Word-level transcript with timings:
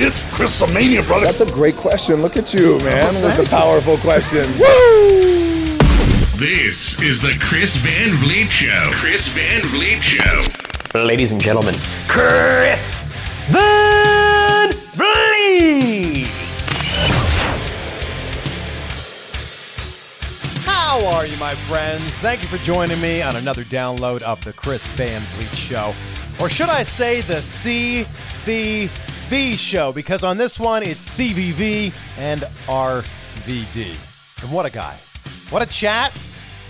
It's 0.00 0.22
Chris 0.32 0.60
Mania, 0.72 1.02
brother. 1.02 1.26
That's 1.26 1.40
a 1.40 1.46
great 1.46 1.74
question. 1.74 2.22
Look 2.22 2.36
at 2.36 2.54
you, 2.54 2.78
man, 2.84 3.16
with 3.16 3.36
the 3.36 3.42
powerful 3.50 3.98
questions. 3.98 4.56
This 6.38 7.00
is 7.00 7.20
the 7.20 7.36
Chris 7.40 7.74
Van 7.78 8.14
Vliet 8.14 8.48
Show. 8.48 8.92
Chris 8.92 9.26
Van 9.26 9.60
Vliet 9.62 10.00
Show. 10.00 11.00
Ladies 11.04 11.32
and 11.32 11.40
gentlemen, 11.40 11.74
Chris 12.06 12.94
Van 13.48 14.70
Vliet. 14.92 16.28
How 20.64 21.04
are 21.06 21.26
you, 21.26 21.36
my 21.38 21.56
friends? 21.56 22.04
Thank 22.20 22.42
you 22.42 22.46
for 22.48 22.58
joining 22.58 23.00
me 23.00 23.20
on 23.20 23.34
another 23.34 23.64
download 23.64 24.22
of 24.22 24.44
the 24.44 24.52
Chris 24.52 24.86
Van 24.86 25.20
Vliet 25.20 25.56
Show. 25.56 25.92
Or 26.38 26.48
should 26.48 26.68
I 26.68 26.84
say 26.84 27.20
the 27.20 27.42
C 27.42 28.06
the 28.46 28.88
CVV 29.28 29.58
Show? 29.58 29.92
Because 29.92 30.24
on 30.24 30.38
this 30.38 30.58
one, 30.58 30.82
it's 30.82 31.18
CVV 31.18 31.92
and 32.16 32.40
RVD. 32.66 34.42
And 34.42 34.50
what 34.50 34.64
a 34.64 34.70
guy. 34.70 34.96
What 35.50 35.62
a 35.62 35.66
chat. 35.66 36.12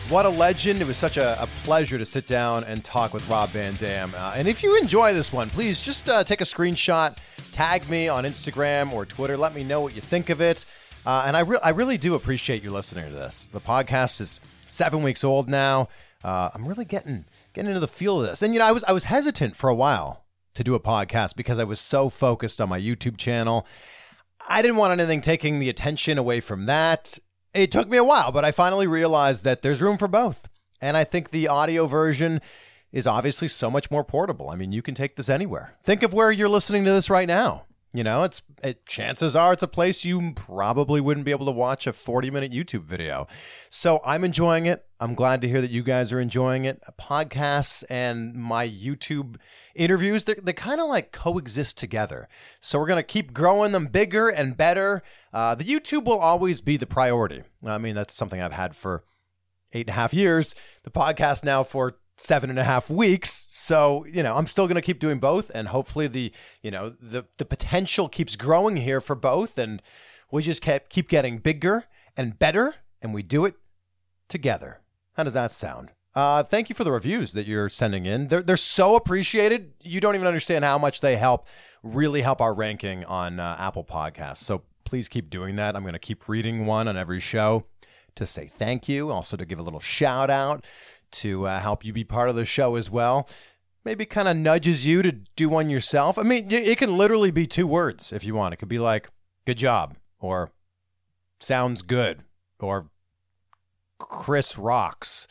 What 0.08 0.26
a 0.26 0.28
legend. 0.28 0.80
It 0.80 0.86
was 0.86 0.96
such 0.96 1.18
a, 1.18 1.40
a 1.40 1.46
pleasure 1.62 1.98
to 1.98 2.04
sit 2.04 2.26
down 2.26 2.64
and 2.64 2.84
talk 2.84 3.14
with 3.14 3.28
Rob 3.28 3.50
Van 3.50 3.74
Dam. 3.74 4.12
Uh, 4.12 4.32
and 4.34 4.48
if 4.48 4.64
you 4.64 4.76
enjoy 4.76 5.14
this 5.14 5.32
one, 5.32 5.48
please 5.50 5.80
just 5.80 6.08
uh, 6.08 6.24
take 6.24 6.40
a 6.40 6.44
screenshot, 6.44 7.16
tag 7.52 7.88
me 7.88 8.08
on 8.08 8.24
Instagram 8.24 8.92
or 8.92 9.06
Twitter. 9.06 9.36
Let 9.36 9.54
me 9.54 9.62
know 9.62 9.80
what 9.80 9.94
you 9.94 10.00
think 10.00 10.28
of 10.28 10.40
it. 10.40 10.64
Uh, 11.06 11.22
and 11.26 11.36
I, 11.36 11.40
re- 11.40 11.60
I 11.62 11.70
really 11.70 11.96
do 11.96 12.16
appreciate 12.16 12.64
you 12.64 12.72
listening 12.72 13.08
to 13.08 13.14
this. 13.14 13.48
The 13.52 13.60
podcast 13.60 14.20
is 14.20 14.40
seven 14.66 15.04
weeks 15.04 15.22
old 15.22 15.48
now. 15.48 15.90
Uh, 16.24 16.50
I'm 16.52 16.66
really 16.66 16.84
getting 16.84 17.24
getting 17.52 17.68
into 17.68 17.80
the 17.80 17.86
feel 17.86 18.20
of 18.20 18.26
this. 18.26 18.42
And 18.42 18.52
you 18.52 18.58
know, 18.58 18.66
I 18.66 18.72
was 18.72 18.82
I 18.82 18.90
was 18.90 19.04
hesitant 19.04 19.54
for 19.54 19.70
a 19.70 19.74
while 19.74 20.24
to 20.58 20.64
do 20.64 20.74
a 20.74 20.80
podcast 20.80 21.36
because 21.36 21.58
I 21.58 21.64
was 21.64 21.80
so 21.80 22.10
focused 22.10 22.60
on 22.60 22.68
my 22.68 22.80
YouTube 22.80 23.16
channel. 23.16 23.66
I 24.48 24.60
didn't 24.60 24.76
want 24.76 24.92
anything 24.92 25.20
taking 25.20 25.60
the 25.60 25.68
attention 25.68 26.18
away 26.18 26.40
from 26.40 26.66
that. 26.66 27.18
It 27.54 27.72
took 27.72 27.88
me 27.88 27.96
a 27.96 28.04
while, 28.04 28.32
but 28.32 28.44
I 28.44 28.50
finally 28.50 28.86
realized 28.86 29.44
that 29.44 29.62
there's 29.62 29.80
room 29.80 29.96
for 29.98 30.08
both. 30.08 30.48
And 30.80 30.96
I 30.96 31.04
think 31.04 31.30
the 31.30 31.48
audio 31.48 31.86
version 31.86 32.40
is 32.90 33.06
obviously 33.06 33.48
so 33.48 33.70
much 33.70 33.90
more 33.90 34.02
portable. 34.02 34.50
I 34.50 34.56
mean, 34.56 34.72
you 34.72 34.82
can 34.82 34.94
take 34.94 35.16
this 35.16 35.28
anywhere. 35.28 35.74
Think 35.84 36.02
of 36.02 36.12
where 36.12 36.32
you're 36.32 36.48
listening 36.48 36.84
to 36.84 36.90
this 36.90 37.08
right 37.08 37.28
now. 37.28 37.64
You 37.98 38.04
know, 38.04 38.22
it's 38.22 38.42
it, 38.62 38.86
chances 38.86 39.34
are 39.34 39.54
it's 39.54 39.62
a 39.64 39.66
place 39.66 40.04
you 40.04 40.30
probably 40.36 41.00
wouldn't 41.00 41.26
be 41.26 41.32
able 41.32 41.46
to 41.46 41.52
watch 41.52 41.84
a 41.84 41.92
40 41.92 42.30
minute 42.30 42.52
YouTube 42.52 42.84
video. 42.84 43.26
So 43.70 44.00
I'm 44.04 44.22
enjoying 44.22 44.66
it. 44.66 44.86
I'm 45.00 45.16
glad 45.16 45.42
to 45.42 45.48
hear 45.48 45.60
that 45.60 45.72
you 45.72 45.82
guys 45.82 46.12
are 46.12 46.20
enjoying 46.20 46.64
it. 46.64 46.80
Podcasts 46.96 47.82
and 47.90 48.34
my 48.34 48.68
YouTube 48.68 49.34
interviews, 49.74 50.22
they 50.22 50.34
they 50.34 50.52
kind 50.52 50.80
of 50.80 50.86
like 50.86 51.10
coexist 51.10 51.76
together. 51.76 52.28
So 52.60 52.78
we're 52.78 52.86
going 52.86 52.98
to 52.98 53.02
keep 53.02 53.32
growing 53.32 53.72
them 53.72 53.86
bigger 53.86 54.28
and 54.28 54.56
better. 54.56 55.02
Uh, 55.32 55.56
the 55.56 55.64
YouTube 55.64 56.04
will 56.04 56.20
always 56.20 56.60
be 56.60 56.76
the 56.76 56.86
priority. 56.86 57.42
I 57.66 57.78
mean, 57.78 57.96
that's 57.96 58.14
something 58.14 58.40
I've 58.40 58.52
had 58.52 58.76
for 58.76 59.02
eight 59.72 59.88
and 59.88 59.96
a 59.96 60.00
half 60.00 60.14
years. 60.14 60.54
The 60.84 60.92
podcast 60.92 61.42
now 61.42 61.64
for 61.64 61.96
seven 62.18 62.50
and 62.50 62.58
a 62.58 62.64
half 62.64 62.90
weeks. 62.90 63.46
So, 63.48 64.04
you 64.06 64.22
know, 64.22 64.36
I'm 64.36 64.46
still 64.46 64.66
going 64.66 64.74
to 64.74 64.82
keep 64.82 64.98
doing 64.98 65.18
both. 65.18 65.50
And 65.54 65.68
hopefully 65.68 66.08
the, 66.08 66.32
you 66.62 66.70
know, 66.70 66.90
the, 66.90 67.24
the 67.36 67.44
potential 67.44 68.08
keeps 68.08 68.36
growing 68.36 68.76
here 68.76 69.00
for 69.00 69.14
both. 69.14 69.56
And 69.56 69.80
we 70.30 70.42
just 70.42 70.60
kept, 70.60 70.90
keep 70.90 71.08
getting 71.08 71.38
bigger 71.38 71.84
and 72.16 72.38
better. 72.38 72.74
And 73.00 73.14
we 73.14 73.22
do 73.22 73.44
it 73.44 73.54
together. 74.28 74.80
How 75.14 75.22
does 75.22 75.34
that 75.34 75.52
sound? 75.52 75.90
Uh, 76.14 76.42
thank 76.42 76.68
you 76.68 76.74
for 76.74 76.82
the 76.82 76.90
reviews 76.90 77.32
that 77.32 77.46
you're 77.46 77.68
sending 77.68 78.04
in. 78.04 78.26
They're, 78.26 78.42
they're 78.42 78.56
so 78.56 78.96
appreciated. 78.96 79.74
You 79.80 80.00
don't 80.00 80.16
even 80.16 80.26
understand 80.26 80.64
how 80.64 80.76
much 80.76 81.00
they 81.00 81.16
help, 81.16 81.46
really 81.84 82.22
help 82.22 82.40
our 82.40 82.52
ranking 82.52 83.04
on 83.04 83.38
uh, 83.38 83.56
Apple 83.60 83.84
Podcasts. 83.84 84.38
So 84.38 84.62
please 84.84 85.06
keep 85.06 85.30
doing 85.30 85.54
that. 85.56 85.76
I'm 85.76 85.82
going 85.82 85.92
to 85.92 86.00
keep 86.00 86.28
reading 86.28 86.66
one 86.66 86.88
on 86.88 86.96
every 86.96 87.20
show 87.20 87.66
to 88.16 88.26
say 88.26 88.48
thank 88.48 88.88
you, 88.88 89.12
also 89.12 89.36
to 89.36 89.46
give 89.46 89.60
a 89.60 89.62
little 89.62 89.78
shout 89.78 90.28
out 90.28 90.64
to 91.12 91.46
uh, 91.46 91.60
help 91.60 91.84
you 91.84 91.92
be 91.92 92.04
part 92.04 92.30
of 92.30 92.36
the 92.36 92.44
show 92.44 92.76
as 92.76 92.90
well. 92.90 93.28
Maybe 93.84 94.04
kind 94.04 94.28
of 94.28 94.36
nudges 94.36 94.84
you 94.84 95.02
to 95.02 95.12
do 95.12 95.48
one 95.48 95.70
yourself. 95.70 96.18
I 96.18 96.22
mean, 96.22 96.48
it 96.50 96.78
can 96.78 96.96
literally 96.96 97.30
be 97.30 97.46
two 97.46 97.66
words 97.66 98.12
if 98.12 98.24
you 98.24 98.34
want. 98.34 98.52
It 98.54 98.58
could 98.58 98.68
be 98.68 98.78
like, 98.78 99.08
good 99.46 99.58
job, 99.58 99.96
or 100.20 100.52
sounds 101.40 101.82
good, 101.82 102.24
or 102.60 102.90
Chris 103.98 104.58
rocks. 104.58 105.26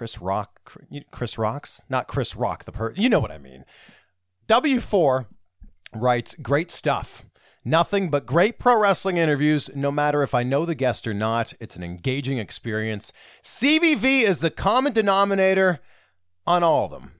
Chris 0.00 0.18
Rock, 0.18 0.72
Chris 1.10 1.36
rocks, 1.36 1.82
not 1.90 2.08
Chris 2.08 2.34
Rock, 2.34 2.64
the 2.64 2.72
per, 2.72 2.94
you 2.96 3.10
know 3.10 3.20
what 3.20 3.30
I 3.30 3.36
mean. 3.36 3.66
W4 4.48 5.26
writes, 5.94 6.34
great 6.40 6.70
stuff. 6.70 7.26
Nothing 7.64 8.08
but 8.08 8.24
great 8.24 8.58
pro 8.58 8.80
wrestling 8.80 9.18
interviews, 9.18 9.68
no 9.74 9.90
matter 9.90 10.22
if 10.22 10.34
I 10.34 10.42
know 10.42 10.64
the 10.64 10.74
guest 10.74 11.06
or 11.06 11.12
not. 11.12 11.52
It's 11.60 11.76
an 11.76 11.82
engaging 11.82 12.38
experience. 12.38 13.12
CVV 13.42 14.22
is 14.22 14.38
the 14.38 14.50
common 14.50 14.92
denominator 14.92 15.80
on 16.46 16.62
all 16.62 16.86
of 16.86 16.90
them. 16.90 17.12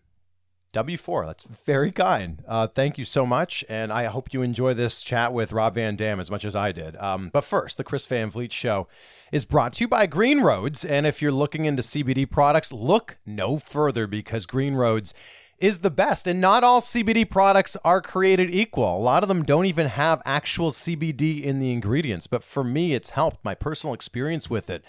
W4, 0.73 1.27
that's 1.27 1.45
very 1.45 1.91
kind. 1.91 2.45
Uh, 2.47 2.67
thank 2.69 2.97
you 2.97 3.05
so 3.05 3.27
much. 3.27 3.65
And 3.69 3.93
I 3.93 4.05
hope 4.05 4.33
you 4.33 4.41
enjoy 4.41 4.73
this 4.73 5.03
chat 5.03 5.33
with 5.33 5.53
Rob 5.53 5.75
Van 5.75 5.97
Dam 5.97 6.21
as 6.21 6.31
much 6.31 6.45
as 6.45 6.55
I 6.55 6.71
did. 6.71 6.97
Um, 6.97 7.29
but 7.33 7.43
first, 7.43 7.77
the 7.77 7.85
Chris 7.85 8.07
Van 8.07 8.31
Vliet 8.31 8.53
Show 8.53 8.87
is 9.33 9.45
brought 9.45 9.75
to 9.75 9.85
you 9.85 9.89
by 9.89 10.07
Green 10.07 10.41
Roads. 10.41 10.85
And 10.85 11.07
if 11.07 11.21
you're 11.21 11.33
looking 11.33 11.65
into 11.65 11.83
CBD 11.83 12.31
products, 12.31 12.73
look 12.73 13.19
no 13.27 13.59
further 13.59 14.07
because 14.07 14.47
Green 14.47 14.75
Roads 14.75 15.13
is 15.61 15.81
the 15.81 15.91
best. 15.91 16.27
And 16.27 16.41
not 16.41 16.65
all 16.65 16.81
CBD 16.81 17.29
products 17.29 17.77
are 17.85 18.01
created 18.01 18.51
equal. 18.51 18.97
A 18.97 18.99
lot 18.99 19.23
of 19.23 19.29
them 19.29 19.43
don't 19.43 19.67
even 19.67 19.89
have 19.89 20.23
actual 20.25 20.71
CBD 20.71 21.43
in 21.43 21.59
the 21.59 21.73
ingredients. 21.73 22.27
But 22.27 22.43
for 22.43 22.65
me, 22.65 22.95
it's 22.95 23.11
helped 23.11 23.45
my 23.45 23.55
personal 23.55 23.95
experience 23.95 24.49
with 24.49 24.71
it. 24.71 24.85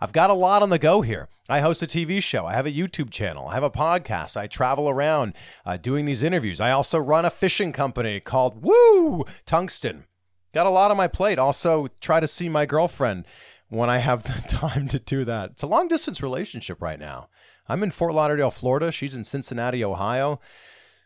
I've 0.00 0.12
got 0.12 0.30
a 0.30 0.34
lot 0.34 0.62
on 0.62 0.70
the 0.70 0.78
go 0.78 1.00
here. 1.00 1.28
I 1.48 1.60
host 1.60 1.82
a 1.82 1.86
TV 1.86 2.22
show. 2.22 2.44
I 2.44 2.52
have 2.52 2.66
a 2.66 2.72
YouTube 2.72 3.10
channel. 3.10 3.48
I 3.48 3.54
have 3.54 3.62
a 3.62 3.70
podcast. 3.70 4.36
I 4.36 4.46
travel 4.46 4.88
around 4.90 5.34
uh, 5.64 5.76
doing 5.78 6.04
these 6.04 6.22
interviews. 6.22 6.60
I 6.60 6.70
also 6.70 6.98
run 6.98 7.24
a 7.24 7.30
fishing 7.30 7.72
company 7.72 8.20
called 8.20 8.62
Woo 8.62 9.24
Tungsten. 9.46 10.04
Got 10.52 10.66
a 10.66 10.70
lot 10.70 10.90
on 10.90 10.96
my 10.96 11.08
plate. 11.08 11.38
Also, 11.38 11.88
try 12.00 12.20
to 12.20 12.28
see 12.28 12.48
my 12.48 12.66
girlfriend 12.66 13.26
when 13.68 13.90
I 13.90 13.98
have 13.98 14.22
the 14.22 14.48
time 14.48 14.88
to 14.88 14.98
do 14.98 15.24
that. 15.24 15.52
It's 15.52 15.62
a 15.62 15.66
long 15.66 15.88
distance 15.88 16.22
relationship 16.22 16.82
right 16.82 16.98
now. 16.98 17.28
I'm 17.68 17.82
in 17.82 17.90
Fort 17.90 18.14
Lauderdale, 18.14 18.50
Florida. 18.50 18.92
She's 18.92 19.14
in 19.14 19.24
Cincinnati, 19.24 19.84
Ohio. 19.84 20.40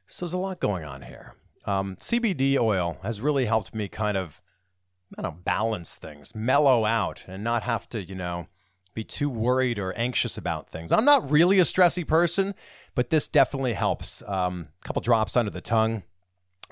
So 0.07 0.25
there's 0.25 0.33
a 0.33 0.39
lot 0.39 0.61
going 0.61 0.85
on 0.85 1.03
here. 1.03 1.35
Um, 1.65 1.97
CBD 1.97 2.59
oil 2.59 2.99
has 3.03 3.21
really 3.21 3.47
helped 3.47 3.75
me 3.75 3.89
kind 3.89 4.17
of, 4.17 4.41
I 5.17 5.23
don't 5.23 5.33
know, 5.33 5.41
balance 5.43 5.97
things, 5.97 6.35
mellow 6.35 6.85
out, 6.85 7.25
and 7.27 7.45
not 7.45 7.63
have 7.63 7.89
to, 7.91 8.03
you 8.03 8.15
know, 8.15 8.49
be 8.95 9.05
too 9.05 9.31
worried 9.31 9.79
or 9.79 9.97
anxious 9.97 10.37
about 10.37 10.69
things. 10.69 10.91
I'm 10.91 11.05
not 11.05 11.31
really 11.31 11.59
a 11.59 11.65
stressy 11.65 12.07
person, 12.07 12.55
but 12.95 13.11
this 13.11 13.29
definitely 13.29 13.75
helps. 13.75 14.23
Um, 14.27 14.67
a 14.83 14.87
couple 14.87 15.03
drops 15.03 15.37
under 15.37 15.51
the 15.51 15.61
tongue, 15.61 16.03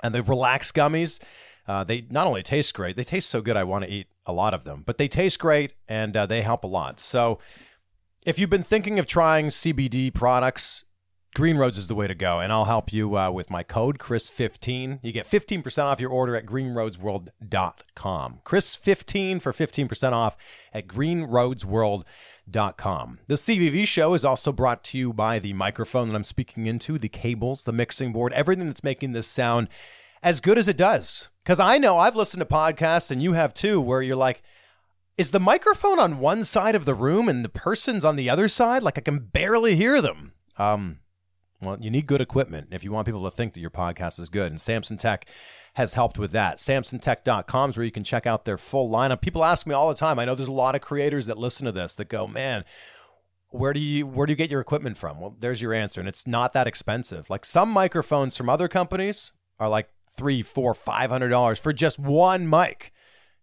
and 0.03 0.13
the 0.13 0.23
relax 0.23 0.71
gummies. 0.71 1.19
Uh, 1.67 1.83
they 1.83 2.05
not 2.09 2.25
only 2.25 2.41
taste 2.41 2.73
great, 2.73 2.95
they 2.95 3.03
taste 3.03 3.29
so 3.29 3.41
good. 3.41 3.55
I 3.55 3.63
want 3.63 3.85
to 3.85 3.91
eat 3.91 4.07
a 4.25 4.33
lot 4.33 4.53
of 4.53 4.63
them, 4.63 4.83
but 4.85 4.97
they 4.97 5.07
taste 5.07 5.39
great 5.39 5.73
and 5.87 6.15
uh, 6.17 6.25
they 6.25 6.41
help 6.41 6.63
a 6.63 6.67
lot. 6.67 6.99
So, 6.99 7.39
if 8.25 8.39
you've 8.39 8.49
been 8.49 8.63
thinking 8.63 8.99
of 8.99 9.05
trying 9.05 9.47
CBD 9.47 10.13
products, 10.13 10.85
Green 11.35 11.57
Roads 11.57 11.77
is 11.77 11.87
the 11.87 11.95
way 11.95 12.07
to 12.07 12.15
go, 12.15 12.39
and 12.39 12.51
I'll 12.51 12.65
help 12.65 12.91
you 12.91 13.15
uh, 13.17 13.29
with 13.29 13.51
my 13.51 13.63
code 13.63 13.99
Chris15. 13.99 14.99
You 15.03 15.11
get 15.11 15.29
15% 15.29 15.83
off 15.83 16.01
your 16.01 16.09
order 16.09 16.35
at 16.35 16.47
greenroadsworld.com. 16.47 18.39
Chris15 18.43 19.41
for 19.41 19.53
15% 19.53 20.11
off 20.11 20.35
at 20.73 20.87
greenroadsworld.com. 20.87 23.19
The 23.27 23.35
CVV 23.35 23.87
show 23.87 24.15
is 24.15 24.25
also 24.25 24.51
brought 24.51 24.83
to 24.85 24.97
you 24.97 25.13
by 25.13 25.37
the 25.37 25.53
microphone 25.53 26.07
that 26.09 26.15
I'm 26.15 26.23
speaking 26.23 26.65
into, 26.65 26.97
the 26.97 27.09
cables, 27.09 27.63
the 27.63 27.71
mixing 27.71 28.11
board, 28.11 28.33
everything 28.33 28.65
that's 28.65 28.83
making 28.83 29.11
this 29.11 29.27
sound 29.27 29.69
as 30.23 30.41
good 30.41 30.57
as 30.57 30.67
it 30.67 30.77
does. 30.77 31.29
Because 31.43 31.59
I 31.59 31.77
know 31.77 31.99
I've 31.99 32.15
listened 32.15 32.41
to 32.41 32.45
podcasts, 32.45 33.11
and 33.11 33.21
you 33.21 33.33
have 33.33 33.53
too, 33.53 33.79
where 33.79 34.01
you're 34.01 34.15
like, 34.15 34.41
is 35.19 35.31
the 35.31 35.39
microphone 35.39 35.99
on 35.99 36.19
one 36.19 36.45
side 36.45 36.75
of 36.75 36.85
the 36.85 36.95
room 36.95 37.27
and 37.27 37.43
the 37.43 37.49
person's 37.49 38.05
on 38.05 38.15
the 38.15 38.29
other 38.29 38.47
side? 38.47 38.81
Like 38.81 38.97
I 38.97 39.01
can 39.01 39.19
barely 39.19 39.75
hear 39.75 40.01
them. 40.01 40.31
Um, 40.57 40.99
Well, 41.61 41.77
you 41.81 41.91
need 41.91 42.07
good 42.07 42.21
equipment 42.21 42.69
if 42.71 42.85
you 42.85 42.93
want 42.93 43.05
people 43.05 43.25
to 43.25 43.31
think 43.35 43.53
that 43.53 43.59
your 43.59 43.69
podcast 43.69 44.17
is 44.17 44.29
good. 44.29 44.49
And 44.49 44.61
Samson 44.61 44.95
Tech 44.95 45.27
has 45.73 45.93
helped 45.93 46.17
with 46.17 46.31
that. 46.31 46.57
SamsonTech.com 46.57 47.69
is 47.69 47.77
where 47.77 47.85
you 47.85 47.91
can 47.91 48.05
check 48.05 48.25
out 48.25 48.45
their 48.45 48.57
full 48.57 48.89
lineup. 48.89 49.19
People 49.19 49.43
ask 49.43 49.67
me 49.67 49.75
all 49.75 49.89
the 49.89 49.93
time. 49.93 50.19
I 50.19 50.25
know 50.25 50.35
there's 50.35 50.47
a 50.47 50.53
lot 50.53 50.73
of 50.75 50.79
creators 50.81 51.25
that 51.25 51.37
listen 51.37 51.65
to 51.65 51.73
this 51.73 51.95
that 51.95 52.07
go, 52.07 52.25
man, 52.25 52.63
where 53.49 53.73
do 53.73 53.79
you 53.81 54.07
where 54.07 54.25
do 54.25 54.31
you 54.31 54.37
get 54.37 54.49
your 54.51 54.61
equipment 54.61 54.97
from? 54.97 55.19
Well, 55.19 55.35
there's 55.37 55.61
your 55.61 55.73
answer, 55.73 55.99
and 55.99 56.07
it's 56.07 56.25
not 56.25 56.53
that 56.53 56.67
expensive. 56.67 57.29
Like 57.29 57.43
some 57.43 57.69
microphones 57.69 58.37
from 58.37 58.47
other 58.47 58.69
companies 58.69 59.33
are 59.59 59.67
like 59.67 59.89
three, 60.15 60.41
four, 60.41 60.73
five 60.73 61.09
hundred 61.11 61.29
dollars 61.29 61.59
for 61.59 61.73
just 61.73 61.99
one 61.99 62.49
mic. 62.49 62.93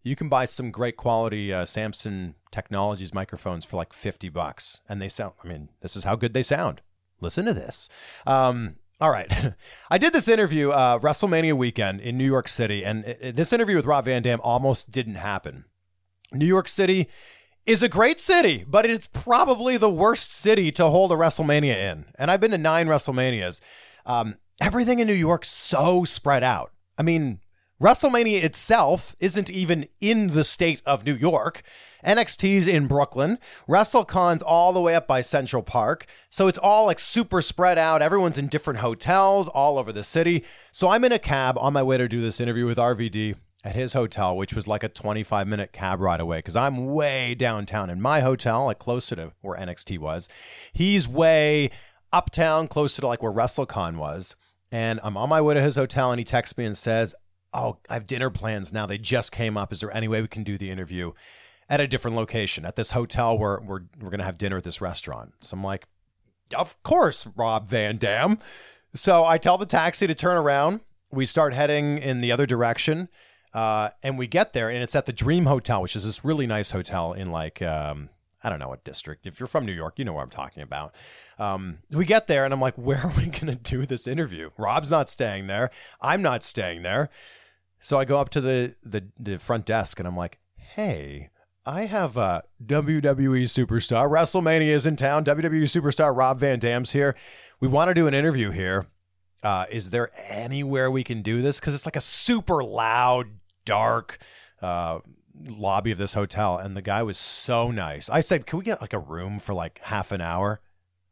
You 0.07 0.15
can 0.15 0.29
buy 0.29 0.45
some 0.45 0.71
great 0.71 0.97
quality 0.97 1.53
uh, 1.53 1.65
Samson 1.65 2.37
Technologies 2.53 3.13
microphones 3.13 3.65
for 3.65 3.77
like 3.77 3.93
fifty 3.93 4.29
bucks, 4.29 4.81
and 4.89 5.03
they 5.03 5.09
sound. 5.09 5.33
I 5.43 5.49
mean, 5.49 5.69
this 5.81 5.97
is 5.97 6.05
how 6.05 6.15
good 6.15 6.33
they 6.33 6.45
sound. 6.45 6.81
Listen 7.21 7.45
to 7.47 7.53
this. 7.53 7.89
Um, 8.25 8.77
all 9.01 9.11
right. 9.11 9.31
I 9.91 9.99
did 9.99 10.13
this 10.13 10.29
interview 10.29 10.71
uh, 10.71 11.01
WrestleMania 11.01 11.55
weekend 11.55 12.01
in 12.01 12.17
New 12.17 12.25
York 12.25 12.47
City, 12.49 12.85
and 12.85 13.05
it- 13.05 13.19
it- 13.21 13.37
this 13.37 13.53
interview 13.53 13.75
with 13.75 13.85
Rob 13.85 14.05
Van 14.05 14.23
Dam 14.23 14.41
almost 14.43 14.93
didn't 14.93 15.17
happen. 15.17 15.65
New 16.33 16.47
York 16.47 16.69
City 16.69 17.09
is 17.67 17.83
a 17.83 17.89
great 17.89 18.21
city, 18.21 18.65
but 18.69 18.87
it's 18.89 19.09
probably 19.09 19.77
the 19.77 19.91
worst 19.91 20.31
city 20.33 20.71
to 20.71 20.89
hold 20.89 21.11
a 21.11 21.17
WrestleMania 21.17 21.77
in. 21.93 22.05
And 22.17 22.31
I've 22.31 22.41
been 22.41 22.53
to 22.53 22.59
nine 22.59 22.87
WrestleManias. 22.87 23.61
Um, 24.07 24.37
everything 24.61 25.01
in 25.01 25.09
New 25.09 25.15
York's 25.15 25.49
so 25.51 26.05
spread 26.05 26.45
out. 26.45 26.71
I 26.97 27.03
mean, 27.03 27.41
WrestleMania 27.81 28.43
itself 28.43 29.15
isn't 29.21 29.51
even 29.51 29.87
in 30.01 30.29
the 30.29 30.45
state 30.45 30.81
of 30.87 31.05
New 31.05 31.15
York. 31.15 31.63
NXT's 32.03 32.67
in 32.67 32.87
Brooklyn. 32.87 33.39
WrestleCon's 33.69 34.43
all 34.43 34.73
the 34.73 34.81
way 34.81 34.95
up 34.95 35.07
by 35.07 35.21
Central 35.21 35.63
Park. 35.63 36.07
So 36.31 36.47
it's 36.49 36.59
all 36.59 36.87
like 36.87 36.99
super 36.99 37.43
spread 37.43 37.77
out. 37.77 38.01
Everyone's 38.01 38.39
in 38.39 38.49
different 38.49 38.81
hotels 38.81 39.49
all 39.49 39.77
over 39.77 39.93
the 39.93 40.05
city. 40.05 40.43
So 40.73 40.89
I'm 40.89 41.05
in 41.05 41.13
a 41.13 41.19
cab 41.19 41.59
on 41.59 41.75
my 41.75 41.83
way 41.83 41.99
to 41.99 42.09
do 42.09 42.21
this 42.21 42.41
interview 42.41 42.65
with 42.65 42.79
RVD 42.79 43.37
at 43.63 43.75
his 43.75 43.93
hotel, 43.93 44.35
which 44.35 44.55
was 44.55 44.67
like 44.67 44.83
a 44.83 44.89
25 44.89 45.47
minute 45.47 45.73
cab 45.73 46.01
ride 46.01 46.21
away 46.21 46.39
because 46.39 46.57
I'm 46.57 46.87
way 46.87 47.35
downtown 47.35 47.91
in 47.91 48.01
my 48.01 48.21
hotel, 48.21 48.65
like 48.67 48.79
closer 48.79 49.17
to 49.17 49.33
where 49.43 49.59
NXT 49.59 49.99
was. 49.99 50.31
He's 50.73 51.07
way 51.07 51.71
uptown, 52.11 52.69
closer 52.69 53.03
to 53.03 53.07
like 53.07 53.23
where 53.23 53.33
WrestleCon 53.33 53.97
was. 53.97 54.35
And 54.73 54.99
I'm 55.03 55.17
on 55.17 55.29
my 55.29 55.41
way 55.41 55.55
to 55.55 55.63
his 55.63 55.77
hotel, 55.77 56.11
and 56.11 56.19
he 56.19 56.25
texts 56.25 56.59
me 56.59 56.65
and 56.65 56.77
says, 56.77 57.15
Oh, 57.57 57.79
I 57.89 57.95
have 57.95 58.07
dinner 58.07 58.29
plans 58.29 58.73
now. 58.73 58.85
They 58.87 58.99
just 58.99 59.33
came 59.33 59.57
up. 59.57 59.73
Is 59.73 59.81
there 59.81 59.95
any 59.97 60.09
way 60.09 60.21
we 60.21 60.29
can 60.29 60.45
do 60.45 60.59
the 60.59 60.71
interview 60.71 61.13
at 61.69 61.81
a 61.81 61.87
different 61.89 62.17
location 62.17 62.65
at 62.65 62.77
this 62.77 62.91
hotel 62.91 63.39
where 63.39 63.61
we're, 63.61 63.81
we're 64.01 64.11
going 64.11 64.19
to 64.19 64.25
have 64.25 64.39
dinner 64.39 64.59
at 64.59 64.65
this 64.65 64.81
restaurant? 64.81 65.33
So 65.41 65.57
I'm 65.57 65.65
like, 65.65 65.87
Of 66.55 66.81
course, 66.83 67.27
Rob 67.35 67.69
Van 67.69 67.97
Dam. 67.97 68.39
So 68.95 69.25
I 69.25 69.39
tell 69.39 69.59
the 69.59 69.67
taxi 69.67 70.07
to 70.07 70.15
turn 70.15 70.37
around. 70.37 70.81
We 71.11 71.25
start 71.27 71.55
heading 71.55 71.99
in 71.99 72.21
the 72.21 72.31
other 72.31 72.47
direction. 72.47 73.09
Uh, 73.55 73.89
and 74.03 74.19
we 74.19 74.27
get 74.27 74.53
there, 74.53 74.69
and 74.69 74.83
it's 74.83 74.95
at 74.95 75.07
the 75.07 75.15
Dream 75.15 75.47
Hotel, 75.47 75.81
which 75.81 75.97
is 75.97 76.05
this 76.05 76.23
really 76.27 76.47
nice 76.47 76.73
hotel 76.73 77.15
in 77.15 77.31
like, 77.33 77.63
um, 77.63 78.11
I 78.45 78.51
don't 78.51 78.59
know 78.59 78.69
what 78.69 78.85
district. 78.85 79.27
If 79.27 79.41
you're 79.41 79.47
from 79.47 79.65
New 79.65 79.73
York, 79.73 79.99
you 79.99 80.05
know 80.05 80.13
what 80.13 80.23
I'm 80.23 80.31
talking 80.31 80.63
about. 80.63 80.95
Um, 81.39 81.79
we 81.91 82.05
get 82.05 82.27
there, 82.27 82.45
and 82.45 82.53
I'm 82.53 82.61
like, 82.61 82.75
where 82.77 82.99
are 82.99 83.13
we 83.17 83.25
going 83.25 83.47
to 83.47 83.57
do 83.57 83.87
this 83.87 84.07
interview? 84.07 84.51
Rob's 84.59 84.91
not 84.91 85.09
staying 85.09 85.47
there. 85.47 85.71
I'm 86.03 86.21
not 86.21 86.43
staying 86.43 86.83
there. 86.83 87.09
So 87.79 87.99
I 87.99 88.05
go 88.05 88.19
up 88.19 88.31
to 88.31 88.41
the, 88.41 88.75
the, 88.83 89.05
the 89.19 89.39
front 89.39 89.65
desk, 89.67 89.99
and 89.99 90.09
I'm 90.09 90.17
like, 90.17 90.39
hey, 90.57 91.31
I 91.65 91.87
have 91.87 92.17
a 92.17 92.45
WWE 92.65 93.43
superstar. 93.43 94.09
WrestleMania 94.09 94.69
is 94.69 94.87
in 94.87 94.95
town. 94.97 95.25
WWE 95.25 95.65
superstar 95.65 96.17
Rob 96.17 96.39
Van 96.39 96.61
Dam's 96.61 96.93
here. 96.93 97.17
We 97.61 97.67
want 97.67 97.89
to 97.89 97.95
do 97.95 98.07
an 98.07 98.15
interview 98.15 98.51
here. 98.51 98.87
Uh, 99.43 99.67
is 99.71 99.91
there 99.91 100.11
anywhere 100.29 100.91
we 100.91 101.03
can 101.03 101.23
do 101.23 101.43
this? 101.43 101.59
Because 101.59 101.75
it's 101.75 101.87
like 101.87 101.97
a 101.97 102.01
super 102.01 102.63
loud, 102.63 103.27
dark 103.65 104.19
uh, 104.63 105.01
lobby 105.45 105.91
of 105.91 105.99
this 105.99 106.15
hotel. 106.15 106.57
And 106.57 106.75
the 106.75 106.83
guy 106.83 107.03
was 107.03 107.19
so 107.19 107.71
nice. 107.71 108.09
I 108.09 108.21
said, 108.21 108.47
"Can 108.47 108.59
we 108.59 108.65
get 108.65 108.81
like 108.81 108.93
a 108.93 108.99
room 108.99 109.39
for 109.39 109.53
like 109.53 109.81
half 109.83 110.13
an 110.13 110.21
hour?" 110.21 110.61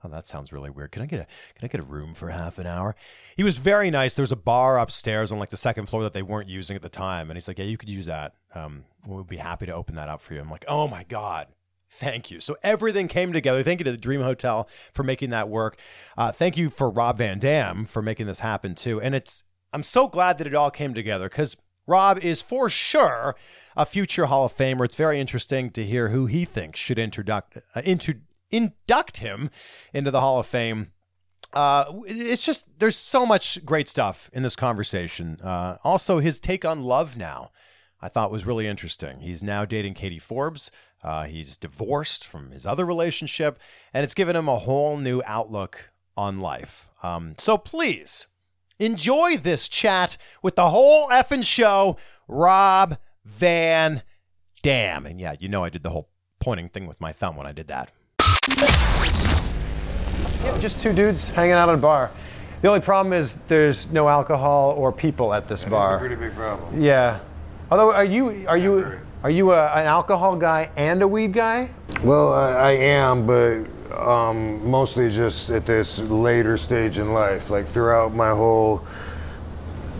Oh, 0.04 0.08
that 0.08 0.26
sounds 0.26 0.52
really 0.52 0.70
weird. 0.70 0.92
Can 0.92 1.02
I 1.02 1.06
get 1.06 1.20
a 1.20 1.26
Can 1.54 1.64
I 1.64 1.68
get 1.68 1.80
a 1.80 1.84
room 1.84 2.14
for 2.14 2.28
half 2.28 2.58
an 2.58 2.66
hour? 2.66 2.94
He 3.36 3.42
was 3.42 3.56
very 3.58 3.90
nice. 3.90 4.14
There 4.14 4.22
was 4.22 4.32
a 4.32 4.36
bar 4.36 4.78
upstairs 4.78 5.32
on 5.32 5.38
like 5.38 5.50
the 5.50 5.56
second 5.56 5.86
floor 5.86 6.02
that 6.02 6.12
they 6.12 6.22
weren't 6.22 6.48
using 6.48 6.76
at 6.76 6.82
the 6.82 6.88
time, 6.88 7.30
and 7.30 7.36
he's 7.36 7.48
like, 7.48 7.58
"Yeah, 7.58 7.64
you 7.64 7.78
could 7.78 7.88
use 7.88 8.06
that. 8.06 8.34
Um, 8.54 8.84
we'll 9.06 9.24
be 9.24 9.38
happy 9.38 9.66
to 9.66 9.72
open 9.72 9.94
that 9.94 10.08
up 10.08 10.20
for 10.20 10.34
you." 10.34 10.40
I'm 10.40 10.50
like, 10.50 10.64
"Oh 10.68 10.86
my 10.88 11.04
god." 11.04 11.48
Thank 11.90 12.28
you. 12.32 12.40
So 12.40 12.56
everything 12.64 13.06
came 13.06 13.32
together. 13.32 13.62
Thank 13.62 13.78
you 13.78 13.84
to 13.84 13.92
the 13.92 13.96
Dream 13.96 14.20
Hotel 14.20 14.68
for 14.92 15.04
making 15.04 15.30
that 15.30 15.48
work. 15.48 15.78
Uh, 16.18 16.32
thank 16.32 16.56
you 16.56 16.68
for 16.68 16.90
Rob 16.90 17.18
Van 17.18 17.38
Dam 17.38 17.84
for 17.84 18.02
making 18.02 18.26
this 18.26 18.40
happen 18.40 18.74
too. 18.74 19.00
And 19.00 19.14
it's 19.14 19.44
I'm 19.72 19.84
so 19.84 20.08
glad 20.08 20.38
that 20.38 20.46
it 20.48 20.54
all 20.54 20.72
came 20.72 20.92
together 20.92 21.28
because 21.28 21.56
Rob 21.86 22.18
is 22.18 22.42
for 22.42 22.68
sure 22.68 23.36
a 23.76 23.86
future 23.86 24.26
Hall 24.26 24.44
of 24.44 24.56
Famer. 24.56 24.84
It's 24.84 24.96
very 24.96 25.20
interesting 25.20 25.70
to 25.70 25.84
hear 25.84 26.08
who 26.08 26.26
he 26.26 26.44
thinks 26.44 26.80
should 26.80 26.98
introduct 26.98 27.58
uh, 27.74 27.82
into 27.84 28.14
induct 28.50 29.18
him 29.18 29.50
into 29.92 30.10
the 30.10 30.20
Hall 30.20 30.38
of 30.38 30.46
Fame. 30.46 30.92
Uh, 31.52 31.84
it's 32.06 32.44
just 32.44 32.78
there's 32.80 32.96
so 32.96 33.24
much 33.24 33.64
great 33.64 33.88
stuff 33.88 34.28
in 34.32 34.42
this 34.42 34.56
conversation. 34.56 35.38
Uh, 35.42 35.76
also, 35.84 36.18
his 36.18 36.40
take 36.40 36.64
on 36.64 36.82
love 36.82 37.16
now, 37.16 37.50
I 38.00 38.08
thought 38.08 38.32
was 38.32 38.46
really 38.46 38.66
interesting. 38.66 39.20
He's 39.20 39.42
now 39.42 39.64
dating 39.64 39.94
Katie 39.94 40.18
Forbes. 40.18 40.70
Uh, 41.02 41.24
he's 41.24 41.56
divorced 41.56 42.26
from 42.26 42.50
his 42.50 42.66
other 42.66 42.84
relationship, 42.84 43.58
and 43.92 44.02
it's 44.04 44.14
given 44.14 44.34
him 44.34 44.48
a 44.48 44.58
whole 44.58 44.96
new 44.96 45.22
outlook 45.26 45.92
on 46.16 46.40
life. 46.40 46.88
Um, 47.02 47.34
so 47.38 47.58
please 47.58 48.26
enjoy 48.78 49.36
this 49.36 49.68
chat 49.68 50.16
with 50.42 50.56
the 50.56 50.70
whole 50.70 51.08
effing 51.08 51.44
show, 51.44 51.96
Rob 52.26 52.98
Van 53.24 54.02
Dam. 54.62 55.06
And 55.06 55.20
yeah, 55.20 55.34
you 55.38 55.48
know 55.48 55.62
I 55.62 55.68
did 55.68 55.82
the 55.82 55.90
whole 55.90 56.10
pointing 56.40 56.68
thing 56.68 56.86
with 56.86 57.00
my 57.00 57.12
thumb 57.12 57.36
when 57.36 57.46
I 57.46 57.52
did 57.52 57.68
that. 57.68 57.92
Yeah, 60.44 60.58
just 60.60 60.80
two 60.80 60.92
dudes 60.92 61.30
hanging 61.30 61.52
out 61.52 61.68
at 61.68 61.74
a 61.74 61.78
bar. 61.78 62.10
The 62.62 62.68
only 62.68 62.80
problem 62.80 63.12
is 63.12 63.34
there's 63.48 63.90
no 63.90 64.08
alcohol 64.08 64.74
or 64.78 64.90
people 64.92 65.34
at 65.34 65.48
this 65.48 65.64
bar. 65.64 65.90
That's 65.90 65.96
a 65.96 65.98
pretty 65.98 66.16
big 66.16 66.34
problem. 66.34 66.80
Yeah. 66.80 67.20
Although, 67.70 67.92
are 67.92 68.04
you 68.04 68.46
are 68.48 68.56
you 68.56 68.98
are 69.22 69.30
you 69.30 69.52
a, 69.52 69.66
an 69.66 69.86
alcohol 69.86 70.36
guy 70.36 70.70
and 70.76 71.02
a 71.02 71.08
weed 71.08 71.32
guy? 71.32 71.68
Well, 72.02 72.32
I, 72.32 72.52
I 72.52 72.70
am, 72.72 73.26
but 73.26 73.64
um, 73.98 74.66
mostly 74.68 75.10
just 75.10 75.50
at 75.50 75.66
this 75.66 75.98
later 75.98 76.56
stage 76.56 76.98
in 76.98 77.12
life. 77.12 77.50
Like 77.50 77.66
throughout 77.66 78.14
my 78.14 78.30
whole 78.30 78.86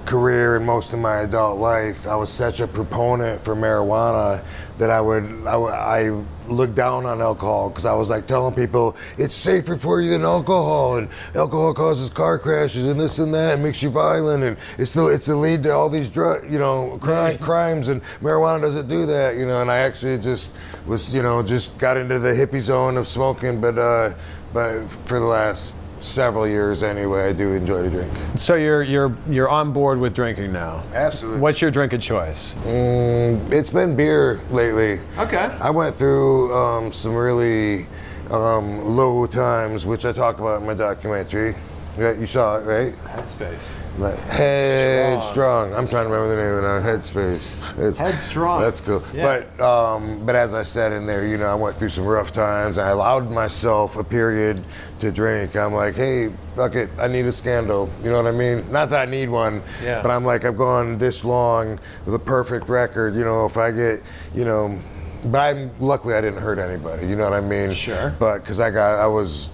career 0.07 0.57
and 0.57 0.67
most 0.67 0.93
of 0.93 0.99
my 0.99 1.21
adult 1.21 1.59
life, 1.59 2.07
I 2.07 2.17
was 2.17 2.31
such 2.31 2.61
a 2.61 2.67
proponent 2.67 3.43
for 3.43 3.55
marijuana 3.57 4.45
that 4.79 4.91
I 4.91 5.01
would 5.01 5.47
I, 5.47 5.57
I 5.57 6.25
looked 6.49 6.75
down 6.75 7.07
on 7.07 7.21
alcohol 7.21 7.71
because 7.71 7.85
I 7.85 7.95
was 7.95 8.11
like 8.11 8.27
telling 8.27 8.55
people 8.55 8.97
it's 9.17 9.35
safer 9.35 9.77
for 9.77 10.01
you 10.01 10.11
than 10.11 10.25
alcohol, 10.25 10.97
and 10.97 11.09
alcohol 11.35 11.73
causes 11.75 12.11
car 12.11 12.39
crashes 12.39 12.85
and 12.87 13.01
this 13.01 13.19
and 13.19 13.33
that, 13.35 13.55
and 13.55 13.63
makes 13.63 13.83
you 13.83 13.91
violent, 13.91 14.45
and 14.45 14.57
it's 14.79 14.93
the 14.93 15.07
it's 15.07 15.27
the 15.27 15.37
lead 15.37 15.63
to 15.65 15.71
all 15.71 15.89
these 15.89 16.11
drug 16.11 16.51
you 16.51 16.59
know 16.59 16.99
crime, 17.01 17.39
crimes, 17.39 17.89
and 17.89 18.03
marijuana 18.21 18.63
doesn't 18.63 18.89
do 18.89 19.07
that, 19.07 19.37
you 19.37 19.47
know. 19.47 19.63
And 19.63 19.71
I 19.71 19.79
actually 19.79 20.19
just 20.19 20.53
was 20.87 21.15
you 21.15 21.23
know 21.23 21.43
just 21.43 21.79
got 21.79 21.97
into 21.97 22.19
the 22.19 22.31
hippie 22.31 22.63
zone 22.63 22.97
of 22.97 23.09
smoking, 23.09 23.61
but 23.61 23.79
uh, 23.79 24.15
but 24.53 24.87
for 25.07 25.19
the 25.19 25.27
last 25.27 25.75
several 26.05 26.47
years 26.47 26.83
anyway, 26.83 27.29
I 27.29 27.33
do 27.33 27.53
enjoy 27.53 27.83
to 27.83 27.91
drink. 27.91 28.13
So 28.37 28.55
you're 28.55 28.83
you're 28.83 29.17
you're 29.29 29.49
on 29.49 29.73
board 29.73 29.99
with 29.99 30.15
drinking 30.15 30.53
now. 30.53 30.85
Absolutely. 30.93 31.41
What's 31.41 31.61
your 31.61 31.71
drink 31.71 31.93
of 31.93 32.01
choice? 32.01 32.53
Mm, 32.65 33.51
it's 33.51 33.71
been 33.71 33.97
beer 33.97 34.41
lately. 34.51 35.01
Okay. 35.19 35.45
I 35.61 35.71
went 35.71 35.97
through 35.97 36.55
um, 36.55 36.93
some 36.93 37.15
really 37.15 37.87
um, 38.31 38.97
low 38.97 39.27
times, 39.27 39.87
which 39.87 40.05
I 40.05 40.13
talk 40.13 40.39
about 40.39 40.61
in 40.61 40.67
my 40.67 40.75
documentary. 40.75 41.57
Yeah, 41.99 42.13
you 42.13 42.27
saw 42.27 42.57
it, 42.59 42.63
right? 42.63 42.93
Headspace. 43.05 43.61
Like 43.99 44.19
Headstrong. 44.19 45.73
I'm 45.75 45.87
trying 45.87 46.07
to 46.07 46.13
remember 46.13 46.29
the 46.29 46.43
name 46.43 46.53
of 46.53 46.59
it 46.59 46.67
now. 46.67 46.81
Headspace. 46.81 47.79
It's, 47.79 47.99
Headstrong. 47.99 48.61
That's 48.61 48.81
cool. 48.81 49.05
Yeah. 49.15 49.45
But 49.57 49.65
um, 49.65 50.27
but 50.27 50.35
as 50.35 50.55
I 50.55 50.65
said 50.65 50.93
in 50.93 51.07
there, 51.07 51.25
you 51.25 51.37
know, 51.37 51.47
I 51.47 51.55
went 51.55 51.77
through 51.77 51.91
some 51.91 52.05
rough 52.05 52.33
times. 52.33 52.79
I 52.79 52.91
allowed 52.91 53.31
myself 53.31 53.97
a 53.97 54.03
period 54.03 54.65
to 54.99 55.13
drink. 55.13 55.55
I'm 55.55 55.73
like, 55.73 55.95
hey, 55.95 56.33
fuck 56.57 56.75
it, 56.75 56.91
I 56.99 57.07
need 57.07 57.27
a 57.27 57.33
scandal. 57.33 57.89
You 58.03 58.11
know 58.11 58.17
what 58.23 58.27
I 58.27 58.37
mean? 58.37 58.71
Not 58.73 58.91
that 58.91 59.07
I 59.07 59.11
need 59.11 59.29
one, 59.29 59.63
Yeah. 59.83 60.03
but 60.03 60.11
I'm 60.11 60.25
like, 60.25 60.45
I've 60.45 60.59
gone 60.59 60.99
this 60.99 61.25
long 61.25 61.79
with 62.07 62.15
a 62.17 62.19
perfect 62.19 62.69
record. 62.69 63.15
You 63.15 63.25
know, 63.25 63.47
if 63.47 63.57
I 63.57 63.71
get, 63.71 64.03
you 64.35 64.45
know. 64.45 64.81
But 65.27 65.39
I'm 65.39 65.71
luckily 65.79 66.15
I 66.15 66.21
didn't 66.21 66.41
hurt 66.41 66.59
anybody. 66.59 67.07
You 67.07 67.17
know 67.17 67.25
what 67.25 67.33
I 67.33 67.41
mean? 67.41 67.71
Sure. 67.71 68.15
But 68.19 68.41
because 68.41 68.61
I 68.61 68.71
got 68.71 68.99
I 68.99 69.07
was 69.07 69.49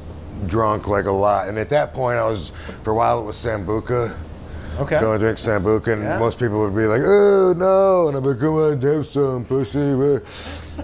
drunk 0.47 0.88
like 0.88 1.06
a 1.06 1.11
lot, 1.12 1.49
and 1.49 1.59
at 1.59 1.68
that 1.70 1.92
point 1.92 2.18
I 2.18 2.28
was 2.28 2.52
for 2.82 2.90
a 2.90 2.94
while 2.94 3.18
it 3.20 3.25
was 3.25 3.37
sambuca. 3.37 4.14
Okay. 4.78 4.99
Go 5.00 5.12
and 5.12 5.20
drink 5.20 5.38
sambuca, 5.38 5.88
and 5.92 6.02
Yeah. 6.02 6.18
most 6.18 6.38
people 6.38 6.61
would 6.61 6.75
be 6.75 6.87
like, 6.87 7.02
"Oh 7.04 7.52
no," 7.56 8.09
and 8.09 8.16
I'm 8.16 8.23
like, 8.25 8.38
"Come 8.40 8.54
on, 8.54 8.80
have 8.80 9.06
some 9.06 9.44
pussy," 9.44 10.20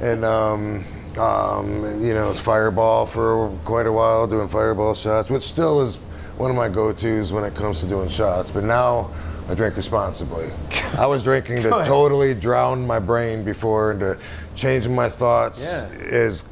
and 0.00 0.24
um, 0.24 0.84
um, 1.16 2.04
you 2.04 2.12
know, 2.12 2.30
it's 2.30 2.40
Fireball 2.40 3.06
for 3.06 3.50
quite 3.64 3.86
a 3.86 3.92
while, 3.92 4.26
doing 4.26 4.48
Fireball 4.48 4.94
shots, 4.94 5.30
which 5.30 5.44
still 5.44 5.80
is 5.80 5.98
one 6.36 6.50
of 6.50 6.56
my 6.56 6.68
go-tos 6.68 7.32
when 7.32 7.44
it 7.44 7.54
comes 7.54 7.80
to 7.80 7.86
doing 7.86 8.08
shots. 8.08 8.50
But 8.50 8.64
now 8.64 9.10
I 9.48 9.54
drink 9.54 9.76
responsibly. 9.76 10.50
I 10.98 11.06
was 11.06 11.22
drinking 11.22 11.62
to 11.62 11.70
totally 11.70 12.34
drown 12.34 12.86
my 12.86 12.98
brain 12.98 13.44
before 13.44 13.92
and 13.92 14.00
to 14.00 14.18
changing 14.54 14.94
my 14.94 15.08
thoughts 15.08 15.62
Yeah. 15.62 15.86
as 16.10 16.44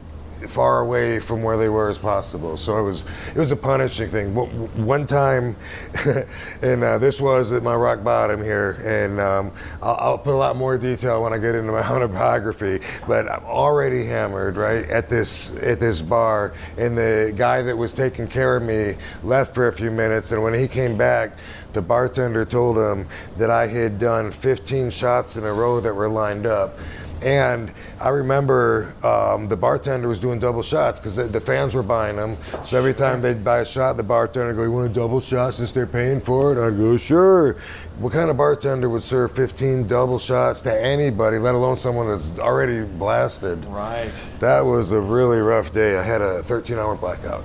far 0.49 0.81
away 0.81 1.21
from 1.21 1.43
where 1.43 1.57
they 1.57 1.69
were 1.69 1.89
as 1.89 1.99
possible. 1.99 2.57
So 2.57 2.79
it 2.79 2.83
was 2.83 3.05
it 3.35 3.39
was 3.39 3.53
a 3.53 3.57
punishing 3.57 4.11
thing. 4.11 4.35
One 4.35 5.07
time, 5.07 5.57
and 6.63 6.85
uh, 6.85 6.99
this 6.99 7.21
was 7.21 7.53
at 7.53 7.63
my 7.63 7.75
rock 7.75 8.03
bottom 8.03 8.43
here, 8.43 8.73
and 8.85 9.21
um, 9.21 9.53
I'll, 9.83 9.97
I'll 9.97 10.19
put 10.19 10.35
a 10.35 10.37
lot 10.37 10.57
more 10.57 10.79
detail 10.79 11.23
when 11.23 11.33
I 11.33 11.39
get 11.39 11.55
into 11.55 11.73
my 11.73 11.89
autobiography. 11.91 12.81
But 13.07 13.31
I'm 13.31 13.45
already 13.45 14.05
hammered 14.05 14.57
right 14.57 14.89
at 14.89 15.09
this 15.09 15.55
at 15.57 15.81
this 15.81 16.01
bar, 16.01 16.55
and 16.77 16.97
the 16.97 17.33
guy 17.37 17.63
that 17.63 17.77
was 17.77 17.93
taking 17.93 18.29
care 18.29 18.57
of 18.57 18.63
me 18.63 18.97
left 19.23 19.55
for 19.55 19.69
a 19.69 19.73
few 19.73 19.91
minutes, 19.91 20.33
and 20.33 20.43
when 20.43 20.55
he 20.55 20.69
came 20.69 20.97
back. 20.97 21.37
The 21.75 21.83
bartender 21.83 22.45
told 22.45 22.79
him 22.79 23.09
that 23.37 23.51
I 23.51 23.67
had 23.67 23.99
done 23.99 24.31
15 24.31 24.91
shots 24.91 25.37
in 25.37 25.43
a 25.43 25.53
row 25.53 25.81
that 25.81 25.93
were 25.93 26.09
lined 26.09 26.47
up. 26.47 26.79
And 27.25 27.73
I 28.01 28.11
remember 28.11 28.95
um, 29.03 29.49
the 29.49 29.57
bartender 29.57 30.09
was 30.09 30.19
doing 30.21 30.39
double 30.39 30.63
shots 30.63 31.01
because 31.01 31.17
the, 31.17 31.25
the 31.25 31.41
fans 31.41 31.75
were 31.75 31.83
buying 31.83 32.17
them. 32.17 32.37
So 32.65 32.77
every 32.77 32.93
time 32.93 33.23
they'd 33.23 33.43
buy 33.43 33.61
a 33.61 33.65
shot, 33.65 33.97
the 33.97 34.03
bartender 34.03 34.49
would 34.49 34.57
go, 34.57 34.63
"You 34.63 34.73
want 34.73 34.91
a 34.91 34.95
double 34.95 35.23
shot 35.23 35.55
since 35.55 35.73
they're 35.73 35.87
paying 35.87 36.21
for 36.21 36.53
it?" 36.53 36.63
I'd 36.63 36.77
go, 36.77 36.99
"Sure." 36.99 37.57
What 37.99 38.13
kind 38.13 38.29
of 38.29 38.37
bartender 38.37 38.91
would 38.91 39.03
serve 39.03 39.33
15 39.33 39.87
double 39.87 40.19
shots 40.19 40.61
to 40.63 40.81
anybody, 40.81 41.39
let 41.39 41.55
alone 41.55 41.79
someone 41.79 42.09
that's 42.09 42.39
already 42.39 42.85
blasted? 42.85 43.65
Right. 43.67 44.13
That 44.41 44.67
was 44.67 44.93
a 44.93 45.01
really 45.01 45.39
rough 45.39 45.73
day. 45.73 45.97
I 45.97 46.03
had 46.03 46.21
a 46.21 46.43
13-hour 46.43 46.97
blackout. 46.97 47.45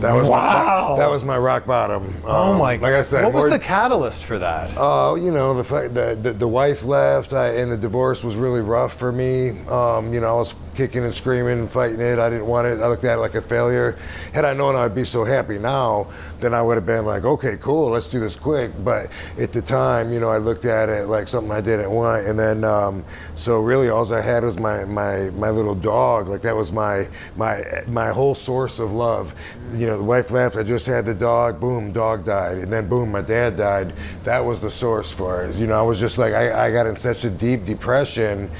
That 0.00 0.12
was 0.12 0.26
Wow. 0.28 0.94
My, 0.96 0.98
that 0.98 1.10
was 1.10 1.24
my 1.24 1.38
rock 1.38 1.66
bottom. 1.66 2.14
Oh 2.24 2.52
Um, 2.52 2.58
my! 2.58 2.76
Like 2.76 2.94
I 2.94 3.02
said, 3.02 3.24
what 3.24 3.32
was 3.32 3.42
more- 3.44 3.50
the 3.50 3.58
catalyst 3.58 4.24
for 4.24 4.38
that? 4.38 4.76
uh, 4.76 5.14
you 5.14 5.30
know, 5.30 5.54
the 5.54 5.64
fact 5.64 5.94
that 5.94 6.22
the, 6.22 6.32
the 6.32 6.48
wife 6.48 6.84
left 6.84 7.32
I, 7.32 7.48
and 7.56 7.70
the 7.70 7.76
divorce 7.76 8.22
was 8.24 8.34
really 8.36 8.60
rough 8.60 8.94
for 8.94 9.12
me. 9.12 9.50
Um, 9.68 10.12
you 10.12 10.20
know, 10.20 10.28
I 10.34 10.38
was 10.38 10.54
kicking 10.74 11.04
and 11.04 11.14
screaming 11.14 11.60
and 11.60 11.70
fighting 11.70 12.00
it. 12.00 12.18
I 12.18 12.28
didn't 12.30 12.46
want 12.46 12.66
it. 12.66 12.80
I 12.80 12.88
looked 12.88 13.04
at 13.04 13.18
it 13.18 13.20
like 13.20 13.34
a 13.34 13.42
failure. 13.42 13.98
Had 14.32 14.44
I 14.44 14.52
known 14.54 14.76
I'd 14.76 14.94
be 14.94 15.04
so 15.04 15.24
happy 15.24 15.58
now, 15.58 16.08
then 16.40 16.54
I 16.54 16.62
would 16.62 16.76
have 16.76 16.86
been 16.86 17.06
like, 17.06 17.24
okay, 17.24 17.56
cool, 17.60 17.90
let's 17.90 18.08
do 18.08 18.20
this 18.20 18.36
quick. 18.36 18.72
But 18.84 19.10
at 19.38 19.52
the 19.52 19.62
time, 19.62 20.12
you 20.12 20.20
know, 20.20 20.28
I 20.28 20.38
looked 20.38 20.64
at 20.64 20.88
it 20.88 21.08
like 21.08 21.28
something 21.28 21.52
I 21.52 21.60
didn't 21.60 21.90
want. 21.90 22.26
And 22.26 22.38
then, 22.38 22.64
um, 22.64 23.04
so 23.36 23.60
really, 23.60 23.88
all 23.88 24.12
I 24.12 24.20
had 24.20 24.44
was 24.44 24.58
my, 24.58 24.84
my, 24.84 25.30
my 25.30 25.50
little 25.50 25.74
dog. 25.74 26.28
Like 26.28 26.42
that 26.42 26.54
was 26.54 26.72
my, 26.72 27.08
my, 27.36 27.84
my 27.86 28.10
whole 28.10 28.34
source 28.34 28.78
of 28.78 28.92
love. 28.92 29.34
You 29.72 29.86
know, 29.86 29.96
the 29.96 30.04
wife 30.04 30.30
left. 30.30 30.56
I 30.56 30.62
just 30.62 30.86
had 30.86 31.06
the 31.06 31.14
dog. 31.14 31.60
Boom, 31.60 31.92
dog 31.92 32.24
died. 32.24 32.58
And 32.58 32.72
then 32.72 32.88
boom, 32.88 33.10
my 33.12 33.22
dad 33.22 33.56
died. 33.56 33.94
That 34.24 34.44
was 34.44 34.60
the 34.60 34.70
source 34.70 35.10
for 35.10 35.44
it. 35.44 35.56
You 35.56 35.66
know, 35.66 35.78
I 35.78 35.82
was 35.82 35.98
just 36.00 36.18
like, 36.18 36.34
I, 36.34 36.66
I 36.66 36.70
got 36.72 36.86
in 36.86 36.96
such 36.96 37.24
a 37.24 37.30
deep 37.30 37.64
depression 37.64 38.50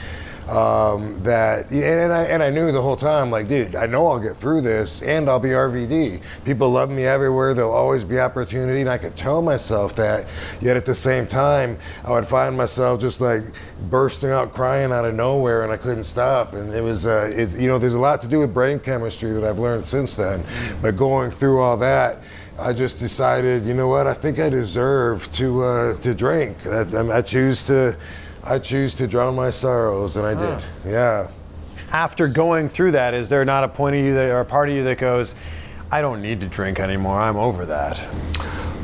um, 0.48 1.22
that 1.22 1.70
and 1.70 2.12
I 2.12 2.24
and 2.24 2.42
I 2.42 2.50
knew 2.50 2.70
the 2.70 2.82
whole 2.82 2.96
time 2.96 3.30
like 3.30 3.48
dude 3.48 3.74
I 3.74 3.86
know 3.86 4.08
I'll 4.08 4.20
get 4.20 4.36
through 4.36 4.60
this 4.60 5.02
and 5.02 5.28
I'll 5.28 5.40
be 5.40 5.50
RVD 5.50 6.20
people 6.44 6.70
love 6.70 6.90
me 6.90 7.04
everywhere. 7.04 7.54
There'll 7.54 7.72
always 7.72 8.04
be 8.04 8.20
opportunity. 8.20 8.80
And 8.80 8.90
I 8.90 8.98
could 8.98 9.16
tell 9.16 9.42
myself 9.42 9.96
that 9.96 10.26
yet 10.60 10.76
at 10.76 10.84
the 10.84 10.94
same 10.94 11.26
time 11.26 11.78
I 12.04 12.10
would 12.10 12.26
find 12.26 12.56
myself 12.56 13.00
just 13.00 13.20
like 13.20 13.44
bursting 13.88 14.30
out 14.30 14.52
crying 14.52 14.92
out 14.92 15.04
of 15.04 15.14
nowhere 15.14 15.62
and 15.62 15.72
I 15.72 15.76
couldn't 15.76 16.04
stop. 16.04 16.52
And 16.52 16.74
it 16.74 16.82
was 16.82 17.06
uh, 17.06 17.30
it, 17.34 17.50
you 17.52 17.68
know 17.68 17.78
there's 17.78 17.94
a 17.94 17.98
lot 17.98 18.20
to 18.22 18.28
do 18.28 18.40
with 18.40 18.52
brain 18.52 18.78
chemistry 18.78 19.32
that 19.32 19.44
I've 19.44 19.58
learned 19.58 19.84
since 19.84 20.14
then. 20.14 20.44
But 20.82 20.96
going 20.96 21.30
through 21.30 21.60
all 21.60 21.76
that 21.78 22.20
I 22.58 22.72
just 22.72 23.00
decided, 23.00 23.64
you 23.66 23.74
know 23.74 23.88
what? 23.88 24.06
I 24.06 24.14
think 24.14 24.38
I 24.38 24.48
deserve 24.48 25.30
to 25.32 25.64
uh, 25.64 25.96
to 25.98 26.14
drink. 26.14 26.64
I, 26.66 27.16
I 27.16 27.20
choose 27.20 27.66
to, 27.66 27.96
I 28.46 28.58
choose 28.58 28.94
to 28.96 29.06
drown 29.06 29.34
my 29.34 29.48
sorrows, 29.50 30.16
and 30.16 30.26
I 30.26 30.34
did. 30.34 30.64
Yeah. 30.86 31.28
After 31.90 32.28
going 32.28 32.68
through 32.68 32.92
that, 32.92 33.14
is 33.14 33.28
there 33.30 33.44
not 33.44 33.64
a 33.64 33.68
point 33.68 33.96
of 33.96 34.02
you 34.04 34.14
that, 34.14 34.30
or 34.32 34.40
a 34.40 34.44
part 34.44 34.68
of 34.68 34.74
you 34.74 34.82
that 34.84 34.98
goes, 34.98 35.34
"I 35.90 36.02
don't 36.02 36.20
need 36.20 36.40
to 36.40 36.46
drink 36.46 36.78
anymore. 36.78 37.18
I'm 37.18 37.36
over 37.36 37.64
that." 37.66 37.98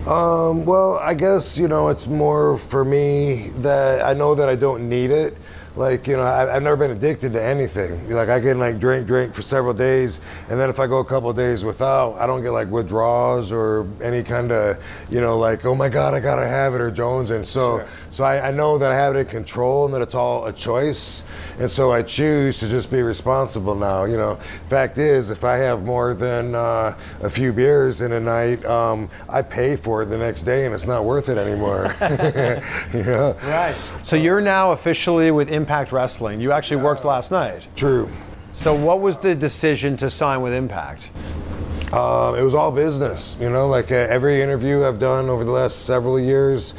Um, 0.07 0.65
well, 0.65 0.97
I 0.97 1.13
guess 1.13 1.59
you 1.59 1.69
know 1.69 1.89
it's 1.89 2.07
more 2.07 2.57
for 2.57 2.85
me 2.85 3.51
that 3.59 4.03
I 4.05 4.15
know 4.15 4.35
that 4.35 4.49
I 4.49 4.57
don't 4.57 4.89
need 4.89 5.11
it. 5.11 5.37
Like 5.77 6.07
you 6.07 6.17
know, 6.17 6.23
I, 6.23 6.57
I've 6.57 6.63
never 6.63 6.77
been 6.77 6.91
addicted 6.91 7.33
to 7.33 7.43
anything. 7.43 8.11
Like 8.11 8.29
I 8.29 8.41
can 8.41 8.59
like 8.59 8.79
drink, 8.79 9.07
drink 9.07 9.35
for 9.35 9.43
several 9.43 9.75
days, 9.75 10.21
and 10.49 10.59
then 10.59 10.71
if 10.71 10.81
I 10.81 10.87
go 10.87 10.99
a 10.99 11.05
couple 11.05 11.31
of 11.31 11.37
days 11.37 11.65
without, 11.65 12.15
I 12.19 12.27
don't 12.27 12.43
get 12.43 12.51
like 12.51 12.71
withdrawals 12.71 13.53
or 13.53 13.87
any 14.03 14.23
kind 14.23 14.53
of 14.53 14.83
you 15.11 15.21
know 15.21 15.39
like 15.39 15.65
oh 15.65 15.75
my 15.75 15.89
god 15.89 16.15
I 16.15 16.21
gotta 16.21 16.47
have 16.47 16.75
it 16.75 16.81
or 16.81 16.91
Jones. 16.91 17.31
And 17.31 17.45
so 17.45 17.87
so 18.11 18.25
I, 18.25 18.49
I 18.49 18.51
know 18.51 18.79
that 18.79 18.91
I 18.91 18.95
have 18.95 19.17
it 19.17 19.21
in 19.21 19.27
control 19.27 19.85
and 19.85 19.95
that 19.95 20.03
it's 20.03 20.15
all 20.15 20.47
a 20.47 20.53
choice. 20.53 21.23
And 21.59 21.71
so 21.71 21.93
I 21.93 22.03
choose 22.03 22.59
to 22.61 22.69
just 22.69 22.91
be 22.91 23.03
responsible 23.03 23.75
now. 23.75 24.05
You 24.05 24.17
know, 24.17 24.37
fact 24.71 24.97
is, 24.97 25.29
if 25.29 25.45
I 25.45 25.59
have 25.59 25.83
more 25.83 26.15
than 26.15 26.55
uh, 26.55 26.97
a 27.21 27.29
few 27.29 27.53
beers 27.53 28.01
in 28.01 28.13
a 28.13 28.21
night, 28.21 28.65
um, 28.65 29.11
I 29.29 29.43
pay 29.43 29.77
for 29.77 30.03
it 30.03 30.07
the 30.07 30.17
next 30.17 30.45
day, 30.45 30.65
and 30.65 30.75
it's 30.75 30.87
not 30.87 31.05
worth 31.05 31.29
it 31.29 31.37
anymore. 31.37 31.95
you 32.95 33.03
know? 33.03 33.37
Right. 33.43 33.77
So 34.03 34.17
you're 34.17 34.41
now 34.41 34.73
officially 34.73 35.31
with 35.31 35.51
Impact 35.61 35.93
Wrestling. 35.93 36.41
You 36.41 36.53
actually 36.53 36.79
worked 36.79 37.05
last 37.05 37.31
night. 37.31 37.69
True. 37.77 38.11
So 38.53 38.75
what 38.75 39.01
was 39.01 39.19
the 39.19 39.35
decision 39.35 39.97
to 39.99 40.09
sign 40.09 40.41
with 40.41 40.55
Impact? 40.55 41.11
Um, 41.93 42.35
it 42.35 42.43
was 42.43 42.55
all 42.55 42.73
business, 42.73 43.37
you 43.39 43.51
know. 43.51 43.69
Like 43.69 43.93
uh, 43.93 43.97
every 43.97 44.41
interview 44.41 44.87
I've 44.87 44.99
done 44.99 45.29
over 45.29 45.45
the 45.45 45.53
last 45.53 45.85
several 45.85 46.19
years, 46.19 46.73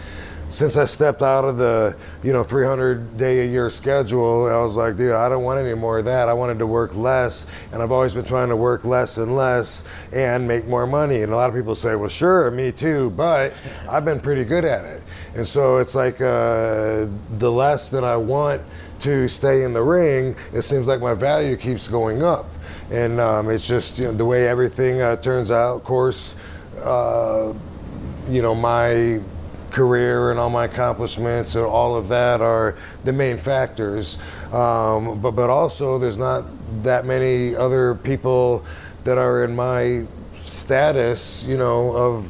since 0.49 0.77
I 0.77 0.85
stepped 0.85 1.21
out 1.21 1.45
of 1.45 1.57
the, 1.57 1.95
you 2.23 2.33
know, 2.33 2.43
300 2.43 3.17
day 3.17 3.41
a 3.41 3.45
year 3.45 3.69
schedule, 3.69 4.47
I 4.47 4.57
was 4.57 4.75
like, 4.75 4.97
dude, 4.97 5.13
I 5.13 5.29
don't 5.29 5.43
want 5.43 5.59
any 5.59 5.73
more 5.75 5.99
of 5.99 6.05
that. 6.05 6.27
I 6.27 6.33
wanted 6.33 6.59
to 6.59 6.67
work 6.67 6.95
less, 6.95 7.45
and 7.71 7.83
I've 7.83 7.91
always 7.91 8.13
been 8.13 8.25
trying 8.25 8.49
to 8.49 8.55
work 8.55 8.83
less 8.83 9.17
and 9.17 9.35
less 9.35 9.83
and 10.11 10.47
make 10.47 10.67
more 10.67 10.87
money. 10.87 11.21
And 11.21 11.31
a 11.31 11.35
lot 11.35 11.49
of 11.49 11.55
people 11.55 11.75
say, 11.75 11.95
well, 11.95 12.09
sure, 12.09 12.49
me 12.51 12.71
too, 12.71 13.11
but 13.11 13.53
I've 13.87 14.05
been 14.05 14.19
pretty 14.19 14.43
good 14.43 14.65
at 14.65 14.85
it. 14.85 15.00
And 15.33 15.47
so 15.47 15.77
it's 15.77 15.95
like 15.95 16.19
uh, 16.19 17.07
the 17.37 17.51
less 17.51 17.89
that 17.89 18.03
I 18.03 18.17
want 18.17 18.61
to 18.99 19.27
stay 19.27 19.63
in 19.63 19.73
the 19.73 19.81
ring, 19.81 20.35
it 20.53 20.63
seems 20.63 20.87
like 20.87 20.99
my 20.99 21.13
value 21.13 21.55
keeps 21.55 21.87
going 21.87 22.21
up. 22.21 22.49
And 22.91 23.19
um, 23.19 23.49
it's 23.49 23.67
just 23.67 23.97
you 23.97 24.05
know, 24.05 24.13
the 24.13 24.25
way 24.25 24.47
everything 24.47 25.01
uh, 25.01 25.15
turns 25.15 25.49
out. 25.49 25.77
Of 25.77 25.83
course, 25.83 26.35
uh, 26.83 27.53
you 28.29 28.41
know, 28.41 28.53
my 28.53 29.21
career 29.71 30.31
and 30.31 30.39
all 30.39 30.49
my 30.49 30.65
accomplishments 30.65 31.55
and 31.55 31.63
all 31.65 31.95
of 31.95 32.09
that 32.09 32.41
are 32.41 32.75
the 33.05 33.13
main 33.13 33.37
factors. 33.37 34.17
Um, 34.51 35.21
but, 35.21 35.31
but 35.31 35.49
also, 35.49 35.97
there's 35.97 36.17
not 36.17 36.43
that 36.83 37.05
many 37.05 37.55
other 37.55 37.95
people 37.95 38.65
that 39.05 39.17
are 39.17 39.45
in 39.45 39.55
my 39.55 40.05
status, 40.45 41.43
you 41.43 41.57
know, 41.57 41.95
of 41.95 42.29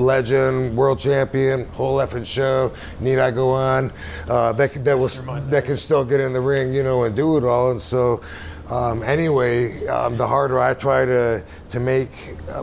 legend, 0.00 0.76
world 0.76 0.98
champion, 0.98 1.66
whole 1.68 1.98
effing 1.98 2.26
show. 2.26 2.72
Need 3.00 3.18
I 3.18 3.30
go 3.30 3.50
on? 3.50 3.92
Uh, 4.28 4.52
that 4.52 4.84
that 4.84 4.98
was 4.98 5.22
that 5.24 5.64
can 5.64 5.76
still 5.76 6.04
get 6.04 6.20
in 6.20 6.32
the 6.32 6.40
ring, 6.40 6.72
you 6.74 6.82
know, 6.82 7.04
and 7.04 7.14
do 7.14 7.36
it 7.36 7.44
all. 7.44 7.70
And 7.70 7.80
so, 7.80 8.22
um, 8.68 9.02
anyway, 9.02 9.86
um, 9.86 10.16
the 10.16 10.26
harder 10.26 10.60
I 10.60 10.74
try 10.74 11.04
to 11.04 11.42
to 11.70 11.80
make 11.80 12.10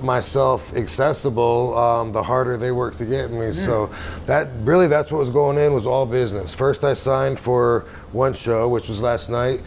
myself 0.01 0.75
accessible, 0.75 1.77
um, 1.77 2.11
the 2.11 2.23
harder 2.23 2.57
they 2.57 2.71
work 2.71 2.97
to 2.97 3.05
get 3.05 3.31
me. 3.31 3.53
So 3.53 3.89
that 4.25 4.49
really 4.61 4.87
that's 4.87 5.11
what 5.11 5.19
was 5.19 5.29
going 5.29 5.57
in 5.57 5.73
was 5.73 5.85
all 5.85 6.05
business. 6.05 6.53
First, 6.53 6.83
I 6.83 6.93
signed 6.93 7.39
for 7.39 7.85
one 8.11 8.33
show, 8.33 8.67
which 8.67 8.89
was 8.89 9.01
last 9.01 9.29
night. 9.29 9.61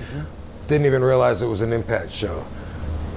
Didn't 0.69 0.87
even 0.87 1.03
realize 1.03 1.43
it 1.43 1.47
was 1.47 1.63
an 1.63 1.73
Impact 1.73 2.13
show. 2.13 2.45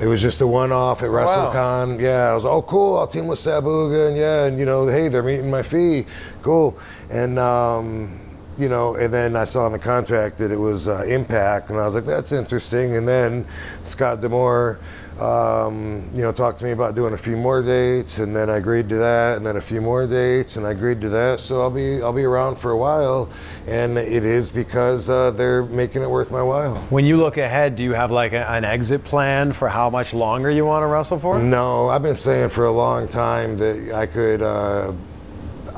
It 0.01 0.07
was 0.07 0.21
just 0.21 0.41
a 0.41 0.47
one-off 0.47 1.03
at 1.03 1.09
WrestleCon. 1.09 2.01
Yeah, 2.01 2.31
I 2.31 2.33
was 2.33 2.45
oh 2.45 2.61
cool. 2.63 2.97
I'll 2.97 3.07
team 3.07 3.27
with 3.27 3.39
Sabuga 3.39 4.09
and 4.09 4.17
yeah, 4.17 4.45
and 4.45 4.59
you 4.59 4.65
know, 4.65 4.87
hey, 4.87 5.07
they're 5.07 5.23
meeting 5.23 5.51
my 5.51 5.61
fee. 5.61 6.05
Cool. 6.41 6.77
And 7.09 7.37
um, 7.37 8.19
you 8.57 8.69
know, 8.69 8.95
and 8.95 9.13
then 9.13 9.35
I 9.35 9.45
saw 9.45 9.65
in 9.67 9.71
the 9.71 9.79
contract 9.79 10.39
that 10.39 10.51
it 10.51 10.57
was 10.57 10.87
uh, 10.87 11.03
Impact, 11.03 11.69
and 11.69 11.79
I 11.79 11.85
was 11.85 11.95
like, 11.95 12.05
that's 12.05 12.31
interesting. 12.31 12.95
And 12.95 13.07
then 13.07 13.45
Scott 13.85 14.19
D'Amore, 14.21 14.79
um, 15.19 16.09
you 16.13 16.21
know, 16.21 16.31
talked 16.31 16.59
to 16.59 16.65
me 16.65 16.71
about 16.71 16.95
doing 16.95 17.13
a 17.13 17.17
few 17.17 17.37
more 17.37 17.61
dates, 17.61 18.19
and 18.19 18.35
then 18.35 18.49
I 18.49 18.57
agreed 18.57 18.89
to 18.89 18.95
that, 18.95 19.37
and 19.37 19.45
then 19.45 19.57
a 19.57 19.61
few 19.61 19.81
more 19.81 20.07
dates, 20.07 20.55
and 20.55 20.65
I 20.65 20.71
agreed 20.71 21.01
to 21.01 21.09
that. 21.09 21.39
So 21.39 21.61
I'll 21.61 21.69
be 21.69 22.01
I'll 22.01 22.13
be 22.13 22.23
around 22.23 22.55
for 22.55 22.71
a 22.71 22.77
while, 22.77 23.29
and 23.67 23.97
it 23.97 24.23
is 24.23 24.49
because 24.49 25.09
uh, 25.09 25.31
they're 25.31 25.63
making 25.63 26.01
it 26.01 26.09
worth 26.09 26.31
my 26.31 26.41
while. 26.41 26.75
When 26.89 27.05
you 27.05 27.17
look 27.17 27.37
ahead, 27.37 27.75
do 27.75 27.83
you 27.83 27.93
have 27.93 28.11
like 28.11 28.33
a, 28.33 28.49
an 28.49 28.65
exit 28.65 29.03
plan 29.03 29.51
for 29.51 29.69
how 29.69 29.89
much 29.89 30.13
longer 30.13 30.49
you 30.49 30.65
want 30.65 30.83
to 30.83 30.87
wrestle 30.87 31.19
for? 31.19 31.41
No, 31.41 31.89
I've 31.89 32.03
been 32.03 32.15
saying 32.15 32.49
for 32.49 32.65
a 32.65 32.71
long 32.71 33.07
time 33.07 33.57
that 33.57 33.93
I 33.93 34.05
could. 34.05 34.41
Uh, 34.41 34.93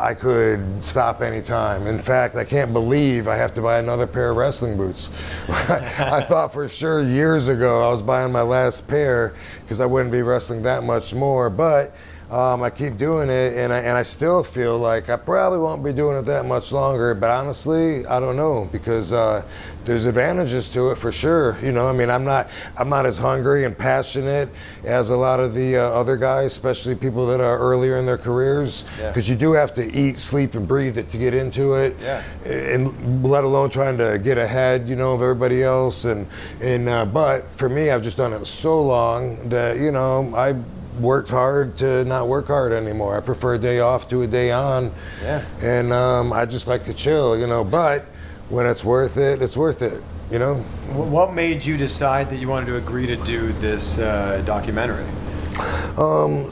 I 0.05 0.13
could 0.13 0.85
stop 0.85 1.23
anytime. 1.23 1.87
In 1.87 1.97
fact, 1.97 2.35
I 2.35 2.45
can't 2.45 2.71
believe 2.73 3.27
I 3.27 3.35
have 3.37 3.55
to 3.55 3.61
buy 3.63 3.79
another 3.79 4.05
pair 4.05 4.29
of 4.29 4.37
wrestling 4.37 4.77
boots. 4.77 5.09
I 5.49 6.21
thought 6.21 6.53
for 6.53 6.67
sure 6.67 7.03
years 7.03 7.47
ago 7.47 7.83
I 7.83 7.91
was 7.91 8.03
buying 8.03 8.31
my 8.31 8.43
last 8.43 8.87
pair 8.87 9.33
because 9.61 9.81
I 9.81 9.87
wouldn't 9.87 10.11
be 10.11 10.21
wrestling 10.21 10.61
that 10.61 10.83
much 10.83 11.15
more. 11.15 11.49
But 11.49 11.95
Um, 12.31 12.63
I 12.63 12.71
keep 12.71 12.97
doing 12.97 13.29
it, 13.29 13.53
and 13.55 13.71
I, 13.71 13.79
and 13.79 13.95
I 13.97 14.01
still 14.01 14.43
feel 14.43 14.79
like 14.79 15.09
I 15.09 15.15
probably 15.15 15.59
won't 15.59 15.83
be 15.83 15.93
doing 15.93 16.17
it 16.17 16.23
that 16.23 16.45
much 16.45 16.71
longer. 16.71 17.13
But 17.13 17.29
honestly, 17.29 18.03
I 18.07 18.19
don't 18.19 18.35
know 18.35 18.67
because 18.71 19.13
uh, 19.13 19.43
there's 19.83 20.05
advantages 20.05 20.67
to 20.69 20.89
it 20.89 20.97
for 20.97 21.11
sure. 21.11 21.55
You 21.61 21.71
know, 21.71 21.87
I 21.87 21.93
mean, 21.93 22.09
I'm 22.09 22.23
not 22.23 22.49
I'm 22.77 22.89
not 22.89 23.05
as 23.05 23.19
hungry 23.19 23.63
and 23.65 23.77
passionate 23.77 24.49
as 24.83 25.11
a 25.11 25.15
lot 25.15 25.39
of 25.39 25.53
the 25.53 25.77
uh, 25.77 25.81
other 25.89 26.17
guys, 26.17 26.51
especially 26.53 26.95
people 26.95 27.27
that 27.27 27.39
are 27.41 27.59
earlier 27.59 27.97
in 27.97 28.07
their 28.07 28.17
careers, 28.17 28.83
Yeah. 28.99 29.09
because 29.09 29.29
you 29.29 29.35
do 29.35 29.53
have 29.53 29.75
to 29.75 29.83
eat, 29.95 30.19
sleep, 30.19 30.55
and 30.55 30.67
breathe 30.67 30.97
it 30.97 31.11
to 31.11 31.19
get 31.19 31.35
into 31.35 31.75
it. 31.75 31.95
Yeah. 32.01 32.23
And 32.43 33.23
let 33.23 33.43
alone 33.43 33.69
trying 33.69 33.99
to 33.99 34.17
get 34.17 34.39
ahead, 34.39 34.89
you 34.89 34.95
know, 34.95 35.13
of 35.13 35.21
everybody 35.21 35.61
else. 35.61 36.05
And 36.05 36.25
and 36.59 36.89
uh, 36.89 37.05
but 37.05 37.51
for 37.51 37.69
me, 37.69 37.91
I've 37.91 38.01
just 38.01 38.17
done 38.17 38.33
it 38.33 38.47
so 38.47 38.81
long 38.81 39.49
that 39.49 39.77
you 39.77 39.91
know 39.91 40.33
I 40.35 40.55
worked 40.99 41.29
hard 41.29 41.77
to 41.77 42.03
not 42.05 42.27
work 42.27 42.47
hard 42.47 42.71
anymore. 42.71 43.17
I 43.17 43.21
prefer 43.21 43.55
a 43.55 43.59
day 43.59 43.79
off 43.79 44.09
to 44.09 44.21
a 44.23 44.27
day 44.27 44.51
on. 44.51 44.93
Yeah. 45.21 45.45
And 45.61 45.91
um, 45.93 46.33
I 46.33 46.45
just 46.45 46.67
like 46.67 46.85
to 46.85 46.93
chill, 46.93 47.37
you 47.37 47.47
know. 47.47 47.63
But 47.63 48.05
when 48.49 48.65
it's 48.65 48.83
worth 48.83 49.17
it, 49.17 49.41
it's 49.41 49.57
worth 49.57 49.81
it, 49.81 50.01
you 50.31 50.39
know. 50.39 50.55
What 50.93 51.33
made 51.33 51.65
you 51.65 51.77
decide 51.77 52.29
that 52.29 52.37
you 52.37 52.47
wanted 52.47 52.67
to 52.67 52.77
agree 52.77 53.07
to 53.07 53.15
do 53.17 53.51
this 53.53 53.97
uh, 53.97 54.41
documentary? 54.45 55.07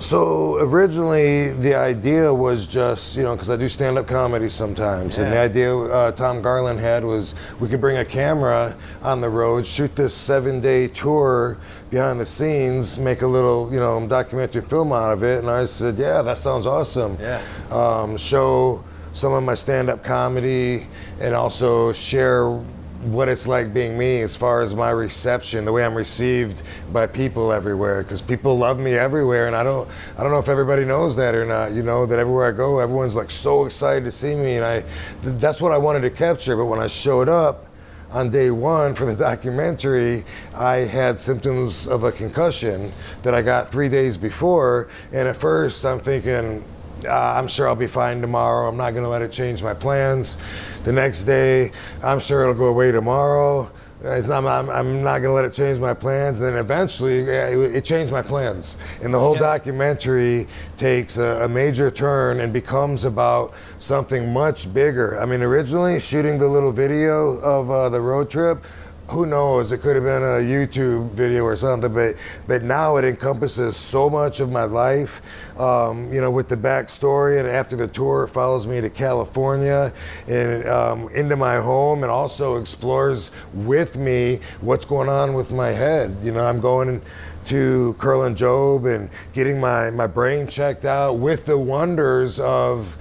So 0.04 0.58
originally, 0.58 1.54
the 1.54 1.76
idea 1.76 2.34
was 2.34 2.68
just 2.68 3.16
you 3.16 3.24
know 3.24 3.36
because 3.36 3.50
I 3.50 3.56
do 3.56 3.70
stand 3.70 3.98
up 3.98 4.06
comedy 4.06 4.50
sometimes, 4.50 5.18
and 5.18 5.32
the 5.32 5.40
idea 5.40 5.76
uh, 5.76 6.12
Tom 6.12 6.42
Garland 6.42 6.80
had 6.80 7.04
was 7.04 7.36
we 7.60 7.70
could 7.70 7.82
bring 7.82 7.98
a 7.98 8.06
camera 8.06 8.76
on 9.02 9.22
the 9.22 9.30
road, 9.30 9.66
shoot 9.66 9.96
this 9.96 10.14
seven 10.14 10.60
day 10.62 10.88
tour 10.90 11.58
behind 11.90 12.20
the 12.20 12.26
scenes, 12.26 13.00
make 13.00 13.22
a 13.22 13.28
little 13.28 13.72
you 13.72 13.80
know 13.80 14.06
documentary 14.08 14.62
film 14.62 14.92
out 14.92 15.14
of 15.14 15.24
it, 15.24 15.40
and 15.40 15.50
I 15.50 15.66
said, 15.66 15.98
yeah, 15.98 16.22
that 16.22 16.38
sounds 16.38 16.66
awesome. 16.66 17.18
Yeah. 17.20 17.42
Um, 17.72 18.18
show 18.18 18.84
some 19.14 19.32
of 19.32 19.44
my 19.44 19.56
stand 19.56 19.90
up 19.90 20.04
comedy, 20.04 20.88
and 21.20 21.34
also 21.34 21.94
share 21.94 22.60
what 23.06 23.30
it's 23.30 23.48
like 23.48 23.74
being 23.74 23.98
me 23.98 24.22
as 24.22 24.36
far 24.36 24.62
as 24.62 24.74
my 24.74 24.90
reception, 24.90 25.66
the 25.66 25.72
way 25.72 25.86
I'm 25.86 25.96
received 25.96 26.62
by 26.92 27.08
people 27.08 27.52
everywhere. 27.52 28.04
Because 28.04 28.22
people 28.22 28.58
love 28.58 28.80
me 28.80 28.94
everywhere, 28.94 29.48
and 29.48 29.56
I 29.56 29.64
don't, 29.64 29.90
I 30.18 30.24
don't 30.24 30.32
know 30.32 30.40
if 30.40 30.50
everybody 30.50 30.86
knows 30.86 31.16
that 31.18 31.36
or 31.36 31.46
not. 31.46 31.74
You 31.74 31.84
know 31.84 32.06
that 32.06 32.20
everywhere 32.20 32.48
I 32.48 32.52
go, 32.52 32.80
everyone's 32.80 33.16
like 33.16 33.32
so 33.32 33.66
excited 33.66 34.06
to 34.06 34.12
see 34.12 34.36
me, 34.36 34.56
and 34.56 34.66
I, 34.66 34.82
th- 35.22 35.40
that's 35.40 35.62
what 35.62 35.72
I 35.72 35.78
wanted 35.78 36.02
to 36.02 36.10
capture. 36.10 36.56
But 36.56 36.66
when 36.66 36.80
I 36.80 36.88
showed 36.88 37.30
up 37.30 37.68
on 38.12 38.30
day 38.30 38.52
one 38.52 38.96
for 38.96 39.06
the 39.06 39.16
documentary, 39.30 40.26
I 40.54 40.78
had 40.78 41.20
symptoms 41.20 41.88
of 41.88 42.04
a 42.04 42.12
concussion 42.12 42.94
that 43.24 43.34
I 43.34 43.42
got 43.42 43.72
three 43.72 43.90
days 43.90 44.18
before, 44.18 44.90
and 45.12 45.28
at 45.28 45.36
first 45.36 45.86
I'm 45.86 46.00
thinking. 46.00 46.64
Uh, 47.06 47.12
I'm 47.12 47.48
sure 47.48 47.68
I'll 47.68 47.76
be 47.76 47.88
fine 47.88 48.22
tomorrow. 48.22 48.68
I'm 48.68 48.78
not 48.78 48.92
going 48.92 49.04
to 49.04 49.10
let 49.10 49.22
it 49.22 49.32
change 49.32 49.62
my 49.64 49.74
plans. 49.74 50.38
The 50.84 50.92
next 50.92 51.24
day, 51.24 51.72
I'm 52.02 52.20
sure 52.20 52.44
it'll 52.44 52.54
go 52.54 52.66
away 52.66 52.92
tomorrow. 52.92 53.72
It's 54.06 54.28
not, 54.28 54.46
I'm, 54.46 54.70
I'm 54.70 55.02
not 55.02 55.20
going 55.20 55.30
to 55.30 55.34
let 55.34 55.46
it 55.46 55.54
change 55.54 55.80
my 55.80 55.94
plans. 55.94 56.40
And 56.40 56.48
then 56.50 56.58
eventually, 56.58 57.20
it, 57.20 57.76
it 57.76 57.86
changed 57.86 58.12
my 58.12 58.22
plans. 58.22 58.76
And 59.02 59.14
the 59.14 59.20
whole 59.20 59.36
documentary 59.36 60.48
takes 60.76 61.16
a, 61.18 61.44
a 61.44 61.48
major 61.48 61.90
turn 61.90 62.42
and 62.42 62.52
becomes 62.52 63.06
about 63.06 63.54
something 63.80 64.34
much 64.34 64.74
bigger. 64.74 65.22
I 65.22 65.26
mean, 65.26 65.42
originally, 65.42 66.02
shooting 66.02 66.38
the 66.38 66.48
little 66.48 66.74
video 66.74 67.38
of 67.38 67.72
uh, 67.72 67.88
the 67.88 68.02
road 68.02 68.30
trip, 68.30 68.66
who 69.10 69.26
knows? 69.26 69.72
It 69.72 69.80
could 69.80 69.96
have 69.96 70.06
been 70.06 70.24
a 70.24 70.40
YouTube 70.40 71.12
video 71.12 71.44
or 71.44 71.56
something, 71.56 71.94
but 71.94 72.16
but 72.48 72.64
now 72.64 72.96
it 72.98 73.06
encompasses 73.06 73.76
so 73.76 74.10
much 74.10 74.40
of 74.40 74.50
my 74.50 74.64
life. 74.64 75.22
Um, 75.58 76.12
you 76.14 76.22
know, 76.22 76.32
with 76.32 76.48
the 76.48 76.56
backstory, 76.56 77.40
and 77.40 77.48
after 77.48 77.76
the 77.76 77.88
tour, 77.88 78.24
it 78.24 78.30
follows 78.30 78.66
me 78.66 78.80
to 78.82 78.90
California 78.90 79.94
and 80.28 80.66
um, 80.68 81.10
into 81.10 81.36
my 81.36 81.58
home, 81.58 82.04
and 82.04 82.12
also 82.12 82.56
explores 82.56 83.32
with 83.54 83.96
me 83.98 84.40
what's 84.62 84.86
going 84.86 85.10
on 85.10 85.34
with 85.34 85.52
my 85.52 85.70
head. 85.70 86.16
You 86.24 86.32
know, 86.32 86.46
I'm 86.46 86.62
going 86.62 87.02
to 87.48 87.96
Curl 88.00 88.24
and 88.24 88.38
Job 88.38 88.86
and 88.86 89.10
getting 89.34 89.60
my 89.60 89.92
my 89.92 90.08
brain 90.08 90.48
checked 90.48 90.86
out 90.86 91.16
with 91.16 91.46
the 91.46 91.58
wonders 91.58 92.40
of, 92.40 92.98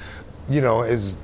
you 0.48 0.60
know, 0.60 0.82
is 0.82 1.14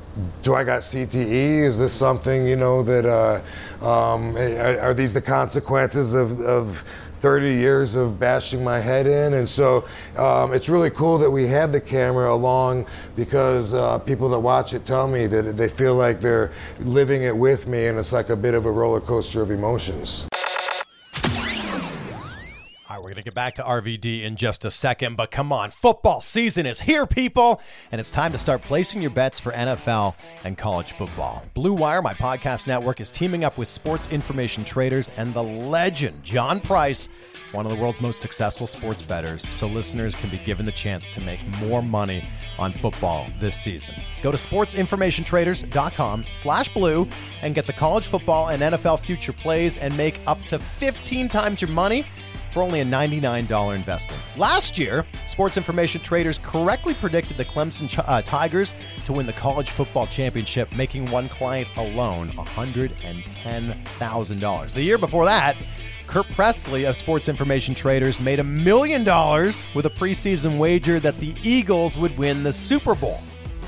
do 0.43 0.55
I 0.55 0.65
got 0.65 0.83
CTE? 0.83 1.63
Is 1.63 1.79
this 1.79 1.93
something 1.93 2.47
you 2.47 2.57
know 2.57 2.83
that 2.83 3.07
uh, 3.07 3.41
um, 3.85 4.37
are, 4.37 4.95
these 4.95 5.15
the 5.15 5.21
consequences 5.21 6.15
of, 6.15 6.41
of 6.41 6.85
30 7.21 7.55
years 7.55 7.95
of 7.95 8.19
bashing 8.19 8.63
my 8.63 8.81
head 8.81 9.07
in? 9.07 9.35
And 9.35 9.49
so 9.49 9.85
um, 10.17 10.53
it's 10.53 10.69
really 10.69 10.91
cool 10.91 11.19
that 11.19 11.31
we 11.31 11.47
had 11.47 11.73
the 11.73 11.81
camera 11.81 12.33
along 12.33 12.87
because 13.17 13.75
uh, 13.75 13.99
people 13.99 14.29
that 14.31 14.39
watch 14.39 14.75
it 14.75 14.85
tell 14.85 15.09
me 15.09 15.27
that 15.27 15.57
they 15.57 15.69
feel 15.69 15.95
like 15.95 16.21
they're 16.21 16.53
living 16.81 17.23
it 17.23 17.37
with 17.37 17.67
me, 17.67 17.87
and 17.87 17.99
it's 17.99 18.13
like 18.13 18.31
a 18.31 18.37
bit 18.37 18.55
of 18.55 18.67
a 18.67 18.71
roller 18.71 19.01
coaster 19.01 19.43
of 19.43 19.51
emotions. 19.51 20.28
Back 23.35 23.55
to 23.57 23.63
RVD 23.63 24.23
in 24.23 24.37
just 24.37 24.65
a 24.65 24.71
second, 24.71 25.17
but 25.17 25.31
come 25.31 25.53
on, 25.53 25.71
football 25.71 26.21
season 26.21 26.67
is 26.67 26.81
here, 26.81 27.07
people, 27.07 27.61
and 27.93 28.01
it's 28.01 28.11
time 28.11 28.33
to 28.33 28.39
start 28.39 28.63
placing 28.63 29.03
your 29.03 29.11
bets 29.11 29.39
for 29.39 29.53
NFL 29.53 30.17
and 30.45 30.57
college 30.57 30.93
football. 30.93 31.45
Blue 31.55 31.75
Wire, 31.75 32.03
my 32.03 32.15
podcast 32.15 32.67
network, 32.67 33.01
is 33.01 33.11
teaming 33.11 33.45
up 33.45 33.59
with 33.59 33.69
sports 33.69 34.09
information 34.09 34.65
traders 34.65 35.11
and 35.17 35.33
the 35.35 35.43
legend, 35.43 36.23
John 36.25 36.61
Price, 36.61 37.09
one 37.53 37.65
of 37.67 37.73
the 37.73 37.79
world's 37.79 38.01
most 38.01 38.21
successful 38.21 38.67
sports 38.67 39.03
bettors, 39.03 39.47
so 39.49 39.67
listeners 39.67 40.15
can 40.15 40.31
be 40.31 40.39
given 40.39 40.67
the 40.67 40.73
chance 40.73 41.09
to 41.09 41.21
make 41.21 41.41
more 41.61 41.83
money 41.83 42.29
on 42.59 42.73
football 42.73 43.27
this 43.41 43.59
season. 43.59 43.95
Go 44.23 44.31
to 44.31 44.37
sportsinformationtraders.com 44.37 46.25
slash 46.29 46.73
blue 46.75 47.09
and 47.43 47.55
get 47.55 47.67
the 47.67 47.73
college 47.73 48.07
football 48.09 48.49
and 48.49 48.63
NFL 48.63 49.01
future 49.01 49.33
plays 49.33 49.79
and 49.79 49.97
make 49.97 50.21
up 50.27 50.43
to 50.45 50.59
15 50.59 51.29
times 51.29 51.61
your 51.61 51.71
money 51.71 52.05
for 52.53 52.63
only 52.63 52.81
a 52.81 52.85
$99 52.85 53.75
investment. 53.75 54.23
Last 54.37 54.79
year, 54.79 55.05
Sports 55.27 55.57
Information 55.57 56.01
Traders 56.01 56.39
correctly 56.39 56.95
predicted 56.95 57.37
the 57.37 57.45
Clemson 57.45 57.93
uh, 58.07 58.23
Tigers 58.23 58.75
to 59.07 59.13
win 59.13 59.27
the 59.27 59.33
college 59.33 59.71
football 59.71 60.07
championship, 60.07 60.73
making 60.77 61.11
one 61.11 61.29
client 61.29 61.69
alone 61.77 62.29
$110,000. 62.31 64.73
The 64.73 64.83
year 64.83 64.99
before 64.99 65.25
that, 65.25 65.57
Kurt 66.07 66.27
Presley 66.29 66.85
of 66.85 66.97
Sports 66.97 67.29
Information 67.29 67.75
Traders 67.75 68.19
made 68.19 68.41
a 68.41 68.45
million 68.45 69.05
dollars 69.05 69.67
with 69.75 69.85
a 69.85 69.91
preseason 69.91 70.57
wager 70.57 70.99
that 71.01 71.21
the 71.21 71.35
Eagles 71.43 71.99
would 71.99 72.17
win 72.17 72.43
the 72.43 72.53
Super 72.53 72.95
Bowl. 72.95 73.21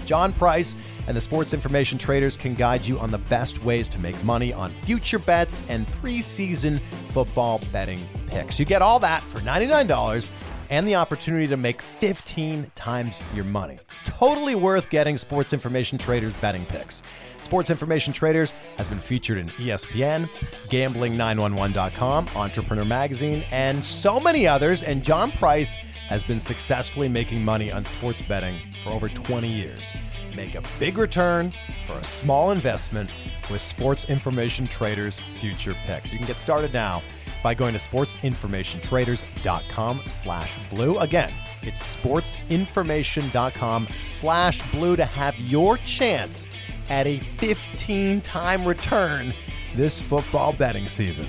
John 0.07 0.33
Price 0.33 0.75
and 1.11 1.16
the 1.16 1.20
Sports 1.20 1.53
Information 1.53 1.99
Traders 1.99 2.37
can 2.37 2.55
guide 2.55 2.87
you 2.87 2.96
on 3.01 3.11
the 3.11 3.18
best 3.18 3.64
ways 3.64 3.88
to 3.88 3.99
make 3.99 4.23
money 4.23 4.53
on 4.53 4.70
future 4.70 5.18
bets 5.18 5.61
and 5.68 5.85
preseason 5.88 6.81
football 7.11 7.61
betting 7.73 7.99
picks. 8.29 8.61
You 8.61 8.64
get 8.64 8.81
all 8.81 9.01
that 9.01 9.20
for 9.25 9.40
$99 9.40 10.31
and 10.70 10.87
the 10.87 10.94
opportunity 10.94 11.49
to 11.49 11.57
make 11.57 11.83
15 11.83 12.70
times 12.77 13.16
your 13.35 13.42
money. 13.42 13.75
It's 13.81 14.05
totally 14.05 14.55
worth 14.55 14.88
getting 14.88 15.16
Sports 15.16 15.53
Information 15.53 15.99
Traders 15.99 16.33
betting 16.35 16.64
picks. 16.66 17.03
Sports 17.42 17.70
Information 17.70 18.12
Traders 18.12 18.53
has 18.77 18.87
been 18.87 19.01
featured 19.01 19.38
in 19.38 19.49
ESPN, 19.49 20.27
Gambling911.com, 20.68 22.29
Entrepreneur 22.37 22.85
Magazine, 22.85 23.42
and 23.51 23.85
so 23.85 24.20
many 24.20 24.46
others. 24.46 24.85
And 24.85 25.03
John 25.03 25.33
Price 25.33 25.75
has 26.07 26.23
been 26.23 26.38
successfully 26.38 27.09
making 27.09 27.44
money 27.44 27.73
on 27.73 27.85
sports 27.85 28.23
betting 28.23 28.61
for 28.85 28.90
over 28.90 29.09
20 29.09 29.49
years. 29.49 29.92
Make 30.35 30.55
a 30.55 30.62
big 30.79 30.97
return 30.97 31.53
for 31.87 31.93
a 31.95 32.05
small 32.05 32.53
investment 32.53 33.11
with 33.51 33.61
Sports 33.61 34.05
Information 34.05 34.69
Traders 34.69 35.19
future 35.19 35.75
picks. 35.87 36.12
You 36.12 36.19
can 36.19 36.27
get 36.27 36.38
started 36.38 36.73
now 36.73 37.03
by 37.43 37.55
going 37.55 37.73
to 37.73 37.81
sportsinformationtraders.com 37.81 40.03
slash 40.07 40.57
blue. 40.71 40.99
Again, 40.99 41.33
it's 41.62 41.97
sportsinformation.com 41.97 43.88
slash 43.95 44.73
blue 44.73 44.97
to 44.97 45.05
have 45.05 45.38
your 45.38 45.77
chance 45.79 46.47
at 46.88 47.07
a 47.07 47.19
15 47.19 48.21
time 48.21 48.66
return 48.66 49.35
this 49.75 50.03
football 50.03 50.53
betting 50.53 50.88
season. 50.88 51.27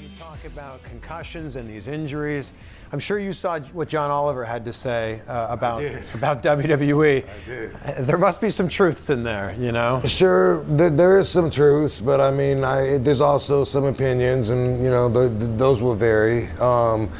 You 0.00 0.08
talk 0.18 0.44
about 0.44 0.82
concussions 0.82 1.54
and 1.56 1.68
these 1.68 1.88
injuries. 1.88 2.52
I'm 2.90 3.00
sure 3.00 3.18
you 3.18 3.32
saw 3.32 3.60
what 3.72 3.88
John 3.88 4.10
Oliver 4.10 4.44
had 4.44 4.64
to 4.64 4.72
say 4.72 5.20
uh, 5.28 5.48
about 5.50 5.82
about 6.14 6.42
WWE. 6.42 7.24
I 7.28 7.44
did. 7.44 8.06
There 8.06 8.16
must 8.18 8.40
be 8.40 8.50
some 8.50 8.68
truths 8.68 9.10
in 9.10 9.22
there, 9.22 9.54
you 9.58 9.72
know. 9.72 10.00
Sure, 10.04 10.64
th- 10.76 10.92
there 10.94 11.18
is 11.18 11.28
some 11.28 11.50
truth, 11.50 12.00
but 12.04 12.20
I 12.20 12.30
mean, 12.30 12.64
I, 12.64 12.98
there's 12.98 13.20
also 13.20 13.64
some 13.64 13.84
opinions, 13.84 14.50
and 14.50 14.82
you 14.82 14.90
know, 14.90 15.12
th 15.12 15.38
th 15.38 15.58
those 15.58 15.82
will 15.82 15.94
vary. 15.94 16.48
Um, 16.60 17.10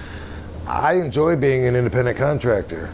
I 0.66 0.94
enjoy 0.94 1.36
being 1.36 1.66
an 1.66 1.76
independent 1.76 2.16
contractor. 2.16 2.90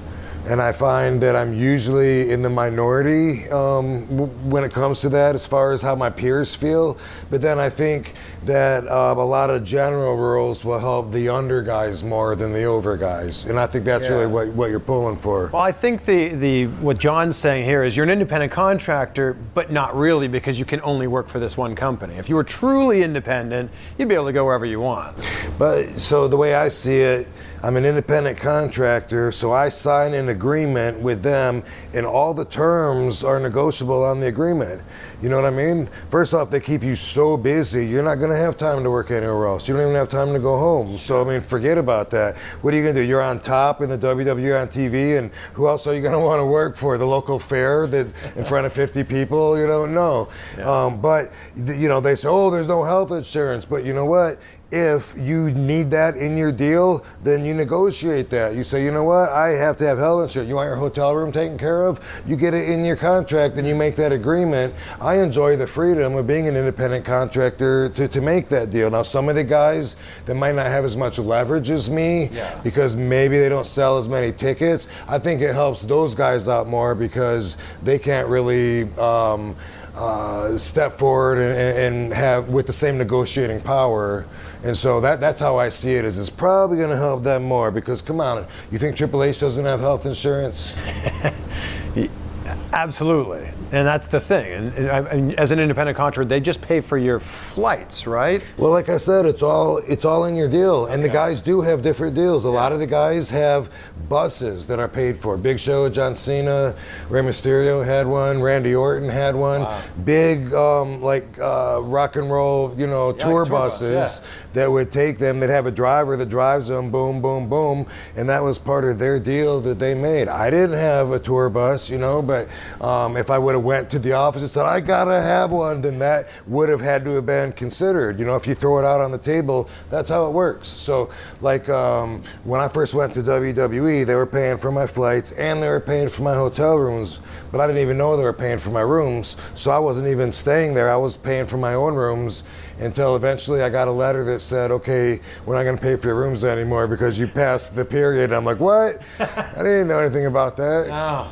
And 0.47 0.61
I 0.61 0.73
find 0.73 1.21
that 1.23 1.35
I'm 1.35 1.55
usually 1.55 2.31
in 2.31 2.43
the 2.43 2.51
minority 2.51 3.49
um, 3.51 4.07
w- 4.07 4.27
when 4.45 4.65
it 4.65 4.73
comes 4.73 5.01
to 5.01 5.09
that, 5.11 5.35
as 5.35 5.47
far 5.47 5.73
as 5.73 5.81
how 5.81 5.95
my 5.95 6.11
peers 6.11 6.55
feel. 6.55 6.99
But 7.31 7.41
then 7.41 7.59
I 7.59 7.71
think 7.71 8.15
that 8.45 8.87
um, 8.91 9.19
a 9.19 9.25
lot 9.25 9.49
of 9.51 9.65
general 9.65 10.17
rules 10.17 10.65
will 10.65 10.79
help 10.79 11.13
the 11.13 11.29
under 11.31 11.63
guys 11.63 12.05
more 12.05 12.37
than 12.37 12.53
the 12.53 12.65
over 12.65 12.97
guys, 12.97 13.47
and 13.47 13.59
I 13.59 13.67
think 13.67 13.85
that's 13.85 14.09
really 14.11 14.27
what, 14.27 14.49
what 14.49 14.71
you're 14.71 14.81
pulling 14.81 15.17
for. 15.17 15.47
Well, 15.47 15.63
I 15.63 15.73
think 15.73 16.05
the, 16.05 16.29
the 16.29 16.67
what 16.67 16.99
John's 16.99 17.37
saying 17.37 17.65
here 17.65 17.83
is 17.83 17.97
you're 17.97 18.05
an 18.05 18.11
independent 18.11 18.53
contractor, 18.53 19.35
but 19.55 19.73
not 19.73 19.97
really 19.97 20.29
because 20.29 20.59
you 20.59 20.65
can 20.65 20.81
only 20.83 21.07
work 21.07 21.29
for 21.29 21.39
this 21.39 21.57
one 21.57 21.75
company. 21.75 22.15
If 22.17 22.29
you 22.29 22.35
were 22.35 22.45
truly 22.45 23.03
independent, 23.03 23.71
you'd 23.99 24.09
be 24.09 24.15
able 24.15 24.27
to 24.27 24.33
go 24.33 24.45
wherever 24.45 24.67
you 24.67 24.81
want. 24.81 25.17
But 25.59 25.99
so 26.01 26.29
the 26.29 26.37
way 26.37 26.55
I 26.55 26.69
see 26.69 27.01
it, 27.01 27.29
I'm 27.65 27.79
an 27.79 27.87
independent 27.87 28.37
contractor, 28.37 29.33
so 29.33 29.55
I 29.55 29.71
sign 29.71 30.13
an 30.13 30.29
agreement 30.29 31.01
with 31.01 31.23
them, 31.23 31.63
and 31.95 32.05
all 32.05 32.35
the 32.35 32.45
terms 32.45 33.25
are 33.25 33.41
negotiable 33.41 34.05
on 34.05 34.21
the 34.21 34.27
agreement. 34.27 34.83
You 35.23 35.31
know 35.31 35.37
what 35.37 35.47
I 35.47 35.51
mean? 35.51 35.89
First 36.11 36.35
off, 36.35 36.51
they 36.51 36.61
keep 36.61 36.83
you 36.83 36.95
so 36.95 37.39
busy, 37.39 37.87
you're 37.87 38.03
not 38.03 38.17
going 38.17 38.33
to 38.33 38.37
have 38.37 38.59
time 38.59 38.85
to 38.85 38.91
work 38.91 39.11
anywhere 39.11 39.47
else. 39.47 39.67
You 39.67 39.73
don't 39.73 39.85
even 39.85 39.95
have 39.95 40.11
time 40.11 40.35
to 40.35 40.41
go 40.41 40.59
home. 40.59 40.99
So, 40.99 41.23
I 41.23 41.25
mean, 41.25 41.41
forget 41.41 41.79
about 41.79 42.11
that. 42.11 42.37
What 42.61 42.75
are 42.75 42.77
you 42.77 42.83
going 42.83 42.97
to 42.97 43.01
do? 43.01 43.09
You're 43.09 43.23
on 43.23 43.41
top 43.41 43.81
in 43.81 43.89
the 43.89 43.97
WWE 43.97 44.61
on 44.61 44.69
TV, 44.69 45.17
and 45.17 45.31
who 45.55 45.67
else 45.67 45.87
are 45.87 45.95
you 45.95 46.03
going 46.03 46.13
to 46.21 46.21
want 46.21 46.41
to 46.41 46.45
work 46.45 46.77
for? 46.77 46.99
The 46.99 47.07
local 47.07 47.39
fair 47.39 47.87
that 47.87 48.09
in 48.37 48.45
front 48.45 48.67
of 48.67 48.75
50 48.75 49.05
people? 49.05 49.59
You 49.59 49.67
don't 49.67 49.95
know, 49.95 50.29
no. 50.59 50.71
Um, 50.71 51.01
but, 51.01 51.33
you 51.57 51.89
know, 51.89 52.03
they 52.03 52.15
say, 52.15 52.29
oh, 52.29 52.51
there's 52.51 52.69
no 52.69 52.85
health 52.85 53.11
insurance. 53.11 53.65
But 53.65 53.87
you 53.87 53.95
know 53.95 54.05
what? 54.05 54.39
If 54.75 55.17
you 55.17 55.53
need 55.53 55.89
that 55.93 56.17
in 56.17 56.37
your 56.37 56.51
deal, 56.51 57.05
then 57.23 57.45
you 57.45 57.55
negotiate 57.55 58.29
that. 58.31 58.57
You 58.57 58.65
say, 58.65 58.83
you 58.83 58.91
know 58.91 59.05
what, 59.05 59.29
I 59.29 59.51
have 59.51 59.77
to 59.77 59.87
have 59.87 59.99
health 59.99 60.25
insurance. 60.25 60.49
You 60.49 60.57
want 60.57 60.67
your 60.67 60.77
hotel 60.77 61.15
room 61.15 61.31
taken 61.31 61.57
care 61.57 61.85
of? 61.85 62.01
You 62.27 62.35
get 62.35 62.55
it 62.55 62.69
in 62.69 62.85
your 62.85 62.97
contract 62.97 63.57
and 63.57 63.69
you 63.69 63.77
make 63.77 63.95
that 63.97 64.11
agreement. 64.11 64.75
I 65.01 65.21
enjoy 65.21 65.57
the 65.57 65.67
freedom 65.69 66.17
of 66.17 66.27
being 66.27 66.49
an 66.49 66.57
independent 66.57 67.05
contractor 67.05 67.89
to, 67.91 68.09
to 68.09 68.21
make 68.21 68.49
that 68.49 68.71
deal. 68.71 68.91
Now, 68.91 69.05
some 69.05 69.29
of 69.29 69.37
the 69.37 69.45
guys 69.45 69.95
that 70.27 70.35
might 70.35 70.57
not 70.57 70.67
have 70.67 70.85
as 70.85 70.97
much 70.97 71.21
leverage 71.21 71.71
as 71.71 71.89
me 71.89 72.31
because 72.65 72.97
maybe 72.97 73.39
they 73.39 73.49
don't 73.49 73.67
sell 73.67 73.97
as 73.97 74.09
many 74.09 74.33
tickets, 74.33 74.89
I 75.07 75.21
think 75.21 75.41
it 75.41 75.55
helps 75.55 75.83
those 75.83 76.17
guys 76.17 76.49
out 76.49 76.67
more 76.67 76.97
because 76.97 77.57
they 77.85 78.01
can't 78.01 78.27
really. 78.27 78.93
Um, 78.95 79.55
uh, 79.95 80.59
step 80.59 80.99
forward 80.99 81.39
and, 81.39 81.95
and 81.95 82.13
have 82.13 82.49
with 82.49 82.67
the 82.67 82.73
same 82.73 82.99
negotiating 82.99 83.61
power. 83.61 84.27
And 84.63 84.77
so 84.77 85.01
that 85.01 85.21
that's 85.21 85.41
how 85.41 85.59
I 85.59 85.69
see 85.69 85.95
it. 85.95 86.05
Is 86.05 86.19
it's 86.19 86.31
probably 86.31 86.79
going 86.79 86.91
to 86.91 86.97
help 86.97 87.23
them 87.23 87.45
more 87.45 87.71
because 87.71 88.03
come 88.03 88.21
on, 88.21 88.47
you 88.71 88.79
think 88.79 88.97
Triple 88.97 89.23
H 89.23 89.41
doesn't 89.41 89.65
have 89.65 89.81
health 89.81 90.07
insurance? 90.07 90.75
Absolutely. 92.73 93.49
And 93.73 93.87
that's 93.87 94.09
the 94.09 94.21
thing. 94.21 94.53
And, 94.53 94.73
and, 94.77 95.07
and 95.09 95.35
as 95.35 95.51
an 95.51 95.59
independent 95.59 95.97
contractor, 95.97 96.25
they 96.25 96.41
just 96.41 96.61
pay 96.61 96.81
for 96.81 96.99
your 96.99 97.19
flights, 97.19 98.07
right? 98.07 98.43
Well, 98.57 98.71
like 98.71 98.89
I 98.89 98.99
said, 98.99 99.27
it's 99.27 99.43
all 99.43 99.79
it's 99.79 100.05
all 100.05 100.25
in 100.27 100.37
your 100.37 100.49
deal, 100.49 100.87
and 100.87 101.03
the 101.03 101.09
guys 101.09 101.43
do 101.43 101.61
have 101.63 101.83
different 101.83 102.15
deals. 102.15 102.45
A 102.45 102.51
lot 102.51 102.73
of 102.73 102.79
the 102.79 102.87
guys 102.87 103.31
have 103.31 103.71
buses 104.09 104.67
that 104.67 104.79
are 104.79 104.89
paid 104.89 105.19
for. 105.19 105.37
Big 105.37 105.59
Show, 105.59 105.89
John 105.89 106.15
Cena, 106.15 106.77
Rey 107.09 107.23
Mysterio 107.23 107.85
had 107.85 108.07
one. 108.07 108.41
Randy 108.43 108.75
Orton 108.75 109.09
had 109.09 109.35
one. 109.35 109.67
Big 110.05 110.53
um, 110.55 111.03
like 111.03 111.39
uh, 111.39 111.81
rock 111.83 112.17
and 112.17 112.31
roll, 112.31 112.75
you 112.77 112.87
know, 112.87 113.13
tour, 113.13 113.45
tour 113.45 113.47
bus, 113.47 113.81
buses 113.81 114.21
yeah. 114.21 114.29
that 114.53 114.71
would 114.71 114.93
take 114.93 115.19
them. 115.19 115.41
They'd 115.41 115.51
have 115.51 115.67
a 115.67 115.71
driver 115.71 116.17
that 116.17 116.29
drives 116.29 116.69
them. 116.69 116.91
Boom, 116.91 117.21
boom, 117.21 117.49
boom, 117.49 117.87
and 118.15 118.29
that 118.29 118.43
was 118.43 118.59
part 118.59 118.85
of 118.85 118.99
their 118.99 119.19
deal 119.19 119.61
that 119.63 119.79
they 119.79 119.95
made. 119.95 120.29
I 120.29 120.51
didn't 120.51 120.79
have 120.79 121.11
a 121.11 121.19
tour 121.19 121.49
bus, 121.49 121.89
you 121.91 121.99
know, 121.99 122.23
but 122.23 122.49
um, 122.81 123.17
if 123.17 123.31
I 123.31 123.39
would 123.39 123.54
have 123.55 123.65
went 123.65 123.91
to 123.91 123.99
the 123.99 124.13
office 124.13 124.43
and 124.43 124.51
said 124.51 124.67
I 124.67 124.81
gotta 124.81 125.21
have 125.21 125.51
one, 125.51 125.81
then 125.81 125.99
that 126.01 126.29
would 126.47 126.69
have 126.69 126.81
had 126.81 127.05
to 127.05 127.15
have 127.15 127.27
been 127.27 127.53
considered. 127.53 128.19
You 128.19 128.27
know, 128.27 128.37
if 128.37 128.47
you 128.47 128.55
throw 128.55 128.79
it 128.79 128.85
out 128.85 129.01
on 129.01 129.11
the 129.11 129.19
table, 129.19 129.69
that's 129.91 130.09
how 130.11 130.27
it 130.27 130.31
works. 130.31 130.69
So, 130.69 131.11
like 131.41 131.69
um, 131.69 132.23
when 132.45 132.61
I 132.61 132.69
first 132.69 132.95
went 132.95 133.15
to 133.15 133.23
WWE, 133.23 134.07
they 134.07 134.15
were 134.15 134.27
paying 134.27 134.59
for 134.59 134.71
my 134.71 134.87
flights 134.87 135.33
and 135.33 135.63
they 135.63 135.69
were 135.69 135.81
paying 135.81 136.09
for 136.09 136.23
my 136.23 136.35
hotel 136.35 136.77
rooms, 136.77 137.21
but 137.51 137.61
I 137.61 137.67
didn't 137.67 137.83
even 137.83 137.99
know 137.99 138.17
they 138.17 138.25
were 138.25 138.33
paying 138.33 138.59
for 138.59 138.71
my 138.71 138.83
rooms. 138.83 139.37
So 139.55 139.71
I 139.71 139.79
wasn't 139.79 140.09
even 140.09 140.33
staying 140.33 140.75
there. 140.75 140.93
I 140.93 140.97
was 140.97 141.17
paying 141.17 141.47
for 141.47 141.57
my 141.57 141.75
own 141.75 141.95
rooms 141.95 142.45
until 142.79 143.17
eventually 143.17 143.63
I 143.63 143.69
got 143.69 143.89
a 143.89 143.93
letter 143.93 144.25
that 144.25 144.41
said, 144.41 144.71
"Okay, 144.71 145.21
we're 145.47 145.55
not 145.55 145.65
going 145.65 145.77
to 145.77 145.83
pay 145.83 145.97
for 145.97 146.09
your 146.09 146.17
rooms 146.17 146.45
anymore 146.45 146.87
because 146.87 147.19
you 147.19 147.27
passed 147.29 147.77
the 147.77 147.85
period." 147.85 148.33
I'm 148.33 148.45
like, 148.45 148.61
"What? 148.61 149.03
I 149.21 149.63
didn't 149.63 149.89
know 149.89 149.99
anything 149.99 150.27
about 150.27 150.57
that." 150.57 150.87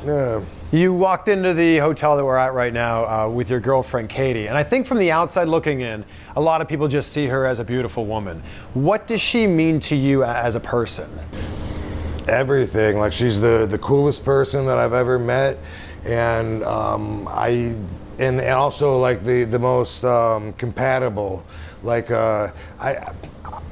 Yeah. 0.05 0.41
You 0.73 0.91
walked 0.91 1.27
into 1.27 1.53
the 1.53 1.77
hotel 1.77 2.17
that 2.17 2.25
we're 2.25 2.35
at 2.35 2.53
right 2.53 2.73
now 2.73 3.05
uh, 3.05 3.29
with 3.29 3.49
your 3.49 3.59
girlfriend 3.59 4.09
Katie, 4.09 4.47
and 4.47 4.57
I 4.57 4.63
think 4.63 4.87
from 4.87 4.97
the 4.97 5.11
outside 5.11 5.47
looking 5.47 5.81
in, 5.81 6.03
a 6.35 6.41
lot 6.41 6.61
of 6.61 6.67
people 6.67 6.87
just 6.87 7.11
see 7.13 7.27
her 7.27 7.45
as 7.45 7.59
a 7.59 7.63
beautiful 7.63 8.07
woman. 8.07 8.41
What 8.73 9.05
does 9.07 9.21
she 9.21 9.47
mean 9.47 9.79
to 9.81 9.95
you 9.95 10.23
as 10.23 10.55
a 10.55 10.59
person? 10.59 11.07
everything. 12.27 12.97
Like 12.97 13.13
she's 13.13 13.39
the 13.39 13.65
the 13.69 13.77
coolest 13.77 14.25
person 14.25 14.65
that 14.65 14.77
I've 14.77 14.93
ever 14.93 15.19
met, 15.19 15.57
and 16.05 16.63
um, 16.63 17.27
I 17.27 17.75
and, 18.19 18.41
also 18.41 18.99
like 18.99 19.23
the 19.23 19.43
the 19.43 19.59
most 19.59 20.03
um, 20.03 20.53
compatible. 20.53 21.45
Like 21.83 22.11
uh, 22.11 22.51
I. 22.79 23.13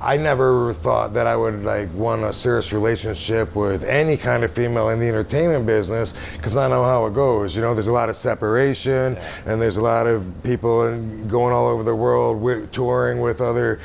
I 0.01 0.17
never 0.17 0.73
thought 0.73 1.13
that 1.13 1.27
I 1.27 1.35
would 1.35 1.63
like 1.63 1.93
want 1.93 2.23
a 2.23 2.33
serious 2.33 2.73
relationship 2.73 3.55
with 3.55 3.83
any 3.83 4.17
kind 4.17 4.43
of 4.43 4.51
female 4.51 4.89
in 4.89 4.99
the 4.99 5.07
entertainment 5.07 5.67
business 5.67 6.15
because 6.33 6.57
I 6.57 6.67
know 6.67 6.83
how 6.83 7.05
it 7.05 7.13
goes. 7.13 7.55
You 7.55 7.61
know, 7.61 7.75
there's 7.75 7.87
a 7.87 7.91
lot 7.91 8.09
of 8.09 8.15
separation, 8.15 9.15
and 9.45 9.61
there's 9.61 9.77
a 9.77 9.81
lot 9.81 10.07
of 10.07 10.25
people 10.41 10.87
in, 10.87 11.27
going 11.27 11.53
all 11.53 11.67
over 11.67 11.83
the 11.83 11.93
world 11.93 12.41
with, 12.41 12.71
touring 12.71 13.21
with 13.21 13.41
other 13.41 13.79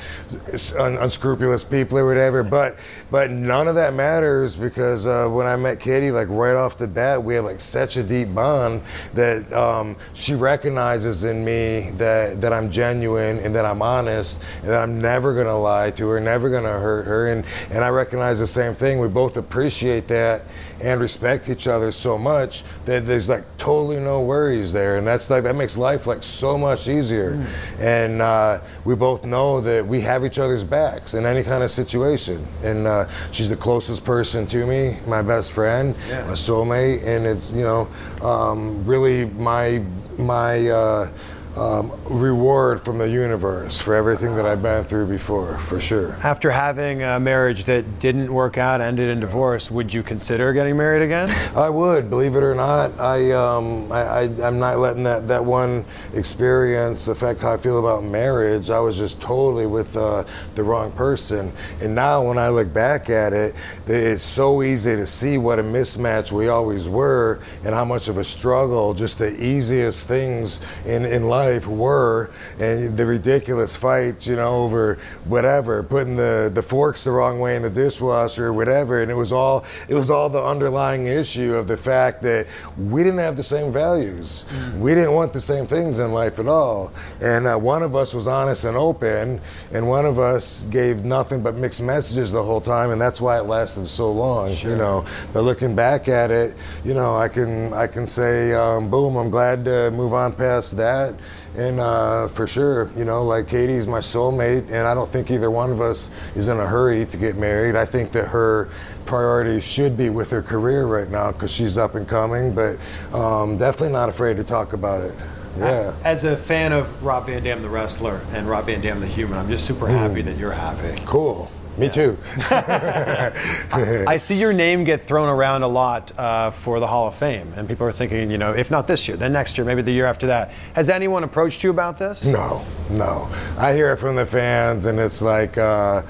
un- 0.78 0.96
unscrupulous 0.96 1.64
people 1.64 1.98
or 1.98 2.06
whatever. 2.06 2.42
But 2.42 2.78
but 3.10 3.30
none 3.30 3.68
of 3.68 3.74
that 3.74 3.92
matters 3.92 4.56
because 4.56 5.06
uh, 5.06 5.28
when 5.28 5.46
I 5.46 5.56
met 5.56 5.80
Katie, 5.80 6.12
like 6.12 6.28
right 6.30 6.56
off 6.56 6.78
the 6.78 6.86
bat, 6.86 7.22
we 7.22 7.34
had 7.34 7.44
like 7.44 7.60
such 7.60 7.98
a 7.98 8.02
deep 8.02 8.34
bond 8.34 8.80
that 9.12 9.52
um, 9.52 9.96
she 10.14 10.34
recognizes 10.34 11.24
in 11.24 11.44
me 11.44 11.90
that 11.98 12.40
that 12.40 12.54
I'm 12.54 12.70
genuine 12.70 13.38
and 13.40 13.54
that 13.54 13.66
I'm 13.66 13.82
honest 13.82 14.40
and 14.62 14.70
that 14.70 14.82
I'm 14.82 14.98
never 14.98 15.34
gonna 15.34 15.58
lie 15.58 15.90
to 15.90 16.05
her, 16.08 16.20
never 16.20 16.50
gonna 16.50 16.78
hurt 16.78 17.06
her, 17.06 17.28
and 17.28 17.44
and 17.70 17.84
I 17.84 17.88
recognize 17.88 18.38
the 18.38 18.46
same 18.46 18.74
thing. 18.74 18.98
We 18.98 19.08
both 19.08 19.36
appreciate 19.36 20.08
that 20.08 20.42
and 20.80 21.00
respect 21.00 21.48
each 21.48 21.66
other 21.66 21.90
so 21.90 22.18
much 22.18 22.62
that 22.84 23.06
there's 23.06 23.28
like 23.28 23.44
totally 23.58 23.98
no 23.98 24.20
worries 24.20 24.72
there, 24.72 24.96
and 24.96 25.06
that's 25.06 25.30
like 25.30 25.42
that 25.44 25.54
makes 25.56 25.76
life 25.76 26.06
like 26.06 26.22
so 26.22 26.58
much 26.58 26.88
easier. 26.88 27.46
And 27.78 28.20
uh, 28.20 28.60
we 28.84 28.94
both 28.94 29.24
know 29.24 29.60
that 29.62 29.86
we 29.86 30.00
have 30.02 30.24
each 30.24 30.38
other's 30.38 30.64
backs 30.64 31.14
in 31.14 31.24
any 31.24 31.42
kind 31.42 31.62
of 31.62 31.70
situation. 31.70 32.46
And 32.62 32.86
uh, 32.86 33.08
she's 33.32 33.48
the 33.48 33.56
closest 33.56 34.04
person 34.04 34.46
to 34.48 34.66
me, 34.66 34.98
my 35.06 35.22
best 35.22 35.52
friend, 35.52 35.94
my 36.26 36.32
soulmate, 36.32 37.04
and 37.06 37.26
it's 37.26 37.50
you 37.50 37.62
know 37.62 37.88
um, 38.22 38.84
really 38.84 39.24
my 39.24 39.82
my. 40.18 40.68
Uh, 40.68 41.08
um, 41.56 41.90
reward 42.04 42.84
from 42.84 42.98
the 42.98 43.08
universe 43.08 43.80
for 43.80 43.94
everything 43.94 44.36
that 44.36 44.44
I've 44.44 44.62
been 44.62 44.84
through 44.84 45.06
before, 45.06 45.56
for 45.60 45.80
sure. 45.80 46.12
After 46.22 46.50
having 46.50 47.02
a 47.02 47.18
marriage 47.18 47.64
that 47.64 47.98
didn't 47.98 48.32
work 48.32 48.58
out, 48.58 48.80
ended 48.80 49.10
in 49.10 49.20
divorce, 49.20 49.70
would 49.70 49.92
you 49.92 50.02
consider 50.02 50.52
getting 50.52 50.76
married 50.76 51.02
again? 51.02 51.30
I 51.56 51.70
would, 51.70 52.10
believe 52.10 52.36
it 52.36 52.42
or 52.42 52.54
not. 52.54 52.98
I, 53.00 53.32
um, 53.32 53.90
I, 53.90 54.02
I, 54.02 54.20
I'm 54.46 54.58
not 54.58 54.78
letting 54.78 55.04
that, 55.04 55.28
that 55.28 55.44
one 55.44 55.86
experience 56.12 57.08
affect 57.08 57.40
how 57.40 57.54
I 57.54 57.56
feel 57.56 57.78
about 57.78 58.04
marriage. 58.04 58.68
I 58.68 58.80
was 58.80 58.98
just 58.98 59.20
totally 59.20 59.66
with 59.66 59.96
uh, 59.96 60.24
the 60.54 60.62
wrong 60.62 60.92
person. 60.92 61.52
And 61.80 61.94
now 61.94 62.22
when 62.22 62.36
I 62.36 62.50
look 62.50 62.72
back 62.72 63.08
at 63.08 63.32
it, 63.32 63.54
it's 63.86 64.22
so 64.22 64.62
easy 64.62 64.94
to 64.96 65.06
see 65.06 65.38
what 65.38 65.58
a 65.58 65.62
mismatch 65.62 66.32
we 66.32 66.48
always 66.48 66.86
were 66.86 67.40
and 67.64 67.74
how 67.74 67.84
much 67.84 68.08
of 68.08 68.18
a 68.18 68.24
struggle 68.24 68.92
just 68.92 69.18
the 69.18 69.42
easiest 69.42 70.06
things 70.06 70.60
in, 70.84 71.04
in 71.06 71.28
life 71.28 71.45
were 71.66 72.30
and 72.58 72.96
the 72.96 73.06
ridiculous 73.06 73.76
fights, 73.76 74.26
you 74.26 74.36
know, 74.36 74.64
over 74.64 74.98
whatever, 75.24 75.82
putting 75.82 76.16
the, 76.16 76.50
the 76.52 76.62
forks 76.62 77.04
the 77.04 77.10
wrong 77.10 77.38
way 77.38 77.56
in 77.56 77.62
the 77.62 77.70
dishwasher 77.70 78.46
or 78.46 78.52
whatever. 78.52 79.02
And 79.02 79.10
it 79.10 79.14
was 79.14 79.32
all 79.32 79.64
it 79.88 79.94
was 79.94 80.10
all 80.10 80.28
the 80.28 80.42
underlying 80.42 81.06
issue 81.06 81.54
of 81.54 81.68
the 81.68 81.76
fact 81.76 82.22
that 82.22 82.46
we 82.76 83.02
didn't 83.02 83.18
have 83.18 83.36
the 83.36 83.42
same 83.42 83.72
values. 83.72 84.44
We 84.76 84.94
didn't 84.94 85.12
want 85.12 85.32
the 85.32 85.40
same 85.40 85.66
things 85.66 85.98
in 85.98 86.12
life 86.12 86.38
at 86.38 86.48
all. 86.48 86.92
And 87.20 87.46
uh, 87.46 87.56
one 87.56 87.82
of 87.82 87.94
us 87.94 88.14
was 88.14 88.26
honest 88.26 88.64
and 88.64 88.76
open, 88.76 89.40
and 89.72 89.88
one 89.88 90.06
of 90.06 90.18
us 90.18 90.64
gave 90.70 91.04
nothing 91.04 91.42
but 91.42 91.54
mixed 91.54 91.80
messages 91.80 92.32
the 92.32 92.42
whole 92.42 92.60
time, 92.60 92.90
and 92.90 93.00
that's 93.00 93.20
why 93.20 93.38
it 93.38 93.44
lasted 93.44 93.86
so 93.86 94.12
long. 94.12 94.52
You 94.52 94.76
know, 94.76 95.04
but 95.32 95.42
looking 95.42 95.74
back 95.74 96.08
at 96.08 96.30
it, 96.30 96.56
you 96.84 96.94
know, 96.94 97.16
I 97.16 97.28
can 97.28 97.72
I 97.72 97.86
can 97.86 98.06
say, 98.06 98.52
um, 98.52 98.90
boom, 98.90 99.16
I'm 99.16 99.30
glad 99.30 99.64
to 99.64 99.90
move 99.90 100.14
on 100.14 100.32
past 100.32 100.76
that. 100.76 101.14
And 101.56 101.80
uh, 101.80 102.28
for 102.28 102.46
sure, 102.46 102.90
you 102.96 103.04
know, 103.04 103.24
like 103.24 103.48
Katie's 103.48 103.86
my 103.86 103.98
soulmate, 103.98 104.66
and 104.66 104.86
I 104.86 104.94
don't 104.94 105.10
think 105.10 105.30
either 105.30 105.50
one 105.50 105.70
of 105.70 105.80
us 105.80 106.10
is 106.34 106.48
in 106.48 106.58
a 106.58 106.66
hurry 106.66 107.06
to 107.06 107.16
get 107.16 107.36
married. 107.36 107.76
I 107.76 107.84
think 107.84 108.12
that 108.12 108.28
her 108.28 108.68
priorities 109.06 109.64
should 109.64 109.96
be 109.96 110.10
with 110.10 110.30
her 110.30 110.42
career 110.42 110.86
right 110.86 111.10
now 111.10 111.32
because 111.32 111.50
she's 111.50 111.78
up 111.78 111.94
and 111.94 112.06
coming, 112.06 112.54
but 112.54 112.78
um, 113.14 113.56
definitely 113.58 113.92
not 113.92 114.08
afraid 114.08 114.36
to 114.36 114.44
talk 114.44 114.72
about 114.72 115.02
it. 115.02 115.14
Yeah. 115.58 115.94
As 116.04 116.24
a 116.24 116.36
fan 116.36 116.72
of 116.72 117.02
Rob 117.02 117.26
Van 117.26 117.42
Dam, 117.42 117.62
the 117.62 117.68
wrestler, 117.68 118.20
and 118.32 118.48
Rob 118.48 118.66
Van 118.66 118.80
Dam, 118.80 119.00
the 119.00 119.06
human, 119.06 119.38
I'm 119.38 119.48
just 119.48 119.64
super 119.64 119.86
happy 119.88 120.20
that 120.22 120.36
you're 120.36 120.52
happy. 120.52 121.00
Cool. 121.06 121.50
Me 121.78 121.90
too. 121.90 122.16
I 122.50 124.16
see 124.18 124.38
your 124.38 124.54
name 124.54 124.84
get 124.84 125.02
thrown 125.02 125.28
around 125.28 125.62
a 125.62 125.68
lot 125.68 126.10
uh, 126.18 126.50
for 126.50 126.80
the 126.80 126.86
Hall 126.86 127.06
of 127.06 127.14
Fame, 127.16 127.52
and 127.54 127.68
people 127.68 127.86
are 127.86 127.92
thinking, 127.92 128.30
you 128.30 128.38
know, 128.38 128.52
if 128.52 128.70
not 128.70 128.86
this 128.86 129.06
year, 129.06 129.16
then 129.16 129.32
next 129.32 129.58
year, 129.58 129.64
maybe 129.66 129.82
the 129.82 129.92
year 129.92 130.06
after 130.06 130.26
that. 130.28 130.52
Has 130.72 130.88
anyone 130.88 131.22
approached 131.22 131.62
you 131.62 131.70
about 131.70 131.98
this? 131.98 132.24
No, 132.24 132.64
no. 132.88 133.28
I 133.58 133.74
hear 133.74 133.92
it 133.92 133.98
from 133.98 134.16
the 134.16 134.24
fans, 134.24 134.86
and 134.86 134.98
it's 134.98 135.20
like, 135.20 135.58
uh, 135.58 136.02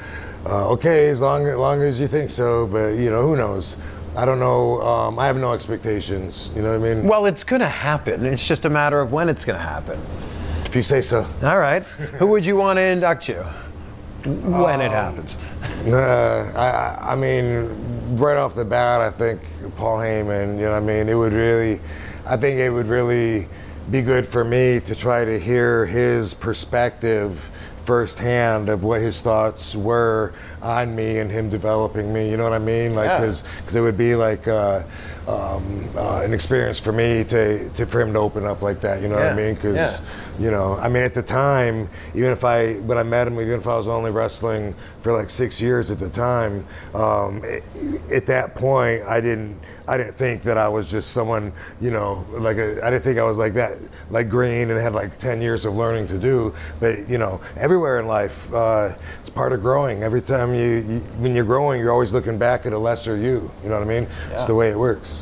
uh, 0.45 0.69
okay, 0.69 1.09
as 1.09 1.21
long, 1.21 1.49
as 1.49 1.57
long 1.57 1.83
as 1.83 1.99
you 1.99 2.07
think 2.07 2.31
so, 2.31 2.69
but 2.69 2.91
you 2.91 3.11
know, 3.11 3.23
who 3.23 3.37
knows? 3.37 3.77
I 4.15 4.25
don't 4.25 4.39
know. 4.39 4.81
Um, 4.81 5.19
I 5.19 5.27
have 5.27 5.37
no 5.37 5.53
expectations. 5.53 6.49
You 6.55 6.63
know 6.63 6.79
what 6.79 6.89
I 6.89 6.95
mean? 6.95 7.07
Well, 7.07 7.27
it's 7.27 7.45
going 7.45 7.61
to 7.61 7.69
happen. 7.69 8.25
It's 8.25 8.47
just 8.47 8.65
a 8.65 8.71
matter 8.71 9.01
of 9.01 9.13
when 9.13 9.29
it's 9.29 9.45
going 9.45 9.59
to 9.59 9.65
happen. 9.65 10.01
If 10.65 10.75
you 10.75 10.81
say 10.81 11.03
so. 11.03 11.27
All 11.43 11.59
right. 11.59 11.83
Who 11.83 12.29
would 12.29 12.47
you 12.47 12.57
want 12.57 12.79
to 12.79 12.83
induct 12.83 13.29
you 13.29 13.45
when 14.27 14.81
it 14.81 14.91
happens? 14.91 15.37
Uh, 15.87 16.51
I, 16.57 17.13
I 17.13 17.15
mean, 17.15 18.17
right 18.17 18.37
off 18.37 18.57
the 18.57 18.65
bat, 18.65 19.01
I 19.01 19.11
think 19.11 19.41
Paul 19.77 19.99
Heyman. 19.99 20.57
You 20.57 20.63
know 20.65 20.71
what 20.73 20.77
I 20.79 20.81
mean? 20.81 21.09
It 21.09 21.15
would 21.15 21.33
really, 21.33 21.81
I 22.25 22.37
think 22.37 22.59
it 22.59 22.71
would 22.71 22.89
really 22.89 23.47
be 23.89 24.03
good 24.03 24.27
for 24.27 24.45
me 24.45 24.81
to 24.81 24.97
try 24.97 25.25
to 25.25 25.39
hear 25.39 25.87
his 25.87 26.35
perspective 26.35 27.53
firsthand 27.85 28.69
of 28.69 28.83
what 28.83 29.01
his 29.01 29.21
thoughts 29.23 29.77
were 29.77 30.33
on 30.61 30.97
me 30.97 31.19
and 31.19 31.31
him 31.31 31.49
developing 31.49 32.13
me. 32.13 32.29
You 32.29 32.37
know 32.37 32.43
what 32.45 32.53
I 32.53 32.59
mean? 32.59 32.97
Like, 32.97 33.07
Yeah. 33.11 33.21
because 33.21 33.77
it 33.77 33.81
would 33.81 33.97
be 33.97 34.17
like 34.17 34.49
uh, 34.49 34.83
um, 35.29 35.91
uh, 35.97 36.21
an 36.25 36.33
experience 36.33 36.79
for 36.79 36.93
me 36.93 37.25
to, 37.25 37.69
to 37.71 37.87
for 37.87 38.01
him 38.01 38.13
to 38.13 38.19
open 38.19 38.45
up 38.45 38.63
like 38.63 38.81
that. 38.83 39.03
You 39.03 39.09
know 39.09 39.17
what 39.17 39.27
I 39.27 39.35
mean? 39.35 39.55
Because 39.55 39.77
Yeah. 39.77 40.07
you 40.39 40.51
know, 40.51 40.75
I 40.77 40.89
mean, 40.89 41.03
at 41.03 41.15
the 41.15 41.23
time, 41.23 41.89
even 42.15 42.31
if 42.33 42.45
I 42.45 42.75
when 42.75 42.97
I 42.99 43.03
met 43.03 43.27
him, 43.27 43.41
even 43.41 43.59
if 43.59 43.67
I 43.67 43.77
was 43.77 43.89
only 43.89 44.11
wrestling 44.11 44.75
for 45.03 45.13
like 45.13 45.31
six 45.31 45.61
years 45.61 45.91
at 45.91 45.99
the 45.99 46.09
time, 46.11 46.65
um, 46.95 47.43
it- 47.45 47.65
at 48.13 48.27
that 48.27 48.55
point, 48.55 49.03
I 49.03 49.21
didn't. 49.21 49.59
I 49.89 49.97
didn't 49.97 50.15
think 50.17 50.43
that 50.43 50.59
I 50.59 50.67
was 50.67 50.91
just 50.91 51.13
someone, 51.13 51.53
you 51.81 51.93
know, 51.93 52.27
like 52.33 52.57
a, 52.57 52.85
I 52.85 52.91
didn't 52.91 53.05
think 53.05 53.19
I 53.21 53.23
was 53.23 53.37
like 53.37 53.55
that, 53.55 53.79
like 54.11 54.29
green 54.29 54.69
and 54.73 54.81
had 54.81 54.97
like 54.97 55.17
10 55.21 55.41
years 55.41 55.65
of 55.65 55.77
learning 55.77 56.09
to 56.09 56.19
do. 56.19 56.53
But, 56.81 57.09
you 57.09 57.19
know, 57.19 57.41
everywhere 57.57 58.01
in 58.01 58.09
life, 58.09 58.53
uh, 58.53 58.95
it's 59.21 59.31
part 59.31 59.53
of 59.53 59.63
growing. 59.63 60.03
Every 60.03 60.23
time 60.23 60.53
you, 60.57 60.67
you, 60.89 60.99
when 61.21 61.37
you're 61.37 61.45
growing, 61.45 61.79
you're 61.81 61.93
always 61.93 62.13
looking 62.13 62.37
back 62.37 62.67
at 62.67 62.73
a 62.73 62.79
lesser 62.79 63.17
you. 63.17 63.49
You 63.63 63.69
know 63.69 63.77
what 63.79 63.83
I 63.83 63.89
mean? 63.89 64.09
It's 64.33 64.45
the 64.47 64.57
way 64.57 64.71
it 64.71 64.77
works. 64.77 65.16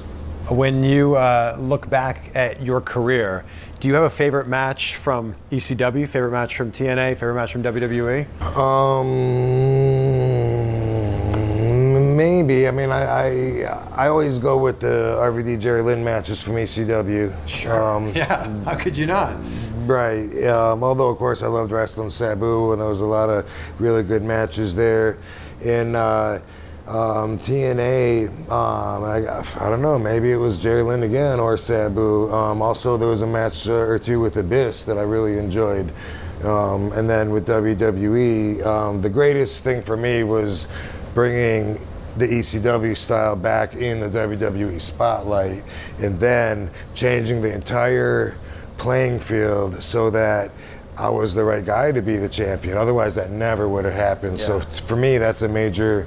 When 0.48 0.84
you 0.84 1.16
uh, 1.16 1.56
look 1.58 1.88
back 1.88 2.30
at 2.34 2.60
your 2.62 2.82
career, 2.82 3.44
do 3.80 3.88
you 3.88 3.94
have 3.94 4.04
a 4.04 4.10
favorite 4.10 4.46
match 4.46 4.94
from 4.96 5.34
ECW, 5.50 6.06
favorite 6.06 6.32
match 6.32 6.54
from 6.54 6.70
TNA, 6.70 7.14
favorite 7.14 7.34
match 7.34 7.52
from? 7.52 7.62
WWE? 7.62 8.26
Um, 11.34 12.16
maybe. 12.16 12.68
I 12.68 12.70
mean, 12.72 12.90
I, 12.90 13.04
I 13.04 13.62
I 14.04 14.08
always 14.08 14.38
go 14.38 14.58
with 14.58 14.80
the 14.80 15.16
RVD 15.18 15.60
Jerry 15.60 15.80
Lynn 15.82 16.04
matches 16.04 16.42
from 16.42 16.54
ECW. 16.56 17.32
Sure. 17.48 17.82
Um, 17.82 18.08
Yeah, 18.14 18.46
how 18.64 18.74
could 18.74 18.96
you 18.98 19.06
not? 19.06 19.34
Right. 19.86 20.44
Um, 20.46 20.84
although, 20.84 21.08
of 21.08 21.16
course, 21.18 21.42
I 21.42 21.46
loved 21.46 21.72
wrestling 21.72 22.10
Sabu, 22.10 22.72
and 22.72 22.80
there 22.82 22.88
was 22.88 23.00
a 23.00 23.06
lot 23.06 23.30
of 23.30 23.46
really 23.78 24.02
good 24.02 24.22
matches 24.22 24.74
there. 24.74 25.16
In 25.62 25.94
uh, 25.96 26.40
um, 26.86 27.38
TNA, 27.38 28.28
um, 28.50 29.04
I, 29.04 29.40
I 29.64 29.70
don't 29.70 29.80
know, 29.82 29.98
maybe 29.98 30.30
it 30.32 30.36
was 30.36 30.58
Jerry 30.58 30.82
Lynn 30.82 31.02
again 31.02 31.40
or 31.40 31.56
Sabu. 31.56 32.30
Um, 32.32 32.60
also, 32.60 32.96
there 32.96 33.08
was 33.08 33.22
a 33.22 33.26
match 33.26 33.66
uh, 33.68 33.72
or 33.72 33.98
two 33.98 34.20
with 34.20 34.36
Abyss 34.36 34.84
that 34.84 34.98
I 34.98 35.02
really 35.02 35.38
enjoyed. 35.38 35.92
Um, 36.42 36.92
and 36.92 37.08
then 37.08 37.30
with 37.30 37.46
WWE, 37.46 38.64
um, 38.66 39.00
the 39.00 39.08
greatest 39.08 39.64
thing 39.64 39.82
for 39.82 39.96
me 39.96 40.24
was 40.24 40.68
bringing 41.14 41.80
the 42.18 42.26
ECW 42.26 42.96
style 42.96 43.34
back 43.34 43.74
in 43.74 44.00
the 44.00 44.08
WWE 44.08 44.80
spotlight 44.80 45.64
and 45.98 46.20
then 46.20 46.70
changing 46.94 47.40
the 47.40 47.52
entire 47.52 48.36
playing 48.76 49.18
field 49.20 49.82
so 49.82 50.10
that 50.10 50.50
I 50.96 51.08
was 51.08 51.34
the 51.34 51.42
right 51.44 51.64
guy 51.64 51.92
to 51.92 52.02
be 52.02 52.16
the 52.18 52.28
champion. 52.28 52.76
Otherwise, 52.76 53.14
that 53.14 53.30
never 53.30 53.68
would 53.68 53.84
have 53.84 53.94
happened. 53.94 54.38
So 54.40 54.58
Yeah. 54.58 54.64
t- 54.64 54.82
for 54.86 54.96
me, 54.96 55.18
that's 55.18 55.42
a 55.42 55.48
major, 55.48 56.06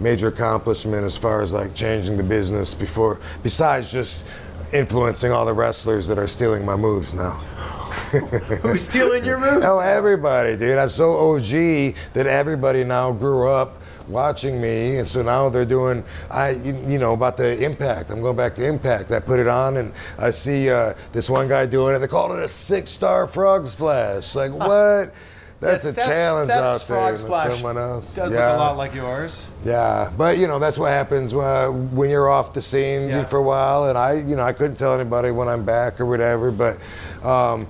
major 0.00 0.28
accomplishment 0.28 1.04
as 1.04 1.16
far 1.16 1.42
as 1.42 1.52
like 1.52 1.74
changing 1.74 2.16
the 2.16 2.22
business 2.22 2.74
before, 2.74 3.20
besides 3.42 3.90
just 3.90 4.24
influencing 4.72 5.32
all 5.32 5.46
the 5.46 5.52
wrestlers 5.52 6.06
that 6.06 6.18
are 6.18 6.28
stealing 6.28 6.64
my 6.64 6.76
moves 6.76 7.14
now. 7.14 7.32
Who's 8.62 8.82
stealing 8.82 9.24
your 9.24 9.38
moves? 9.38 9.66
Oh, 9.66 9.78
everybody, 9.78 10.56
dude. 10.56 10.78
I'm 10.78 10.90
so 10.90 11.34
OG 11.34 11.94
that 12.12 12.26
everybody 12.26 12.84
now 12.84 13.12
grew 13.12 13.48
up 13.48 13.80
watching 14.08 14.60
me, 14.60 14.98
and 14.98 15.08
so 15.08 15.22
now 15.22 15.48
they're 15.48 15.64
doing. 15.64 16.04
I, 16.30 16.50
you, 16.50 16.74
you 16.86 16.98
know, 16.98 17.14
about 17.14 17.36
the 17.36 17.62
impact. 17.62 18.10
I'm 18.10 18.20
going 18.20 18.36
back 18.36 18.54
to 18.56 18.64
impact. 18.64 19.10
I 19.10 19.20
put 19.20 19.38
it 19.40 19.48
on, 19.48 19.78
and 19.78 19.92
I 20.18 20.30
see 20.30 20.70
uh, 20.70 20.94
this 21.12 21.30
one 21.30 21.48
guy 21.48 21.66
doing 21.66 21.94
it. 21.94 21.98
They 22.00 22.08
called 22.08 22.32
it 22.32 22.42
a 22.42 22.48
six-star 22.48 23.26
frog 23.26 23.66
splash. 23.66 24.34
Like 24.34 24.52
what? 24.52 25.14
That's 25.60 25.84
Yeah, 25.84 25.90
a 25.90 25.92
Seth's- 25.92 26.08
challenge 26.08 26.46
Seth's 26.48 26.60
out 26.60 26.78
there. 26.88 26.96
Frog 26.96 27.12
with 27.12 27.20
Splash 27.20 27.52
someone 27.54 27.78
else. 27.78 28.16
It 28.16 28.20
does 28.20 28.32
yeah. 28.32 28.46
look 28.50 28.56
a 28.56 28.60
lot 28.60 28.76
like 28.76 28.94
yours. 28.94 29.48
Yeah, 29.64 30.10
but 30.16 30.38
you 30.38 30.46
know 30.46 30.58
that's 30.60 30.78
what 30.78 30.90
happens 30.90 31.34
uh, 31.34 31.68
when 31.68 32.10
you're 32.10 32.28
off 32.30 32.52
the 32.52 32.62
scene 32.62 33.08
Yeah. 33.08 33.24
for 33.24 33.38
a 33.38 33.42
while, 33.42 33.86
and 33.86 33.98
I, 33.98 34.12
you 34.14 34.36
know, 34.36 34.44
I 34.44 34.52
couldn't 34.52 34.76
tell 34.76 34.94
anybody 34.94 35.30
when 35.32 35.48
I'm 35.48 35.64
back 35.64 36.00
or 36.00 36.06
whatever. 36.06 36.52
But 36.52 36.78
um, 37.26 37.66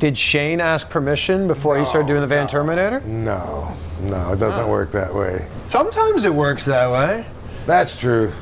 Did 0.00 0.18
Shane 0.18 0.60
ask 0.60 0.88
permission 0.90 1.46
before 1.46 1.78
he 1.78 1.86
started 1.86 2.08
doing 2.08 2.20
the 2.22 2.26
Van 2.26 2.46
Terminator? 2.48 3.00
no, 3.00 3.72
no, 4.02 4.32
it 4.32 4.38
doesn't 4.40 4.68
work 4.68 4.90
that 4.92 5.14
way. 5.14 5.46
Sometimes 5.64 6.24
it 6.24 6.34
works 6.34 6.64
that 6.64 6.90
way. 6.90 7.24
That's 7.66 7.96
true. 7.96 8.32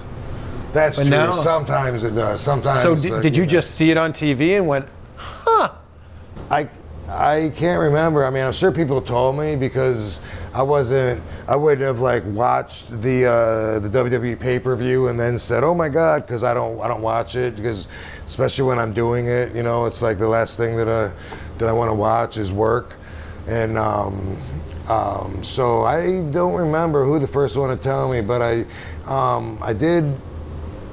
That's 0.72 0.96
But 0.98 1.02
true. 1.04 1.10
now- 1.10 1.32
Sometimes 1.32 2.04
it 2.04 2.14
does. 2.14 2.40
Sometimes. 2.40 2.80
So 2.82 2.94
did, 2.94 3.12
uh, 3.12 3.20
did 3.20 3.36
you 3.36 3.42
know. 3.44 3.48
just 3.48 3.74
see 3.74 3.90
it 3.90 3.96
on 3.96 4.12
TV 4.12 4.56
and 4.56 4.66
went, 4.66 4.86
huh? 5.16 5.70
I 6.50 6.68
I 7.08 7.52
can't 7.54 7.80
remember. 7.80 8.24
I 8.24 8.30
mean, 8.30 8.42
I'm 8.42 8.52
sure 8.52 8.72
people 8.72 9.00
told 9.00 9.38
me 9.38 9.54
because 9.54 10.20
I 10.52 10.62
wasn't. 10.62 11.22
I 11.46 11.54
wouldn't 11.54 11.82
have 11.82 12.00
like 12.00 12.24
watched 12.26 12.90
the 13.00 13.26
uh, 13.26 13.78
the 13.78 13.88
WWE 13.88 14.38
pay 14.40 14.58
per 14.58 14.74
view 14.74 15.06
and 15.08 15.18
then 15.18 15.38
said, 15.38 15.62
"Oh 15.62 15.74
my 15.74 15.88
God," 15.88 16.26
because 16.26 16.42
I 16.42 16.52
don't 16.52 16.80
I 16.80 16.88
don't 16.88 17.02
watch 17.02 17.36
it 17.36 17.54
because 17.54 17.86
especially 18.26 18.64
when 18.64 18.78
I'm 18.78 18.92
doing 18.92 19.26
it, 19.26 19.54
you 19.54 19.62
know, 19.62 19.86
it's 19.86 20.02
like 20.02 20.18
the 20.18 20.26
last 20.26 20.56
thing 20.56 20.76
that 20.78 20.88
I 20.88 21.12
that 21.58 21.68
I 21.68 21.72
want 21.72 21.90
to 21.90 21.94
watch 21.94 22.38
is 22.38 22.52
work, 22.52 22.96
and 23.46 23.78
um, 23.78 24.36
um, 24.88 25.44
so 25.44 25.84
I 25.84 26.22
don't 26.30 26.54
remember 26.54 27.04
who 27.04 27.20
the 27.20 27.28
first 27.28 27.56
one 27.56 27.68
to 27.70 27.76
tell 27.76 28.10
me, 28.10 28.20
but 28.20 28.42
I 28.42 28.64
um, 29.06 29.58
I 29.62 29.72
did 29.72 30.12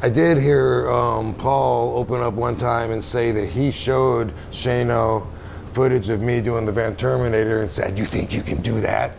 I 0.04 0.10
did 0.10 0.38
hear 0.38 0.92
um, 0.92 1.34
Paul 1.34 1.98
open 1.98 2.22
up 2.22 2.34
one 2.34 2.58
time 2.58 2.92
and 2.92 3.04
say 3.04 3.32
that 3.32 3.48
he 3.48 3.72
showed 3.72 4.34
Shane-O 4.52 5.28
footage 5.74 6.10
of 6.10 6.22
me 6.22 6.42
doing 6.42 6.66
the 6.66 6.72
Van 6.72 6.96
Terminator 6.96 7.62
and 7.62 7.72
said, 7.72 7.98
"You 7.98 8.06
think 8.06 8.34
you 8.34 8.42
can 8.42 8.62
do 8.62 8.80
that?" 8.82 9.14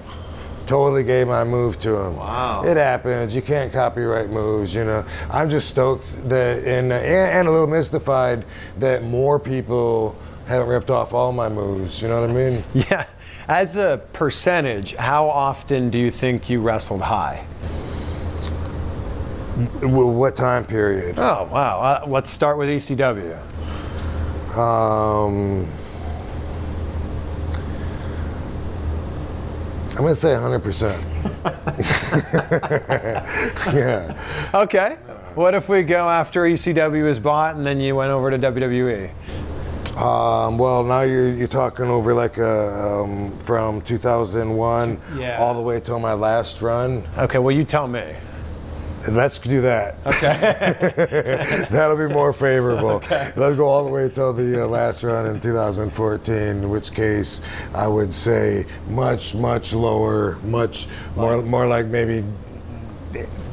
Totally 0.67 1.05
gave 1.05 1.27
my 1.29 1.45
move 1.45 1.79
to 1.81 1.95
him. 1.95 2.17
Wow. 2.17 2.63
It 2.65 2.79
happens. 2.79 3.35
You 3.35 3.43
can't 3.43 3.71
copyright 3.71 4.31
moves. 4.31 4.75
You 4.75 4.85
know. 4.85 5.05
I'm 5.31 5.51
just 5.51 5.69
stoked 5.69 6.29
that, 6.29 6.59
and 6.65 6.91
and, 6.93 6.93
and 6.93 7.49
a 7.49 7.51
little 7.51 7.67
mystified 7.67 8.45
that 8.79 9.03
more 9.03 9.39
people 9.39 10.17
haven't 10.47 10.69
ripped 10.69 10.91
off 10.91 11.13
all 11.13 11.33
my 11.33 11.49
moves. 11.49 12.01
You 12.01 12.09
know 12.09 12.21
what 12.21 12.31
I 12.31 12.33
mean? 12.33 12.65
Yeah. 12.75 13.05
As 13.47 13.77
a 13.77 14.01
percentage, 14.15 14.95
how 14.95 15.29
often 15.29 15.91
do 15.91 15.99
you 15.99 16.11
think 16.11 16.49
you 16.49 16.63
wrestled 16.63 17.03
high? 17.03 17.45
W- 19.83 20.07
What 20.07 20.35
time 20.35 20.65
period? 20.65 21.19
Oh, 21.19 21.47
wow. 21.53 21.79
Uh, 21.81 22.05
let's 22.09 22.31
start 22.31 22.57
with 22.57 22.71
ECW. 22.71 23.39
Um, 24.57 25.69
I'm 29.97 30.03
gonna 30.03 30.17
say 30.17 30.31
100%. 30.31 31.45
yeah. 33.75 34.51
Okay. 34.55 34.97
What 35.37 35.55
if 35.55 35.69
we 35.69 35.83
go 35.83 36.09
after 36.09 36.43
ECW 36.43 37.09
is 37.09 37.19
bought 37.21 37.55
and 37.57 37.65
then 37.67 37.79
you 37.81 37.95
went 37.95 38.11
over 38.11 38.31
to? 38.31 38.39
WWE? 38.39 39.11
Um, 39.97 40.59
well, 40.59 40.83
now 40.83 41.03
you're 41.03 41.33
you're 41.33 41.47
talking 41.47 41.87
over 41.87 42.13
like 42.13 42.39
a, 42.39 43.03
um, 43.03 43.39
from 43.47 43.81
2001 43.83 45.01
Yeah. 45.17 45.39
all 45.39 45.55
the 45.55 45.63
way 45.63 45.79
till 45.79 46.01
my 46.01 46.15
last 46.15 46.61
run. 46.61 47.05
Okay, 47.17 47.39
well, 47.39 47.55
you 47.55 47.63
tell 47.63 47.87
me. 47.87 48.17
Let's 49.09 49.39
do 49.39 49.61
that. 49.63 49.97
Okay. 50.07 51.67
That'll 51.71 51.97
be 51.97 52.13
more 52.13 52.33
favorable. 52.33 53.03
Let's 53.11 53.57
go 53.57 53.67
all 53.67 53.85
the 53.85 53.91
way 53.91 54.09
till 54.09 54.33
the 54.33 54.65
uh, 54.65 54.67
last 54.67 55.03
run 55.03 55.27
in 55.27 55.41
2014, 55.41 56.35
in 56.35 56.71
which 56.71 56.93
case 56.93 57.41
I 57.75 57.87
would 57.87 58.15
say 58.15 58.67
much, 58.89 59.35
much 59.35 59.75
lower, 59.75 60.37
much 60.45 60.87
more, 61.17 61.43
more 61.43 61.67
like 61.67 61.87
maybe 61.87 62.25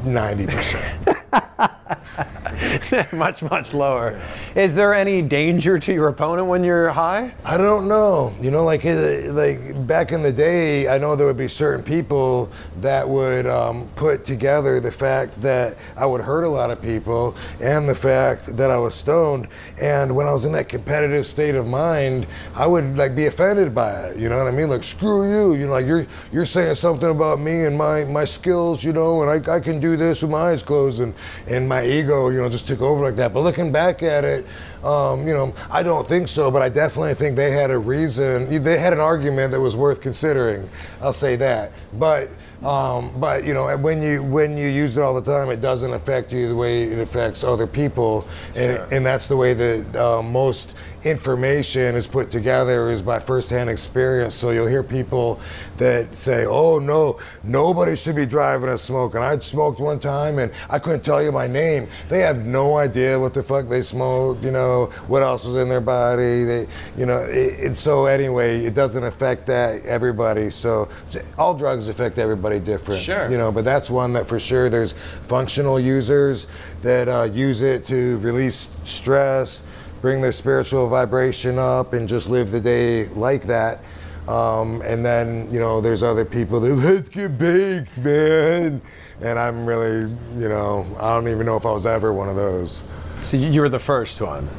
90%. 0.03 1.47
much, 3.13 3.43
much 3.43 3.73
lower. 3.73 4.21
Is 4.55 4.75
there 4.75 4.93
any 4.93 5.21
danger 5.21 5.77
to 5.79 5.93
your 5.93 6.07
opponent 6.07 6.47
when 6.47 6.63
you're 6.63 6.89
high? 6.89 7.33
I 7.43 7.57
don't 7.57 7.87
know. 7.87 8.33
You 8.41 8.51
know, 8.51 8.63
like 8.63 8.85
uh, 8.85 9.31
like 9.33 9.87
back 9.87 10.11
in 10.11 10.23
the 10.23 10.31
day, 10.31 10.87
I 10.87 10.97
know 10.97 11.15
there 11.15 11.27
would 11.27 11.37
be 11.37 11.47
certain 11.47 11.83
people 11.83 12.51
that 12.81 13.07
would 13.07 13.47
um, 13.47 13.89
put 13.95 14.25
together 14.25 14.79
the 14.79 14.91
fact 14.91 15.41
that 15.41 15.77
I 15.95 16.05
would 16.05 16.21
hurt 16.21 16.43
a 16.43 16.49
lot 16.49 16.71
of 16.71 16.81
people 16.81 17.35
and 17.59 17.87
the 17.87 17.95
fact 17.95 18.55
that 18.57 18.71
I 18.71 18.77
was 18.77 18.95
stoned. 18.95 19.47
And 19.79 20.15
when 20.15 20.27
I 20.27 20.33
was 20.33 20.45
in 20.45 20.51
that 20.53 20.69
competitive 20.69 21.25
state 21.27 21.55
of 21.55 21.67
mind, 21.67 22.27
I 22.55 22.67
would 22.67 22.97
like 22.97 23.15
be 23.15 23.27
offended 23.27 23.73
by 23.73 24.07
it. 24.07 24.17
You 24.17 24.29
know 24.29 24.37
what 24.37 24.47
I 24.47 24.51
mean? 24.51 24.69
Like 24.69 24.83
screw 24.83 25.29
you. 25.29 25.55
You 25.55 25.67
know, 25.67 25.73
like 25.73 25.85
you're 25.85 26.07
you're 26.31 26.45
saying 26.45 26.75
something 26.75 27.09
about 27.09 27.39
me 27.39 27.65
and 27.65 27.77
my 27.77 28.05
my 28.05 28.25
skills. 28.25 28.83
You 28.83 28.93
know, 28.93 29.21
and 29.21 29.47
I, 29.47 29.55
I 29.55 29.59
can 29.59 29.79
do 29.79 29.97
this 29.97 30.21
with 30.21 30.31
my 30.31 30.51
eyes 30.51 30.63
closed, 30.63 30.99
and 30.99 31.13
and 31.51 31.67
my 31.67 31.85
ego, 31.85 32.29
you 32.29 32.41
know, 32.41 32.49
just 32.49 32.67
took 32.67 32.81
over 32.81 33.03
like 33.03 33.15
that. 33.17 33.33
But 33.33 33.41
looking 33.41 33.71
back 33.71 34.03
at 34.03 34.23
it, 34.23 34.45
um, 34.83 35.27
you 35.27 35.33
know, 35.33 35.53
I 35.69 35.83
don't 35.83 36.07
think 36.07 36.27
so, 36.27 36.49
but 36.49 36.61
I 36.61 36.69
definitely 36.69 37.13
think 37.13 37.35
they 37.35 37.51
had 37.51 37.71
a 37.71 37.77
reason. 37.77 38.63
They 38.63 38.77
had 38.77 38.93
an 38.93 38.99
argument 38.99 39.51
that 39.51 39.59
was 39.59 39.75
worth 39.75 40.01
considering. 40.01 40.69
I'll 41.01 41.13
say 41.13 41.35
that. 41.35 41.73
But 41.93 42.29
um, 42.63 43.11
but 43.19 43.43
you 43.43 43.53
know, 43.53 43.75
when 43.77 44.03
you 44.03 44.21
when 44.21 44.55
you 44.57 44.67
use 44.67 44.95
it 44.95 45.01
all 45.01 45.19
the 45.19 45.31
time, 45.31 45.49
it 45.49 45.61
doesn't 45.61 45.91
affect 45.93 46.31
you 46.31 46.47
the 46.47 46.55
way 46.55 46.83
it 46.83 46.99
affects 46.99 47.43
other 47.43 47.65
people, 47.65 48.27
and, 48.55 48.77
and 48.93 49.05
that's 49.05 49.27
the 49.27 49.37
way 49.37 49.53
that 49.53 49.95
uh, 49.95 50.21
most 50.21 50.75
information 51.03 51.95
is 51.95 52.05
put 52.05 52.29
together 52.29 52.91
is 52.91 53.01
by 53.01 53.19
firsthand 53.19 53.69
experience. 53.69 54.35
So 54.35 54.51
you'll 54.51 54.67
hear 54.67 54.83
people 54.83 55.39
that 55.77 56.15
say, 56.15 56.45
"Oh 56.45 56.77
no, 56.77 57.17
nobody 57.43 57.95
should 57.95 58.15
be 58.15 58.27
driving 58.27 58.69
a 58.69 58.77
smoke 58.77 59.15
and 59.15 59.23
smoking." 59.23 59.39
I 59.39 59.39
smoked 59.39 59.79
one 59.79 59.99
time 59.99 60.39
and 60.39 60.51
I 60.69 60.77
couldn't 60.77 61.03
tell 61.03 61.21
you 61.21 61.31
my 61.31 61.47
name. 61.47 61.87
They 62.09 62.19
have 62.19 62.45
no 62.45 62.77
idea 62.77 63.19
what 63.19 63.33
the 63.33 63.41
fuck 63.41 63.69
they 63.69 63.81
smoked. 63.81 64.43
You 64.43 64.51
know 64.51 64.85
what 65.07 65.23
else 65.23 65.45
was 65.45 65.55
in 65.55 65.69
their 65.69 65.81
body. 65.81 66.43
They, 66.43 66.67
you 66.95 67.07
know, 67.07 67.19
it, 67.19 67.59
and 67.59 67.75
so 67.77 68.05
anyway, 68.05 68.63
it 68.63 68.75
doesn't 68.75 69.03
affect 69.03 69.47
that 69.47 69.83
everybody. 69.85 70.51
So 70.51 70.89
all 71.37 71.55
drugs 71.55 71.87
affect 71.87 72.19
everybody 72.19 72.50
different. 72.59 73.01
Sure. 73.01 73.29
You 73.29 73.37
know, 73.37 73.51
but 73.51 73.63
that's 73.63 73.89
one 73.89 74.13
that 74.13 74.27
for 74.27 74.39
sure 74.39 74.69
there's 74.69 74.93
functional 75.23 75.79
users 75.79 76.47
that 76.81 77.07
uh, 77.07 77.23
use 77.23 77.61
it 77.61 77.85
to 77.87 78.17
release 78.19 78.69
stress 78.83 79.61
bring 80.01 80.19
their 80.21 80.31
spiritual 80.31 80.89
vibration 80.89 81.59
up 81.59 81.93
and 81.93 82.09
just 82.09 82.27
live 82.27 82.51
the 82.51 82.59
day 82.59 83.07
like 83.09 83.43
that. 83.43 83.79
Um, 84.27 84.81
and 84.81 85.05
then, 85.05 85.51
you 85.51 85.59
know, 85.59 85.79
there's 85.79 86.03
other 86.03 86.25
people 86.25 86.59
that 86.59 86.69
let's 86.75 87.09
get 87.09 87.37
baked, 87.37 87.99
man. 87.99 88.81
And 89.21 89.39
I'm 89.39 89.65
really, 89.65 90.11
you 90.37 90.49
know, 90.49 90.85
I 90.99 91.13
don't 91.13 91.27
even 91.27 91.45
know 91.45 91.55
if 91.55 91.65
I 91.65 91.71
was 91.71 91.85
ever 91.85 92.11
one 92.11 92.29
of 92.29 92.35
those. 92.35 92.83
So 93.21 93.37
you 93.37 93.49
you 93.49 93.61
were 93.61 93.69
the 93.69 93.79
first 93.79 94.19
one. 94.19 94.49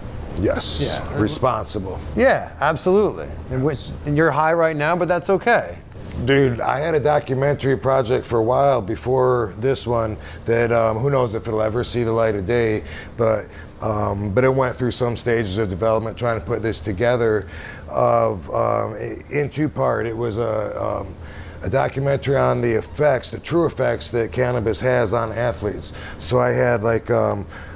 Yes. 0.40 0.81
Yeah. 0.81 1.20
Responsible. 1.20 2.00
Yeah, 2.16 2.52
absolutely. 2.61 3.28
And, 3.50 3.64
which, 3.64 3.88
and 4.07 4.16
you're 4.16 4.31
high 4.31 4.52
right 4.52 4.76
now, 4.76 4.96
but 4.96 5.09
that's 5.09 5.28
okay. 5.28 5.78
Dude, 6.25 6.61
I 6.61 6.79
had 6.79 6.94
a 6.94 7.01
documentary 7.01 7.77
project 7.77 8.27
for 8.27 8.38
a 8.38 8.42
while 8.42 8.81
before 8.83 9.55
this 9.59 9.87
one 9.87 10.16
that 10.44 10.70
um, 10.70 10.98
who 10.98 11.11
knows 11.11 11.35
if 11.35 11.48
it'll 11.48 11.62
ever 11.62 11.83
see 11.83 12.05
the 12.05 12.12
light 12.12 12.35
of 12.35 12.46
day, 12.46 12.85
but 13.16 13.46
um, 13.81 14.33
but 14.33 14.44
it 14.44 14.55
went 14.55 14.77
through 14.77 14.92
some 14.92 15.16
stages 15.16 15.59
of 15.59 15.68
development 15.68 16.16
trying 16.16 16.38
to 16.38 16.46
put 16.46 16.62
this 16.62 16.81
together. 16.81 17.48
Of 17.88 18.48
um, 18.51 18.94
in 18.96 19.51
two 19.51 19.68
part, 19.68 20.07
it 20.07 20.16
was 20.16 20.37
a 20.38 20.81
um, 20.81 21.14
a 21.62 21.70
documentary 21.70 22.37
on 22.37 22.61
the 22.61 22.72
effects, 22.72 23.31
the 23.31 23.38
true 23.38 23.66
effects 23.66 24.11
that 24.11 24.33
cannabis 24.33 24.81
has 24.81 25.14
on 25.14 25.33
athletes. 25.33 25.92
So 26.18 26.40
I 26.40 26.51
had 26.51 26.83
like, 26.83 27.11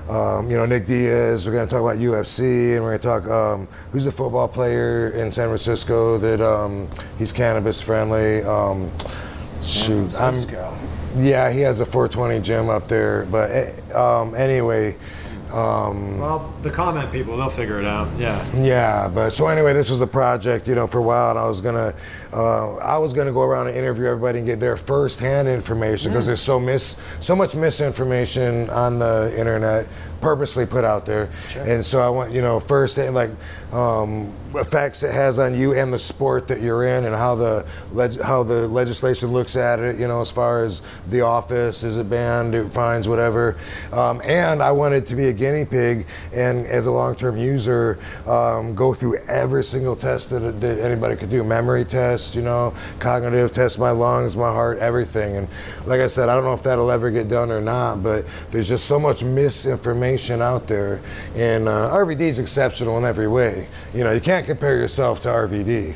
um, 0.09 0.51
you 0.51 0.57
know, 0.57 0.67
Nick 0.67 0.87
Diaz. 0.87 1.47
We're 1.47 1.53
going 1.53 1.67
to 1.67 1.71
talk 1.71 1.81
about 1.81 1.97
UFC, 1.99 2.75
and 2.75 2.83
we're 2.85 2.97
going 2.99 3.01
to 3.01 3.27
talk 3.27 3.27
um, 3.29 3.69
who's 3.93 4.05
the 4.05 4.13
football 4.13 4.49
player 4.49 5.11
in 5.11 5.33
San 5.33 5.49
Francisco 5.49 6.17
that 6.19 6.41
um, 6.41 6.89
he's 7.19 7.33
cannabis 7.33 7.81
friendly. 7.81 8.43
Um, 8.43 8.91
shoot, 9.63 10.15
I'm- 10.21 10.35
Francisco. 10.35 10.79
yeah, 11.19 11.51
he 11.51 11.61
has 11.61 11.81
a 11.81 11.87
420 11.87 12.41
gym 12.41 12.69
up 12.69 12.87
there. 12.89 13.25
But 13.31 13.51
eh, 13.51 13.73
um, 13.95 14.35
anyway. 14.35 14.97
Um, 15.53 16.19
Well, 16.19 16.53
the 16.63 16.71
comment 16.71 17.11
people, 17.13 17.37
they'll 17.37 17.49
figure 17.49 17.79
it 17.79 17.87
out. 17.87 18.09
Yeah. 18.19 18.45
yeah, 18.57 19.09
but 19.09 19.31
so 19.31 19.47
anyway, 19.47 19.73
this 19.75 19.89
was 19.89 20.01
a 20.01 20.07
project, 20.07 20.67
you 20.67 20.75
know, 20.75 20.89
for 20.89 20.99
a 20.99 21.03
while, 21.03 21.31
and 21.31 21.39
I 21.39 21.47
was 21.47 21.61
gonna, 21.61 21.95
uh, 22.33 22.77
I 22.77 22.99
was 22.99 23.13
gonna 23.13 23.33
go 23.33 23.43
around 23.43 23.69
and 23.69 23.77
interview 23.77 24.07
everybody 24.07 24.39
and 24.39 24.47
get 24.47 24.61
their 24.61 24.77
first-hand 24.77 25.49
information 25.49 26.13
because 26.13 26.27
there's 26.27 26.41
so 26.41 26.59
mis, 26.59 26.97
so 27.21 27.37
much 27.37 27.55
misinformation 27.55 28.69
on 28.71 28.99
the 28.99 29.35
internet, 29.39 29.87
purposely 30.21 30.67
put 30.67 30.85
out 30.85 31.07
there, 31.07 31.29
and 31.55 31.85
so 31.85 32.01
I 32.01 32.09
want, 32.09 32.33
you 32.33 32.43
know, 32.43 32.59
first 32.59 32.99
like 32.99 33.31
um, 33.73 34.33
effects 34.55 35.03
it 35.03 35.13
has 35.13 35.39
on 35.39 35.55
you 35.55 35.75
and 35.75 35.93
the 35.93 35.99
sport 35.99 36.49
that 36.49 36.61
you're 36.61 36.85
in, 36.85 37.05
and 37.05 37.15
how 37.15 37.35
the 37.35 37.67
leg- 37.93 38.21
how 38.21 38.43
the 38.43 38.67
legislation 38.69 39.33
looks 39.33 39.57
at 39.57 39.79
it, 39.79 39.99
you 39.99 40.09
know, 40.09 40.21
as 40.21 40.31
far 40.31 40.65
as 40.65 40.83
the 41.11 41.21
office 41.21 41.83
is 41.83 41.97
it 41.97 42.09
banned, 42.09 42.55
it 42.55 42.73
fines, 42.73 43.09
whatever, 43.09 43.57
um, 43.93 44.21
and 44.25 44.63
I 44.63 44.73
wanted 44.73 45.07
to 45.09 45.17
be 45.17 45.29
a 45.29 45.33
guinea 45.33 45.65
pig 45.65 46.07
and 46.33 46.67
as 46.67 46.87
a 46.87 46.91
long-term 46.91 47.37
user 47.37 47.99
um, 48.27 48.75
go 48.75 48.95
through 48.95 49.19
every 49.29 49.63
single 49.65 49.97
test 49.97 50.31
that, 50.31 50.61
that 50.61 50.79
anybody 50.81 51.17
could 51.17 51.31
do 51.31 51.45
memory 51.45 51.85
you 52.35 52.43
know 52.43 52.75
cognitive 52.99 53.53
tests 53.53 53.79
my 53.79 53.91
lungs 53.91 54.37
my 54.37 54.51
heart 54.51 54.79
everything 54.79 55.37
and 55.37 55.49
like 55.85 56.01
i 56.01 56.07
said 56.07 56.29
i 56.29 56.35
don't 56.35 56.45
know 56.45 56.55
if 56.55 56.63
that'll 56.63 56.91
ever 56.91 57.11
get 57.11 57.29
done 57.29 57.51
or 57.51 57.61
not 57.61 58.03
but 58.03 58.25
there's 58.51 58.69
just 58.69 58.87
so 58.87 58.99
much 58.99 59.23
misinformation 59.23 60.41
out 60.41 60.67
there 60.67 61.01
and 61.35 61.69
uh, 61.69 61.91
rvd 61.91 62.21
is 62.21 62.39
exceptional 62.39 62.97
in 62.99 63.05
every 63.05 63.29
way 63.29 63.69
you 63.95 64.03
know 64.03 64.13
you 64.13 64.21
can't 64.21 64.47
compare 64.47 64.77
yourself 64.77 65.21
to 65.21 65.29
rvd 65.29 65.95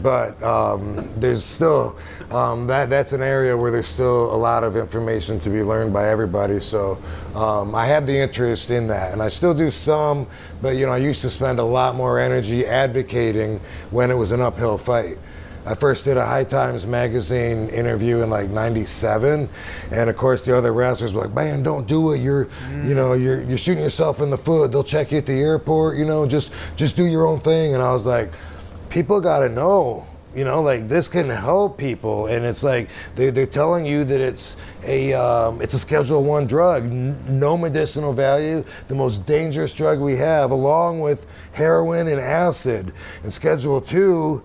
but 0.00 0.42
um, 0.42 1.08
there's 1.18 1.44
still 1.44 1.96
um, 2.30 2.66
that 2.66 2.88
that's 2.88 3.12
an 3.12 3.20
area 3.20 3.54
where 3.54 3.70
there's 3.70 3.86
still 3.86 4.34
a 4.34 4.36
lot 4.36 4.64
of 4.64 4.74
information 4.74 5.38
to 5.40 5.50
be 5.50 5.62
learned 5.62 5.92
by 5.92 6.08
everybody. 6.08 6.60
So 6.60 6.96
um, 7.34 7.74
I 7.74 7.84
have 7.86 8.06
the 8.06 8.16
interest 8.16 8.70
in 8.70 8.86
that, 8.86 9.12
and 9.12 9.22
I 9.22 9.28
still 9.28 9.52
do 9.52 9.70
some. 9.70 10.26
But 10.62 10.76
you 10.76 10.86
know, 10.86 10.92
I 10.92 10.96
used 10.96 11.20
to 11.22 11.30
spend 11.30 11.58
a 11.58 11.64
lot 11.64 11.94
more 11.94 12.18
energy 12.18 12.64
advocating 12.64 13.60
when 13.90 14.10
it 14.10 14.14
was 14.14 14.32
an 14.32 14.40
uphill 14.40 14.78
fight. 14.78 15.18
I 15.64 15.74
first 15.74 16.04
did 16.04 16.16
a 16.16 16.26
High 16.26 16.44
Times 16.44 16.86
magazine 16.86 17.68
interview 17.68 18.22
in 18.22 18.30
like 18.30 18.50
'97, 18.50 19.48
and 19.92 20.10
of 20.10 20.16
course 20.16 20.44
the 20.44 20.56
other 20.56 20.72
wrestlers 20.72 21.14
were 21.14 21.22
like, 21.22 21.34
"Man, 21.34 21.62
don't 21.62 21.86
do 21.86 22.12
it. 22.12 22.20
You're, 22.20 22.48
you 22.84 22.94
know, 22.94 23.12
you're 23.12 23.42
you're 23.42 23.58
shooting 23.58 23.82
yourself 23.82 24.20
in 24.20 24.30
the 24.30 24.38
foot. 24.38 24.72
They'll 24.72 24.82
check 24.82 25.12
you 25.12 25.18
at 25.18 25.26
the 25.26 25.40
airport. 25.40 25.98
You 25.98 26.04
know, 26.04 26.26
just 26.26 26.52
just 26.74 26.96
do 26.96 27.04
your 27.04 27.26
own 27.26 27.40
thing." 27.40 27.74
And 27.74 27.82
I 27.82 27.92
was 27.92 28.06
like, 28.06 28.32
people 28.88 29.20
got 29.20 29.40
to 29.40 29.48
know 29.48 30.06
you 30.34 30.44
know 30.44 30.62
like 30.62 30.88
this 30.88 31.08
can 31.08 31.28
help 31.28 31.76
people 31.76 32.26
and 32.26 32.44
it's 32.44 32.62
like 32.62 32.88
they, 33.14 33.30
they're 33.30 33.46
telling 33.46 33.84
you 33.84 34.04
that 34.04 34.20
it's 34.20 34.56
a 34.84 35.12
um, 35.12 35.60
it's 35.60 35.74
a 35.74 35.78
schedule 35.78 36.24
one 36.24 36.46
drug 36.46 36.84
N- 36.84 37.18
no 37.28 37.56
medicinal 37.56 38.12
value 38.12 38.64
the 38.88 38.94
most 38.94 39.26
dangerous 39.26 39.72
drug 39.72 40.00
we 40.00 40.16
have 40.16 40.50
along 40.50 41.00
with 41.00 41.26
heroin 41.52 42.08
and 42.08 42.18
acid 42.20 42.92
and 43.22 43.32
schedule 43.32 43.80
two 43.80 44.42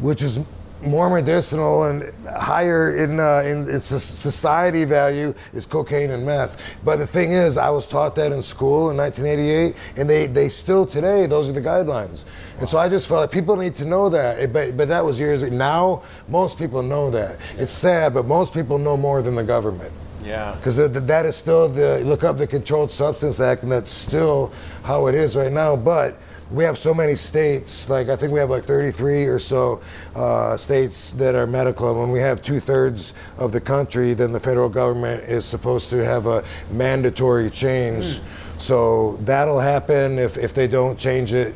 which 0.00 0.22
is 0.22 0.38
more 0.82 1.10
medicinal 1.10 1.82
and 1.84 2.10
higher 2.26 2.96
in, 2.96 3.20
uh, 3.20 3.40
in 3.40 3.68
its 3.68 3.88
society 3.88 4.84
value 4.84 5.34
is 5.52 5.66
cocaine 5.66 6.10
and 6.10 6.24
meth. 6.24 6.56
But 6.82 6.96
the 6.96 7.06
thing 7.06 7.32
is, 7.32 7.58
I 7.58 7.68
was 7.68 7.86
taught 7.86 8.14
that 8.14 8.32
in 8.32 8.42
school 8.42 8.88
in 8.90 8.96
1988, 8.96 9.76
and 9.98 10.08
they, 10.08 10.26
they 10.26 10.48
still 10.48 10.86
today, 10.86 11.26
those 11.26 11.50
are 11.50 11.52
the 11.52 11.60
guidelines. 11.60 12.24
And 12.60 12.66
so 12.66 12.78
I 12.78 12.88
just 12.88 13.08
felt 13.08 13.20
like 13.20 13.30
people 13.30 13.56
need 13.56 13.76
to 13.76 13.84
know 13.84 14.08
that. 14.08 14.38
It- 14.38 14.52
But, 14.54 14.76
but 14.78 14.88
that 14.88 15.04
was 15.04 15.18
years 15.18 15.42
ago. 15.42 15.54
Now, 15.54 16.02
most 16.28 16.56
people 16.58 16.82
know 16.82 17.10
that. 17.10 17.36
It's 17.58 17.72
sad, 17.74 18.14
but 18.14 18.24
most 18.26 18.54
people 18.54 18.78
know 18.78 18.96
more 18.96 19.20
than 19.20 19.34
the 19.34 19.44
government. 19.44 19.92
Yeah. 20.24 20.54
Because 20.54 20.76
that 20.76 21.26
is 21.26 21.36
still 21.36 21.68
the 21.68 22.00
look 22.04 22.24
up 22.24 22.38
the 22.38 22.46
Controlled 22.46 22.90
Substance 22.90 23.38
Act, 23.38 23.62
and 23.64 23.72
that's 23.72 23.90
still 23.90 24.50
how 24.82 25.08
it 25.08 25.14
is 25.14 25.36
right 25.36 25.52
now. 25.52 25.76
But 25.76 26.18
we 26.50 26.64
have 26.64 26.78
so 26.78 26.92
many 26.92 27.14
states, 27.14 27.88
like 27.88 28.08
I 28.08 28.16
think 28.16 28.32
we 28.32 28.40
have 28.40 28.50
like 28.50 28.64
33 28.64 29.26
or 29.26 29.38
so 29.38 29.80
uh, 30.14 30.56
states 30.56 31.12
that 31.12 31.34
are 31.34 31.46
medical. 31.46 31.90
And 31.90 32.00
when 32.00 32.10
we 32.10 32.20
have 32.20 32.42
two 32.42 32.58
thirds 32.58 33.12
of 33.38 33.52
the 33.52 33.60
country, 33.60 34.14
then 34.14 34.32
the 34.32 34.40
federal 34.40 34.68
government 34.68 35.24
is 35.24 35.44
supposed 35.44 35.90
to 35.90 36.04
have 36.04 36.26
a 36.26 36.44
mandatory 36.70 37.50
change. 37.50 38.20
So 38.58 39.18
that'll 39.22 39.60
happen 39.60 40.18
if, 40.18 40.36
if 40.36 40.52
they 40.52 40.66
don't 40.66 40.98
change 40.98 41.32
it 41.32 41.54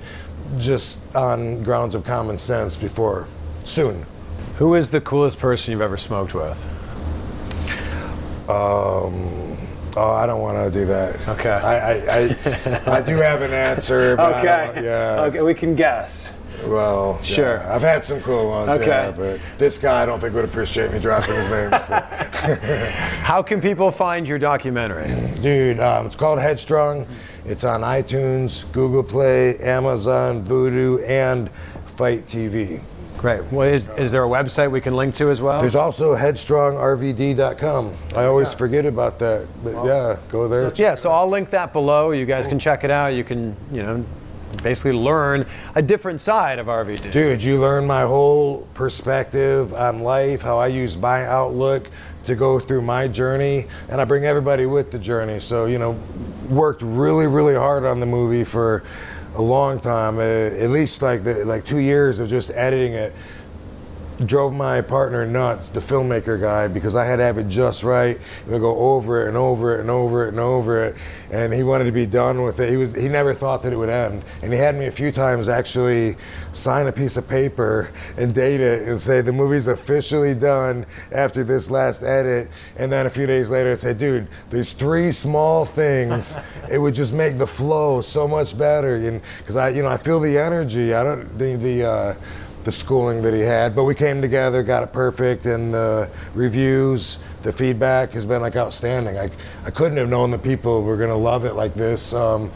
just 0.59 0.99
on 1.16 1.62
grounds 1.62 1.95
of 1.95 2.05
common 2.05 2.39
sense 2.39 2.77
before 2.77 3.27
soon. 3.64 4.07
Who 4.59 4.75
is 4.75 4.91
the 4.91 5.01
coolest 5.01 5.39
person 5.39 5.73
you've 5.73 5.81
ever 5.81 5.97
smoked 5.97 6.35
with? 6.35 6.64
Um, 8.49 9.54
Oh, 9.97 10.11
I 10.13 10.27
don't 10.27 10.41
want 10.41 10.73
to 10.73 10.77
do 10.77 10.87
that. 10.87 11.29
Okay. 11.29 11.51
I 11.51 11.93
I, 11.93 12.37
I, 12.87 12.99
I 12.99 13.03
do 13.03 13.17
have 13.17 13.43
an 13.43 13.53
answer. 13.53 14.17
Okay. 14.19 14.83
yeah. 14.85 15.25
Okay, 15.29 15.43
we 15.43 15.55
can 15.55 15.75
guess. 15.75 16.33
Well, 16.67 17.19
yeah. 17.21 17.27
Sure. 17.27 17.73
I've 17.73 17.83
had 17.83 18.05
some 18.05 18.21
cool 18.23 18.49
ones. 18.49 18.71
Okay. 18.71 18.87
Yeah, 18.87 19.11
but 19.11 19.41
this 19.59 19.79
guy, 19.79 20.03
I 20.03 20.07
don't 20.07 20.21
think 20.21 20.35
would 20.35 20.45
appreciate 20.45 20.93
me 20.93 20.99
dropping 20.99 21.35
his 21.35 21.51
name. 21.51 21.71
so. 21.71 22.01
How 23.23 23.43
can 23.43 23.61
people 23.61 23.91
find 23.91 24.27
your 24.27 24.39
documentary? 24.39 25.09
Dude, 25.41 25.81
um, 25.81 26.07
it's 26.07 26.17
called 26.17 26.39
Headstrong. 26.39 27.07
It's 27.45 27.65
on 27.65 27.83
iTunes, 27.83 28.71
Google 28.73 29.03
Play, 29.03 29.59
Amazon, 29.59 30.45
Vudu, 30.45 31.07
and 31.07 31.51
FITE 31.97 32.27
TV. 32.27 32.81
Great. 33.25 33.43
Well, 33.51 33.66
is, 33.66 33.89
is 33.97 34.12
there 34.12 34.22
a 34.22 34.29
website 34.29 34.70
we 34.70 34.83
can 34.83 34.95
link 34.95 35.14
to 35.14 35.31
as 35.31 35.41
well? 35.41 35.59
There's 35.59 35.75
also 35.75 36.14
headstrongrvd.com. 36.14 37.97
I 38.14 38.27
always 38.27 38.53
forget 38.53 38.85
about 38.85 39.18
that, 39.20 39.49
but 39.64 39.83
yeah, 39.83 40.18
go 40.29 40.47
there. 40.47 40.70
Yeah, 40.75 40.95
so 40.95 41.11
I'll 41.11 41.31
link 41.31 41.49
that 41.49 41.72
below. 41.72 42.11
You 42.11 42.27
guys 42.27 42.47
can 42.47 42.59
check 42.59 42.85
it 42.85 42.91
out. 42.91 43.14
You 43.14 43.25
can, 43.25 43.57
you 43.72 43.83
know, 43.83 44.05
basically 44.62 44.93
learn 44.93 45.47
a 45.75 45.81
different 45.81 46.20
side 46.20 46.59
of 46.59 46.66
RVD. 46.66 47.12
Dude, 47.12 47.43
you 47.43 47.59
learn 47.59 47.87
my 47.87 48.03
whole 48.03 48.68
perspective 48.75 49.72
on 49.72 50.01
life, 50.01 50.43
how 50.43 50.59
I 50.59 50.66
use 50.66 50.95
my 50.95 51.25
outlook 51.25 51.89
to 52.27 52.35
go 52.35 52.61
through 52.61 52.83
my 52.83 53.09
journey, 53.09 53.68
and 53.89 54.03
I 54.03 54.05
bring 54.05 54.27
everybody 54.27 54.66
with 54.66 54.91
the 54.91 54.99
journey. 54.99 55.41
So, 55.41 55.64
you 55.64 55.79
know, 55.79 55.99
worked 56.51 56.83
really, 56.83 57.27
really 57.27 57.55
hard 57.55 57.87
on 57.87 58.01
the 58.01 58.07
movie 58.07 58.45
for 58.45 58.83
a 59.35 59.43
long 59.43 59.80
time, 59.80 60.18
uh, 60.18 60.22
at 60.22 60.70
least 60.70 61.03
like 61.03 61.24
the, 61.24 61.45
like 61.45 61.64
two 61.64 61.78
years 61.78 62.20
of 62.20 62.28
just 62.28 62.51
editing 62.51 62.93
it. 62.93 63.12
Drove 64.27 64.53
my 64.53 64.81
partner 64.81 65.27
nuts, 65.27 65.71
the 65.71 65.81
filmmaker 65.81 66.41
guy, 66.41 66.69
because 66.69 66.95
I 66.95 67.05
had 67.05 67.17
to 67.17 67.25
have 67.25 67.37
it 67.37 67.49
just 67.49 67.83
right. 67.83 68.21
We 68.47 68.59
go 68.61 68.77
over 68.77 69.25
it 69.25 69.29
and 69.29 69.37
over 69.37 69.75
it 69.75 69.81
and 69.81 69.91
over 69.91 70.27
it 70.27 70.29
and 70.29 70.39
over 70.39 70.85
it, 70.85 70.97
and 71.33 71.53
he 71.53 71.65
wanted 71.65 71.85
to 71.85 71.93
be 71.93 72.07
done 72.07 72.43
with 72.43 72.61
it. 72.61 72.71
He 72.71 72.77
was 72.77 72.95
he 72.95 73.09
never 73.09 73.35
thought 73.35 73.62
that 73.65 73.73
it 73.73 73.77
would 73.77 73.89
end, 73.89 74.23
and 74.41 74.53
he 74.53 74.59
had 74.59 74.77
me 74.77 74.87
a 74.87 74.91
few 74.93 75.11
times 75.11 75.49
actually 75.49 76.17
sign 76.53 76.87
a 76.87 76.93
piece 76.93 77.17
of 77.17 77.27
paper 77.27 77.91
and 78.17 78.33
date 78.33 78.61
it 78.61 78.87
and 78.87 79.01
say 79.01 79.21
the 79.21 79.33
movie's 79.33 79.67
officially 79.67 80.33
done 80.33 80.87
after 81.11 81.43
this 81.43 81.69
last 81.69 82.05
edit. 82.05 82.49
And 82.77 82.93
then 82.93 83.07
a 83.07 83.11
few 83.11 83.27
days 83.27 83.51
later, 83.51 83.73
I 83.73 83.75
said, 83.75 83.99
dude, 83.99 84.29
there's 84.51 84.75
three 84.75 85.11
small 85.11 85.65
things. 85.65 86.37
it 86.71 86.79
would 86.79 86.95
just 86.95 87.12
make 87.12 87.37
the 87.37 87.49
flow 87.49 88.01
so 88.01 88.29
much 88.29 88.57
better, 88.57 88.95
and 88.95 89.21
because 89.39 89.57
I 89.57 89.71
you 89.71 89.83
know 89.83 89.89
I 89.89 89.97
feel 89.97 90.21
the 90.21 90.39
energy. 90.39 90.95
I 90.95 91.03
don't 91.03 91.37
the 91.37 91.57
the. 91.57 91.85
Uh, 91.85 92.15
the 92.65 92.73
schooling 92.73 93.23
that 93.23 93.35
he 93.35 93.41
had. 93.41 93.77
But 93.77 93.85
we 93.85 93.95
came 93.95 94.21
together, 94.21 94.62
got 94.62 94.83
it 94.83 94.93
perfect, 94.93 95.47
and 95.47 95.73
the 95.73 96.09
reviews, 96.35 97.19
the 97.43 97.53
feedback 97.53 98.12
has 98.12 98.25
been 98.25 98.43
like 98.43 98.57
outstanding. 98.57 99.19
I, 99.19 99.31
I 99.65 99.71
couldn't 99.71 99.99
have 99.99 100.09
known 100.09 100.31
that 100.33 100.43
people 100.43 100.83
were 100.83 100.97
going 100.97 101.11
to 101.11 101.17
love 101.17 101.45
it 101.45 101.55
like 101.55 101.75
this. 101.75 102.15
Um, 102.15 102.51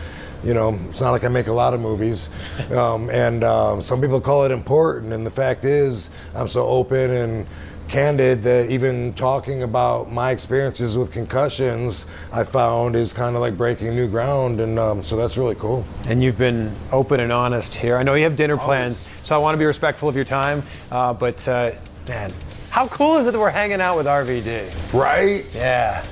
you 0.45 0.55
know, 0.55 0.79
it's 0.89 1.01
not 1.01 1.11
like 1.11 1.25
I 1.25 1.29
make 1.29 1.49
a 1.49 1.53
lot 1.53 1.75
of 1.75 1.81
movies, 1.81 2.29
um, 2.71 3.11
and 3.11 3.43
um, 3.43 3.83
some 3.83 4.01
people 4.01 4.21
call 4.21 4.45
it 4.45 4.53
important. 4.53 5.13
And 5.13 5.27
the 5.27 5.31
fact 5.31 5.65
is, 5.65 6.11
I'm 6.35 6.49
so 6.49 6.67
open 6.67 7.11
and 7.11 7.47
candid 7.89 8.43
that 8.43 8.71
even 8.71 9.15
talking 9.15 9.63
about 9.63 10.13
my 10.13 10.31
experiences 10.31 10.97
with 10.99 11.11
concussions, 11.11 12.07
I 12.33 12.45
found 12.45 12.95
is 12.95 13.13
kind 13.13 13.35
of 13.35 13.41
like 13.41 13.57
breaking 13.57 13.95
new 13.95 14.09
ground, 14.09 14.61
and 14.61 14.79
um, 14.79 15.03
so 15.03 15.17
that's 15.17 15.37
really 15.39 15.55
cool. 15.55 15.85
And 16.07 16.23
you've 16.23 16.39
been 16.39 16.75
open 16.93 17.21
and 17.21 17.33
honest 17.33 17.75
here. 17.75 17.97
I 17.97 18.03
know 18.03 18.15
you 18.15 18.25
have 18.25 18.37
dinner 18.37 18.57
plans, 18.57 19.07
so 19.25 19.35
I 19.35 19.39
want 19.39 19.55
to 19.55 19.59
be 19.59 19.65
respectful 19.65 20.09
of 20.09 20.15
your 20.15 20.25
time. 20.25 20.63
Uh, 20.91 21.13
but 21.15 21.47
uh, 21.49 21.73
man, 22.07 22.33
how 22.71 22.87
cool 22.89 23.17
is 23.19 23.27
it 23.27 23.33
that 23.33 23.39
we're 23.39 23.51
hanging 23.51 23.81
out 23.81 23.97
with 23.97 24.07
RVD? 24.07 24.93
Right? 24.93 25.45
Yeah. 25.55 26.03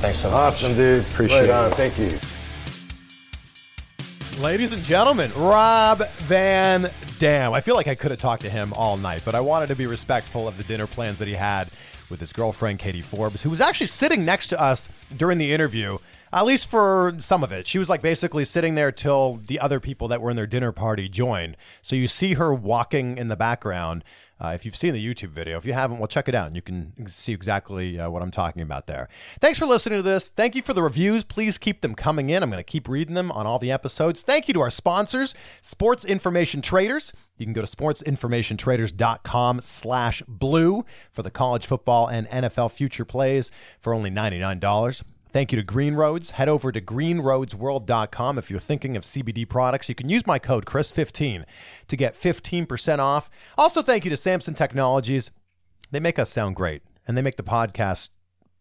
Thanks 0.00 0.18
so 0.18 0.30
much. 0.30 0.36
Awesome, 0.38 0.74
dude. 0.74 1.00
Appreciate 1.04 1.40
Right 1.42 1.50
on. 1.50 1.72
it. 1.72 1.76
Thank 1.76 1.98
you. 1.98 2.18
Ladies 4.40 4.72
and 4.72 4.82
gentlemen, 4.82 5.32
Rob 5.34 6.08
Van 6.18 6.90
Dam. 7.18 7.52
I 7.52 7.60
feel 7.60 7.74
like 7.74 7.88
I 7.88 7.96
could 7.96 8.12
have 8.12 8.20
talked 8.20 8.42
to 8.42 8.50
him 8.50 8.72
all 8.74 8.96
night, 8.96 9.22
but 9.24 9.34
I 9.34 9.40
wanted 9.40 9.66
to 9.68 9.76
be 9.76 9.86
respectful 9.86 10.46
of 10.46 10.56
the 10.56 10.62
dinner 10.62 10.86
plans 10.86 11.18
that 11.18 11.26
he 11.26 11.34
had 11.34 11.68
with 12.08 12.20
his 12.20 12.32
girlfriend, 12.32 12.78
Katie 12.78 13.02
Forbes, 13.02 13.42
who 13.42 13.50
was 13.50 13.60
actually 13.60 13.88
sitting 13.88 14.24
next 14.24 14.46
to 14.48 14.60
us 14.60 14.88
during 15.14 15.38
the 15.38 15.52
interview, 15.52 15.98
at 16.32 16.46
least 16.46 16.68
for 16.68 17.16
some 17.18 17.42
of 17.42 17.50
it. 17.50 17.66
She 17.66 17.78
was 17.78 17.90
like 17.90 18.02
basically 18.02 18.44
sitting 18.44 18.76
there 18.76 18.92
till 18.92 19.40
the 19.46 19.58
other 19.58 19.80
people 19.80 20.06
that 20.08 20.22
were 20.22 20.30
in 20.30 20.36
their 20.36 20.46
dinner 20.46 20.70
party 20.70 21.08
joined. 21.08 21.56
So 21.82 21.96
you 21.96 22.06
see 22.06 22.34
her 22.34 22.54
walking 22.54 23.18
in 23.18 23.28
the 23.28 23.36
background. 23.36 24.04
Uh, 24.40 24.48
if 24.54 24.64
you've 24.64 24.76
seen 24.76 24.94
the 24.94 25.04
YouTube 25.04 25.30
video, 25.30 25.56
if 25.56 25.64
you 25.66 25.72
haven't, 25.72 25.98
well, 25.98 26.06
check 26.06 26.28
it 26.28 26.34
out 26.34 26.46
and 26.46 26.56
you 26.56 26.62
can 26.62 27.06
see 27.08 27.32
exactly 27.32 27.98
uh, 27.98 28.08
what 28.08 28.22
I'm 28.22 28.30
talking 28.30 28.62
about 28.62 28.86
there. 28.86 29.08
Thanks 29.40 29.58
for 29.58 29.66
listening 29.66 29.98
to 29.98 30.02
this. 30.02 30.30
Thank 30.30 30.54
you 30.54 30.62
for 30.62 30.72
the 30.72 30.82
reviews. 30.82 31.24
Please 31.24 31.58
keep 31.58 31.80
them 31.80 31.94
coming 31.94 32.30
in. 32.30 32.42
I'm 32.42 32.50
going 32.50 32.58
to 32.58 32.64
keep 32.64 32.88
reading 32.88 33.14
them 33.14 33.32
on 33.32 33.46
all 33.46 33.58
the 33.58 33.72
episodes. 33.72 34.22
Thank 34.22 34.48
you 34.48 34.54
to 34.54 34.60
our 34.60 34.70
sponsors, 34.70 35.34
Sports 35.60 36.04
Information 36.04 36.62
Traders. 36.62 37.12
You 37.36 37.46
can 37.46 37.52
go 37.52 37.62
to 37.62 37.66
sportsinformationtraders.com 37.66 39.60
slash 39.60 40.22
blue 40.28 40.84
for 41.10 41.22
the 41.22 41.30
college 41.30 41.66
football 41.66 42.06
and 42.06 42.28
NFL 42.28 42.70
future 42.72 43.04
plays 43.04 43.50
for 43.80 43.92
only 43.92 44.10
$99. 44.10 45.02
Thank 45.30 45.52
you 45.52 45.56
to 45.56 45.62
Green 45.62 45.94
Roads. 45.94 46.30
Head 46.32 46.48
over 46.48 46.72
to 46.72 46.80
greenroadsworld.com 46.80 48.38
if 48.38 48.50
you're 48.50 48.60
thinking 48.60 48.96
of 48.96 49.02
CBD 49.02 49.48
products. 49.48 49.88
You 49.88 49.94
can 49.94 50.08
use 50.08 50.26
my 50.26 50.38
code 50.38 50.64
Chris15 50.64 51.44
to 51.88 51.96
get 51.96 52.14
15% 52.14 52.98
off. 52.98 53.28
Also, 53.58 53.82
thank 53.82 54.04
you 54.04 54.10
to 54.10 54.16
Samson 54.16 54.54
Technologies. 54.54 55.30
They 55.90 56.00
make 56.00 56.18
us 56.18 56.30
sound 56.30 56.56
great, 56.56 56.82
and 57.06 57.16
they 57.16 57.22
make 57.22 57.36
the 57.36 57.42
podcast 57.42 58.08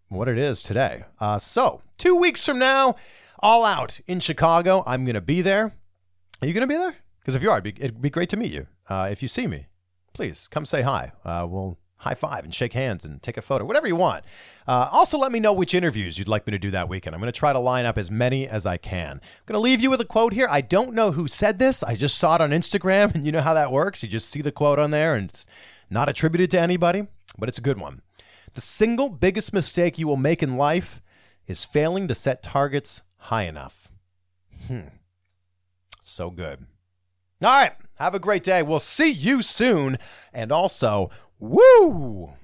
what 0.10 0.28
it 0.28 0.38
is 0.38 0.62
today. 0.62 1.04
Uh, 1.20 1.40
so, 1.40 1.82
two 1.98 2.16
weeks 2.16 2.46
from 2.46 2.60
now, 2.60 2.96
all 3.40 3.64
out 3.64 4.00
in 4.08 4.20
Chicago. 4.20 4.84
I'm 4.86 5.06
going 5.06 5.16
to 5.16 5.22
be 5.22 5.42
there. 5.42 5.72
Are 6.42 6.48
you 6.48 6.54
going 6.54 6.62
to 6.62 6.68
be 6.68 6.78
there? 6.78 6.96
Because 7.20 7.36
if 7.36 7.42
you 7.42 7.50
are, 7.50 7.60
it'd 7.60 7.76
be, 7.76 7.82
it'd 7.84 8.02
be 8.02 8.10
great 8.10 8.30
to 8.30 8.38
meet 8.38 8.52
you. 8.52 8.68
Uh, 8.90 9.08
if 9.12 9.22
you 9.22 9.28
see 9.28 9.48
me, 9.48 9.68
please 10.14 10.48
come 10.48 10.66
say 10.66 10.82
hi. 10.82 11.12
Uh, 11.26 11.46
we'll 11.50 11.78
high 12.00 12.14
five 12.14 12.44
and 12.44 12.54
shake 12.54 12.74
hands 12.74 13.04
and 13.04 13.22
take 13.22 13.38
a 13.38 13.42
photo, 13.42 13.66
whatever 13.66 13.88
you 13.88 13.96
want. 13.96 14.24
Uh, 14.68 14.90
also, 14.92 15.18
let 15.18 15.32
me 15.32 15.40
know 15.40 15.54
which 15.54 15.74
interviews 15.74 16.18
you'd 16.18 16.28
like 16.28 16.46
me 16.46 16.52
to 16.52 16.60
do 16.60 16.72
that 16.72 16.90
weekend. 16.90 17.16
I'm 17.16 17.22
going 17.22 17.32
to 17.32 17.38
try 17.38 17.54
to 17.54 17.60
line 17.60 17.86
up 17.86 17.98
as 17.98 18.12
many 18.12 18.48
as 18.48 18.66
I 18.66 18.78
can. 18.78 19.14
I'm 19.14 19.44
going 19.46 19.54
to 19.54 19.60
leave 19.60 19.82
you 19.82 19.90
with 19.90 20.02
a 20.02 20.06
quote 20.06 20.34
here. 20.34 20.48
I 20.50 20.62
don't 20.62 20.94
know 20.94 21.12
who 21.12 21.28
said 21.28 21.60
this. 21.60 21.84
I 21.84 21.96
just 21.96 22.18
saw 22.18 22.36
it 22.36 22.42
on 22.42 22.52
Instagram, 22.52 23.14
and 23.16 23.26
you 23.26 23.32
know 23.32 23.42
how 23.42 23.54
that 23.54 23.72
works. 23.72 24.04
You 24.04 24.10
just 24.10 24.30
see 24.30 24.42
the 24.42 24.52
quote 24.52 24.80
on 24.80 24.92
there, 24.92 25.16
and 25.16 25.30
it's 25.30 25.46
not 25.90 26.10
attributed 26.10 26.52
to 26.52 26.62
anybody, 26.62 27.08
but 27.38 27.50
it's 27.50 27.58
a 27.58 27.62
good 27.62 27.80
one. 27.80 28.02
The 28.54 28.62
single 28.62 29.10
biggest 29.10 29.54
mistake 29.54 29.98
you 29.98 30.08
will 30.08 30.18
make 30.18 30.42
in 30.42 30.58
life 30.58 31.02
is 31.48 31.66
failing 31.66 32.08
to 32.08 32.16
set 32.16 32.44
targets 32.44 33.02
high 33.18 33.44
enough. 33.44 33.92
Hmm. 34.68 34.90
So 36.02 36.30
good. 36.30 36.66
All 37.44 37.50
right. 37.50 37.74
Have 38.00 38.16
a 38.16 38.20
great 38.20 38.44
day. 38.44 38.64
We'll 38.64 38.80
see 38.80 39.10
you 39.10 39.42
soon. 39.42 39.98
And 40.34 40.52
also, 40.52 41.10
woo! 41.40 42.37